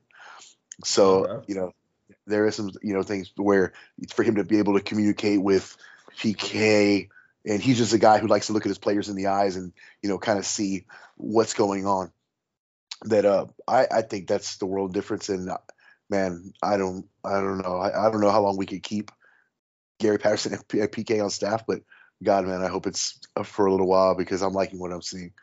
So 0.84 1.44
you 1.48 1.56
know, 1.56 1.74
there 2.26 2.46
is 2.46 2.56
some 2.56 2.72
you 2.82 2.94
know 2.94 3.04
things 3.04 3.32
where 3.36 3.74
for 4.14 4.24
him 4.24 4.36
to 4.36 4.44
be 4.44 4.60
able 4.60 4.76
to 4.78 4.84
communicate 4.84 5.42
with 5.42 5.76
PK, 6.18 7.10
and 7.46 7.62
he's 7.62 7.78
just 7.78 7.94
a 7.94 8.00
guy 8.00 8.20
who 8.20 8.28
likes 8.28 8.48
to 8.48 8.54
look 8.54 8.66
at 8.66 8.70
his 8.70 8.78
players 8.78 9.10
in 9.10 9.16
the 9.16 9.28
eyes 9.28 9.56
and 9.56 9.74
you 10.02 10.10
know 10.10 10.18
kind 10.18 10.40
of 10.40 10.46
see 10.46 10.86
what's 11.18 11.54
going 11.54 11.86
on. 11.86 12.12
That 13.04 13.26
uh, 13.26 13.48
I 13.68 13.88
I 13.92 14.02
think 14.04 14.28
that's 14.28 14.58
the 14.58 14.66
world 14.66 14.94
difference, 14.94 15.30
and 15.30 15.50
man, 16.10 16.54
I 16.62 16.78
don't, 16.78 17.08
I 17.24 17.34
don't 17.42 17.60
know, 17.60 17.78
I, 17.78 18.08
I 18.08 18.12
don't 18.12 18.22
know 18.22 18.32
how 18.32 18.42
long 18.42 18.58
we 18.58 18.66
could 18.66 18.84
keep 18.84 19.12
Gary 20.00 20.18
Patterson 20.18 20.54
at 20.54 20.68
PK 20.68 21.24
on 21.24 21.30
staff, 21.30 21.66
but 21.68 21.82
God, 22.24 22.46
man, 22.46 22.62
I 22.62 22.68
hope 22.68 22.88
it's 22.88 23.20
uh, 23.36 23.44
for 23.44 23.66
a 23.66 23.72
little 23.72 23.88
while 23.88 24.16
because 24.16 24.42
I'm 24.42 24.54
liking 24.54 24.80
what 24.80 24.92
I'm 24.92 25.02
seeing. 25.02 25.34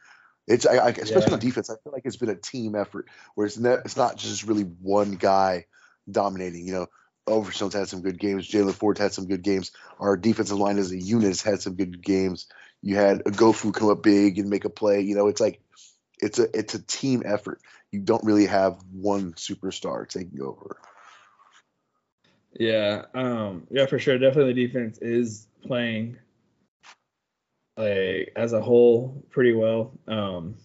It's 0.47 0.67
I, 0.67 0.77
I, 0.77 0.89
especially 0.91 1.29
yeah. 1.29 1.35
on 1.35 1.39
defense. 1.41 1.71
I 1.71 1.75
feel 1.83 1.93
like 1.93 2.03
it's 2.05 2.17
been 2.17 2.29
a 2.29 2.37
team 2.37 2.75
effort 2.75 3.09
where 3.35 3.47
it's 3.47 3.59
not, 3.59 3.81
it's 3.81 3.97
not 3.97 4.17
just 4.17 4.45
really 4.45 4.62
one 4.62 5.12
guy 5.12 5.67
dominating. 6.11 6.67
You 6.67 6.73
know, 6.73 6.87
Overshown's 7.27 7.75
had 7.75 7.89
some 7.89 8.03
good 8.03 8.19
games. 8.19 8.49
Jaylan 8.49 8.75
Ford 8.75 8.99
had 8.99 9.12
some 9.12 9.27
good 9.27 9.43
games. 9.43 9.73
Our 9.99 10.17
defensive 10.17 10.59
line 10.59 10.79
as 10.79 10.93
a 10.93 11.01
unit 11.01 11.29
has 11.29 11.43
had 11.43 11.61
some 11.61 11.75
good 11.75 12.03
games. 12.03 12.47
You 12.83 12.97
had 12.97 13.21
a 13.21 13.25
Oghoufo 13.25 13.75
come 13.75 13.91
up 13.91 14.03
big 14.03 14.39
and 14.39 14.49
make 14.49 14.64
a 14.64 14.71
play. 14.71 15.01
You 15.01 15.17
know, 15.17 15.27
it's 15.27 15.41
like 15.41 15.61
it's 16.19 16.39
a 16.39 16.59
it's 16.59 16.75
a 16.75 16.83
team 16.83 17.23
effort. 17.25 17.61
You 17.93 18.01
don't 18.01 18.25
really 18.25 18.47
have 18.47 18.79
one 18.93 19.33
superstar 19.35 20.09
taking 20.09 20.41
over. 20.43 20.77
Yeah, 22.59 23.05
um, 23.14 23.67
yeah, 23.71 23.87
for 23.87 23.99
sure. 23.99 24.19
Definitely, 24.19 24.55
the 24.55 24.67
defense 24.67 24.99
is 24.99 25.47
playing 25.62 26.19
like 27.77 28.33
as 28.35 28.53
a 28.53 28.62
whole 28.62 29.25
pretty 29.31 29.53
well. 29.53 29.93
Um, 30.09 30.57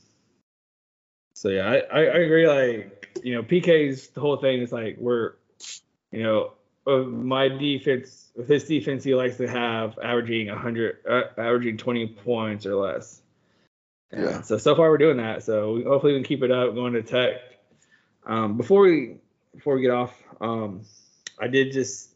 so 1.34 1.50
yeah, 1.50 1.70
I, 1.70 1.76
I, 1.76 2.00
I 2.00 2.18
agree. 2.20 2.48
Like 2.48 3.20
you 3.24 3.36
know, 3.36 3.44
PK's 3.44 4.10
the 4.10 4.22
whole 4.22 4.38
thing 4.38 4.62
is 4.62 4.72
like 4.72 4.98
we're, 5.00 5.34
you 6.12 6.24
know, 6.24 6.54
my 6.86 7.48
defense 7.48 8.32
with 8.36 8.48
his 8.48 8.66
defense 8.66 9.04
he 9.04 9.16
likes 9.16 9.38
to 9.38 9.48
have 9.48 10.00
averaging 10.02 10.48
100, 10.48 10.98
uh, 11.10 11.22
averaging 11.38 11.78
20 11.78 12.08
points 12.08 12.66
or 12.66 12.76
less. 12.76 13.21
And 14.12 14.24
yeah. 14.24 14.42
So 14.42 14.58
so 14.58 14.76
far 14.76 14.90
we're 14.90 14.98
doing 14.98 15.18
that. 15.18 15.44
So 15.44 15.82
hopefully 15.84 16.14
we 16.14 16.20
can 16.20 16.28
keep 16.28 16.44
it 16.44 16.52
up 16.52 16.74
going 16.74 16.94
to 16.94 17.04
Tech. 17.04 17.36
Um, 18.26 18.58
before 18.58 18.82
we 18.82 19.18
before 19.56 19.76
we 19.76 19.82
get 19.82 19.92
off, 19.92 20.14
um, 20.40 20.82
I 21.40 21.48
did 21.48 21.72
just 21.72 22.10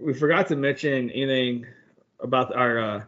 we 0.00 0.14
forgot 0.14 0.48
to 0.48 0.56
mention 0.56 1.10
anything 1.10 1.66
about 2.20 2.54
our 2.54 2.78
uh, 2.78 3.02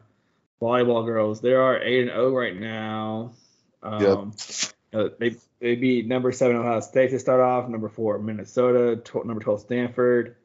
volleyball 0.63 1.05
girls. 1.05 1.41
They 1.41 1.55
are 1.55 1.81
eight 1.81 2.03
and 2.03 2.11
zero 2.11 2.27
oh 2.27 2.35
right 2.35 2.57
now. 2.57 3.33
Um, 3.83 4.33
yep. 4.43 4.73
You 4.93 5.15
they 5.19 5.37
they 5.61 5.75
beat 5.75 6.07
number 6.07 6.33
seven 6.33 6.57
Ohio 6.57 6.81
State 6.81 7.11
to 7.11 7.19
start 7.19 7.41
off, 7.41 7.69
number 7.69 7.89
four 7.89 8.19
Minnesota, 8.19 8.97
tw- 8.97 9.27
number 9.27 9.43
twelve 9.43 9.61
Stanford. 9.61 10.37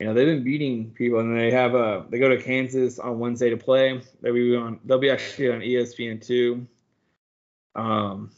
You 0.00 0.06
know 0.06 0.14
they've 0.14 0.26
been 0.26 0.42
beating 0.42 0.90
people, 0.90 1.20
and 1.20 1.38
they 1.38 1.52
have 1.52 1.74
a 1.74 2.04
they 2.08 2.18
go 2.18 2.28
to 2.28 2.42
Kansas 2.42 2.98
on 2.98 3.18
Wednesday 3.20 3.50
to 3.50 3.56
play. 3.56 4.00
They'll 4.20 4.34
be 4.34 4.56
on 4.56 4.80
they'll 4.84 4.98
be 4.98 5.10
actually 5.10 5.52
on 5.52 5.60
ESPN 5.60 6.24
two. 6.24 6.66
Um, 7.76 8.30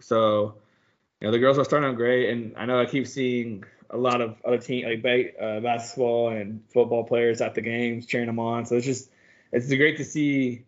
so 0.00 0.56
you 1.20 1.26
know 1.26 1.32
the 1.32 1.38
girls 1.38 1.58
are 1.58 1.64
starting 1.64 1.88
out 1.88 1.96
great, 1.96 2.30
and 2.30 2.56
I 2.56 2.66
know 2.66 2.80
I 2.80 2.86
keep 2.86 3.06
seeing 3.06 3.64
a 3.90 3.96
lot 3.96 4.20
of 4.20 4.36
other 4.44 4.58
team 4.58 4.84
like 4.84 5.36
uh, 5.40 5.60
basketball 5.60 6.30
and 6.30 6.62
football 6.72 7.04
players 7.04 7.40
at 7.40 7.54
the 7.54 7.60
games 7.60 8.06
cheering 8.06 8.26
them 8.26 8.38
on. 8.38 8.66
So 8.66 8.76
it's 8.76 8.86
just 8.86 9.10
it's 9.52 9.68
great 9.68 9.96
to 9.98 10.04
see 10.04 10.64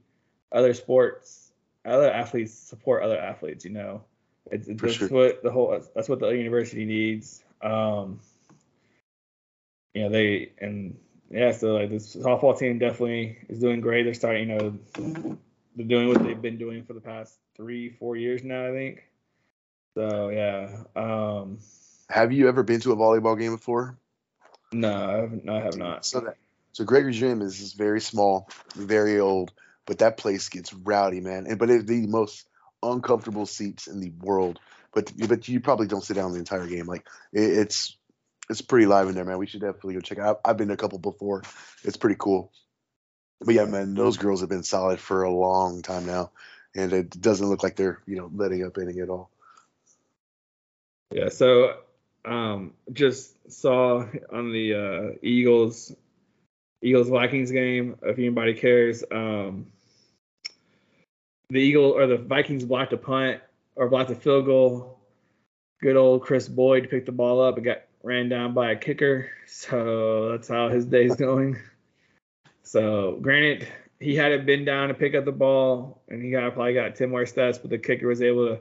other 0.53 0.74
sports, 0.74 1.51
other 1.85 2.11
athletes 2.11 2.55
support 2.55 3.03
other 3.03 3.18
athletes. 3.18 3.64
You 3.64 3.72
know, 3.72 4.05
it's, 4.51 4.68
it's 4.68 4.81
that's 4.81 4.95
sure. 4.95 5.09
what 5.09 5.43
the 5.43 5.51
whole 5.51 5.83
that's 5.95 6.09
what 6.09 6.20
the 6.20 6.28
university 6.28 6.85
needs. 6.85 7.43
Um, 7.62 8.20
you 9.95 10.03
know 10.03 10.09
they 10.09 10.53
and 10.59 10.97
yeah, 11.30 11.53
so 11.53 11.74
like 11.74 11.91
this 11.91 12.16
softball 12.16 12.59
team 12.59 12.78
definitely 12.78 13.38
is 13.49 13.61
doing 13.61 13.80
great. 13.80 14.03
They're 14.03 14.14
starting, 14.14 14.51
you 14.51 14.57
know, 14.57 14.78
they're 15.76 15.86
doing 15.86 16.09
what 16.09 16.22
they've 16.24 16.41
been 16.41 16.59
doing 16.59 16.84
for 16.84 16.93
the 16.93 17.01
past 17.01 17.38
three, 17.57 17.91
four 17.91 18.16
years 18.16 18.43
now, 18.43 18.66
I 18.66 18.72
think. 18.72 19.05
So 19.95 20.28
yeah. 20.30 20.82
Um, 20.97 21.59
have 22.09 22.32
you 22.32 22.49
ever 22.49 22.64
been 22.64 22.80
to 22.80 22.93
a 22.93 22.97
volleyball 22.97 23.38
game 23.38 23.53
before? 23.53 23.97
No, 24.72 24.93
I 24.93 25.16
have, 25.18 25.45
no, 25.45 25.57
I 25.57 25.61
have 25.61 25.76
not. 25.76 26.05
So 26.05 26.20
that 26.20 26.36
so 26.72 26.84
Gregory 26.84 27.12
Gym 27.12 27.43
is, 27.43 27.61
is 27.61 27.72
very 27.74 28.01
small, 28.01 28.49
very 28.74 29.20
old, 29.20 29.53
but 29.86 29.99
that 29.99 30.16
place 30.16 30.49
gets 30.49 30.72
rowdy, 30.72 31.20
man. 31.20 31.47
And 31.47 31.59
but 31.59 31.70
it's 31.70 31.84
the 31.84 32.07
most 32.07 32.47
uncomfortable 32.82 33.47
seats 33.47 33.86
in 33.86 34.01
the 34.01 34.11
world. 34.20 34.59
But 34.93 35.12
but 35.28 35.47
you 35.49 35.61
probably 35.61 35.86
don't 35.86 36.03
sit 36.03 36.14
down 36.14 36.32
the 36.32 36.38
entire 36.38 36.66
game. 36.66 36.86
Like 36.86 37.07
it, 37.32 37.43
it's 37.43 37.97
it's 38.51 38.61
pretty 38.61 38.86
live 38.86 39.09
in 39.09 39.14
there, 39.14 39.24
man. 39.24 39.38
We 39.38 39.46
should 39.46 39.61
definitely 39.61 39.94
go 39.94 40.01
check 40.01 40.18
it 40.18 40.24
out. 40.24 40.40
I've 40.44 40.57
been 40.57 40.68
to 40.68 40.74
a 40.74 40.76
couple 40.76 40.98
before. 40.98 41.42
It's 41.84 41.96
pretty 41.96 42.16
cool. 42.18 42.53
But 43.40 43.55
yeah, 43.55 43.64
man, 43.64 43.94
those 43.94 44.16
girls 44.16 44.40
have 44.40 44.51
been 44.51 44.64
solid 44.64 44.98
for 44.98 45.22
a 45.22 45.32
long 45.32 45.82
time 45.82 46.05
now, 46.05 46.32
and 46.74 46.92
it 46.92 47.11
doesn't 47.18 47.48
look 47.48 47.62
like 47.62 47.76
they're 47.76 48.01
you 48.07 48.16
know 48.16 48.30
letting 48.34 48.64
up 48.64 48.76
any 48.76 49.01
at 49.01 49.09
all. 49.09 49.30
Yeah. 51.12 51.28
So 51.28 51.76
um, 52.24 52.74
just 52.92 53.32
saw 53.51 54.05
on 54.32 54.53
the 54.53 54.74
uh, 54.74 55.16
Eagles 55.22 55.94
Eagles 56.82 57.09
Vikings 57.09 57.53
game. 57.53 57.96
If 58.03 58.18
anybody 58.18 58.55
cares, 58.55 59.05
um, 59.12 59.66
the 61.51 61.61
Eagle 61.61 61.92
or 61.92 62.09
the 62.09 62.18
Vikings 62.18 62.64
blocked 62.64 62.92
a 62.92 62.98
punt 62.98 63.40
or 63.76 63.88
blocked 63.88 64.11
a 64.11 64.16
field 64.16 64.44
goal. 64.44 64.98
Good 65.80 65.96
old 65.96 66.22
Kris 66.22 66.48
Boyd 66.48 66.90
picked 66.90 67.07
the 67.07 67.12
ball 67.12 67.40
up 67.40 67.57
and 67.57 67.64
got 67.64 67.78
ran 68.03 68.28
down 68.28 68.55
by 68.55 68.72
a 68.72 68.76
kicker. 68.76 69.30
So 69.46 70.30
that's 70.30 70.48
how 70.48 70.68
his 70.68 70.86
day's 70.86 71.16
going. 71.16 71.59
So 72.62 73.18
granted, 73.20 73.68
he 73.98 74.14
had 74.14 74.32
it 74.32 74.46
been 74.46 74.64
down 74.64 74.88
to 74.88 74.94
pick 74.94 75.14
up 75.14 75.24
the 75.24 75.32
ball, 75.32 76.03
and 76.09 76.22
he 76.22 76.30
got 76.30 76.55
probably 76.55 76.74
got 76.74 76.94
10 76.94 77.11
more 77.11 77.26
steps, 77.26 77.59
but 77.59 77.70
the 77.70 77.78
kicker 77.78 78.07
was 78.07 78.22
able 78.22 78.46
to 78.46 78.61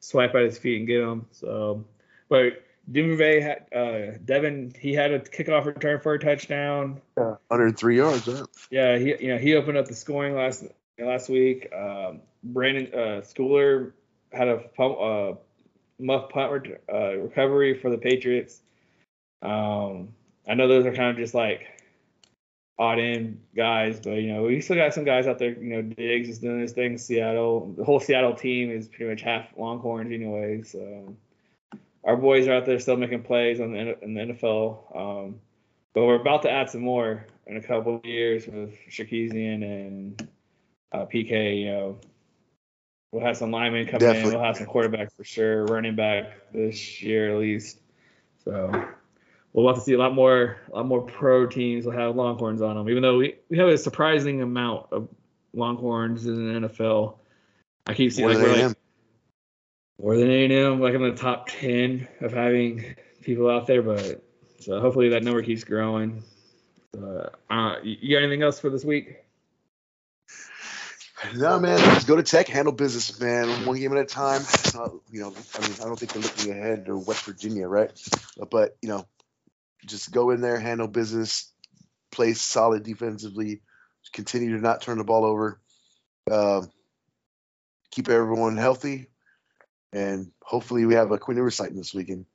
swipe 0.00 0.34
at 0.34 0.42
his 0.42 0.58
feet 0.58 0.78
and 0.78 0.86
get 0.86 1.02
him. 1.02 1.26
So, 1.32 1.84
but 2.28 2.64
Duvernay 2.90 3.40
had 3.40 3.66
uh, 3.74 4.18
Devin. 4.24 4.74
He 4.78 4.94
had 4.94 5.12
a 5.12 5.20
kickoff 5.20 5.66
return 5.66 6.00
for 6.00 6.14
a 6.14 6.18
touchdown. 6.18 7.00
Yeah, 7.16 7.36
103 7.48 7.96
yards. 7.96 8.26
Yeah. 8.26 8.42
Yeah, 8.70 8.98
he 8.98 9.16
you 9.20 9.28
know 9.28 9.38
he 9.38 9.54
opened 9.54 9.76
up 9.76 9.86
the 9.86 9.94
scoring 9.94 10.34
last 10.34 10.64
last 10.98 11.28
week. 11.28 11.68
Um, 11.72 12.20
Brenden 12.46 12.94
uh, 12.94 13.20
Schooler 13.22 13.92
had 14.32 14.48
a 14.48 14.58
pump, 14.58 14.96
uh, 14.98 15.32
muff 15.98 16.30
punt 16.30 16.52
re- 16.52 16.76
uh, 16.92 17.18
recovery 17.18 17.78
for 17.78 17.90
the 17.90 17.98
Patriots. 17.98 18.62
Um, 19.42 20.10
I 20.48 20.54
know 20.54 20.68
those 20.68 20.86
are 20.86 20.94
kind 20.94 21.10
of 21.10 21.16
just 21.16 21.34
like 21.34 21.66
odd 22.78 22.98
end 22.98 23.40
guys, 23.56 24.00
but 24.00 24.12
you 24.12 24.32
know 24.32 24.44
we 24.44 24.60
still 24.60 24.76
got 24.76 24.94
some 24.94 25.04
guys 25.04 25.26
out 25.26 25.38
there. 25.38 25.50
You 25.50 25.68
know 25.68 25.82
Diggs 25.82 26.28
is 26.28 26.38
doing 26.38 26.60
his 26.60 26.72
thing. 26.72 26.98
Seattle, 26.98 27.74
the 27.76 27.84
whole 27.84 28.00
Seattle 28.00 28.34
team 28.34 28.70
is 28.70 28.88
pretty 28.88 29.10
much 29.10 29.22
half 29.22 29.46
Longhorns 29.56 30.12
anyway. 30.12 30.62
So 30.62 31.16
our 32.04 32.16
boys 32.16 32.46
are 32.48 32.54
out 32.54 32.66
there 32.66 32.78
still 32.78 32.96
making 32.96 33.22
plays 33.22 33.60
on 33.60 33.72
the, 33.72 34.02
in 34.02 34.14
the 34.14 34.20
NFL. 34.20 34.96
Um, 34.96 35.40
but 35.94 36.04
we're 36.04 36.20
about 36.20 36.42
to 36.42 36.50
add 36.50 36.70
some 36.70 36.82
more 36.82 37.26
in 37.46 37.56
a 37.56 37.62
couple 37.62 37.96
of 37.96 38.04
years 38.04 38.46
with 38.46 38.74
Sarkisian 38.88 39.62
and 39.64 40.28
uh, 40.92 41.06
PK. 41.06 41.60
You 41.60 41.66
know, 41.66 41.98
we'll 43.12 43.24
have 43.24 43.36
some 43.36 43.50
linemen 43.50 43.86
come 43.86 43.98
Definitely. 43.98 44.30
in. 44.30 44.36
We'll 44.36 44.44
have 44.44 44.56
some 44.56 44.66
quarterback 44.66 45.12
for 45.16 45.24
sure, 45.24 45.64
running 45.66 45.96
back 45.96 46.52
this 46.52 47.02
year 47.02 47.30
at 47.32 47.38
least. 47.38 47.80
So 48.44 48.88
we'll 49.62 49.74
have 49.74 49.82
to 49.82 49.84
see 49.84 49.94
a 49.94 49.98
lot 49.98 50.14
more, 50.14 50.58
a 50.72 50.76
lot 50.76 50.86
more 50.86 51.02
pro 51.02 51.46
teams 51.46 51.84
will 51.84 51.92
have 51.92 52.14
Longhorns 52.16 52.62
on 52.62 52.76
them. 52.76 52.88
Even 52.88 53.02
though 53.02 53.18
we, 53.18 53.36
we 53.48 53.58
have 53.58 53.68
a 53.68 53.78
surprising 53.78 54.42
amount 54.42 54.86
of 54.92 55.08
Longhorns 55.52 56.26
in 56.26 56.62
the 56.62 56.68
NFL. 56.68 57.16
I 57.86 57.94
keep 57.94 58.12
seeing 58.12 58.28
more 58.28 58.36
like 58.36 58.46
we're 58.46 58.66
like 58.66 58.76
more 60.00 60.16
than 60.16 60.30
A&M, 60.30 60.80
like 60.80 60.94
in 60.94 61.02
the 61.02 61.12
top 61.12 61.48
ten 61.48 62.06
of 62.20 62.32
having 62.32 62.94
people 63.22 63.50
out 63.50 63.66
there. 63.66 63.82
But 63.82 64.22
so 64.60 64.80
hopefully 64.80 65.10
that 65.10 65.22
number 65.22 65.42
keeps 65.42 65.64
growing. 65.64 66.22
Uh, 66.96 67.28
uh, 67.50 67.76
you 67.82 68.16
got 68.16 68.22
anything 68.22 68.42
else 68.42 68.58
for 68.58 68.70
this 68.70 68.84
week? 68.84 69.16
No, 71.34 71.58
man. 71.58 71.78
Just 71.94 72.06
go 72.06 72.16
to 72.16 72.22
Tech, 72.22 72.48
handle 72.48 72.72
business, 72.72 73.18
man. 73.20 73.66
One 73.66 73.76
game 73.76 73.92
at 73.92 73.98
a 73.98 74.04
time. 74.04 74.42
You 75.10 75.20
know, 75.20 75.34
I 75.56 75.60
mean, 75.66 75.76
I 75.80 75.84
don't 75.84 75.98
think 75.98 76.12
they're 76.12 76.22
looking 76.22 76.52
ahead 76.52 76.86
to 76.86 76.96
West 76.96 77.24
Virginia, 77.24 77.66
right? 77.66 77.90
But 78.50 78.76
you 78.82 78.88
know, 78.88 79.06
just 79.86 80.12
go 80.12 80.30
in 80.30 80.40
there, 80.40 80.58
handle 80.58 80.88
business, 80.88 81.52
play 82.10 82.34
solid 82.34 82.82
defensively, 82.82 83.60
continue 84.12 84.56
to 84.56 84.62
not 84.62 84.82
turn 84.82 84.98
the 84.98 85.04
ball 85.04 85.24
over, 85.24 85.60
uh, 86.30 86.62
keep 87.90 88.08
everyone 88.08 88.56
healthy, 88.56 89.08
and 89.92 90.30
hopefully 90.42 90.86
we 90.86 90.94
have 90.94 91.10
a 91.10 91.18
Quinn 91.18 91.36
Ewers 91.36 91.54
sighting 91.54 91.76
this 91.76 91.94
weekend. 91.94 92.26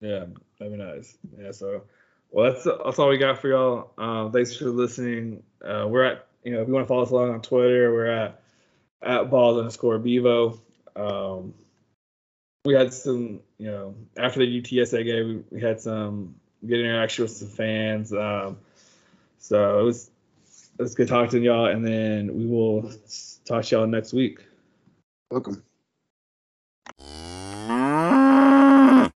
Yeah, 0.00 0.26
that'd 0.58 0.72
be 0.72 0.82
nice. 0.82 1.16
Yeah, 1.38 1.52
so 1.52 1.84
well, 2.30 2.52
that's 2.52 2.64
that's 2.64 2.98
all 2.98 3.08
we 3.08 3.18
got 3.18 3.40
for 3.40 3.48
y'all. 3.48 3.92
Uh, 3.96 4.30
thanks 4.30 4.56
for 4.56 4.66
listening. 4.66 5.42
Uh, 5.64 5.86
we're 5.88 6.04
at 6.04 6.26
you 6.44 6.52
know 6.52 6.62
if 6.62 6.68
you 6.68 6.74
want 6.74 6.84
to 6.84 6.88
follow 6.88 7.02
us 7.02 7.10
along 7.10 7.30
on 7.30 7.42
Twitter, 7.42 7.92
we're 7.92 8.06
at 8.06 8.42
at 9.02 9.30
balls 9.30 9.58
underscore 9.58 9.98
bevo. 9.98 10.60
Um, 10.96 11.54
we 12.64 12.74
had 12.74 12.92
some 12.92 13.40
you 13.58 13.70
know 13.70 13.94
after 14.16 14.40
the 14.40 14.62
UTSA 14.62 15.04
game, 15.04 15.44
we, 15.50 15.58
we 15.58 15.62
had 15.62 15.80
some 15.80 16.36
good 16.66 16.80
interaction 16.80 17.24
with 17.24 17.32
some 17.32 17.48
fans. 17.48 18.12
Um, 18.12 18.58
so 19.38 19.80
it 19.80 19.82
was 19.82 20.10
it 20.78 20.82
was 20.82 20.94
good 20.94 21.08
talking 21.08 21.30
to 21.30 21.40
y'all, 21.40 21.66
and 21.66 21.84
then 21.84 22.34
we 22.36 22.46
will 22.46 22.90
talk 23.44 23.64
to 23.64 23.76
y'all 23.76 23.86
next 23.86 24.12
week. 24.12 24.40
Welcome. 25.30 25.62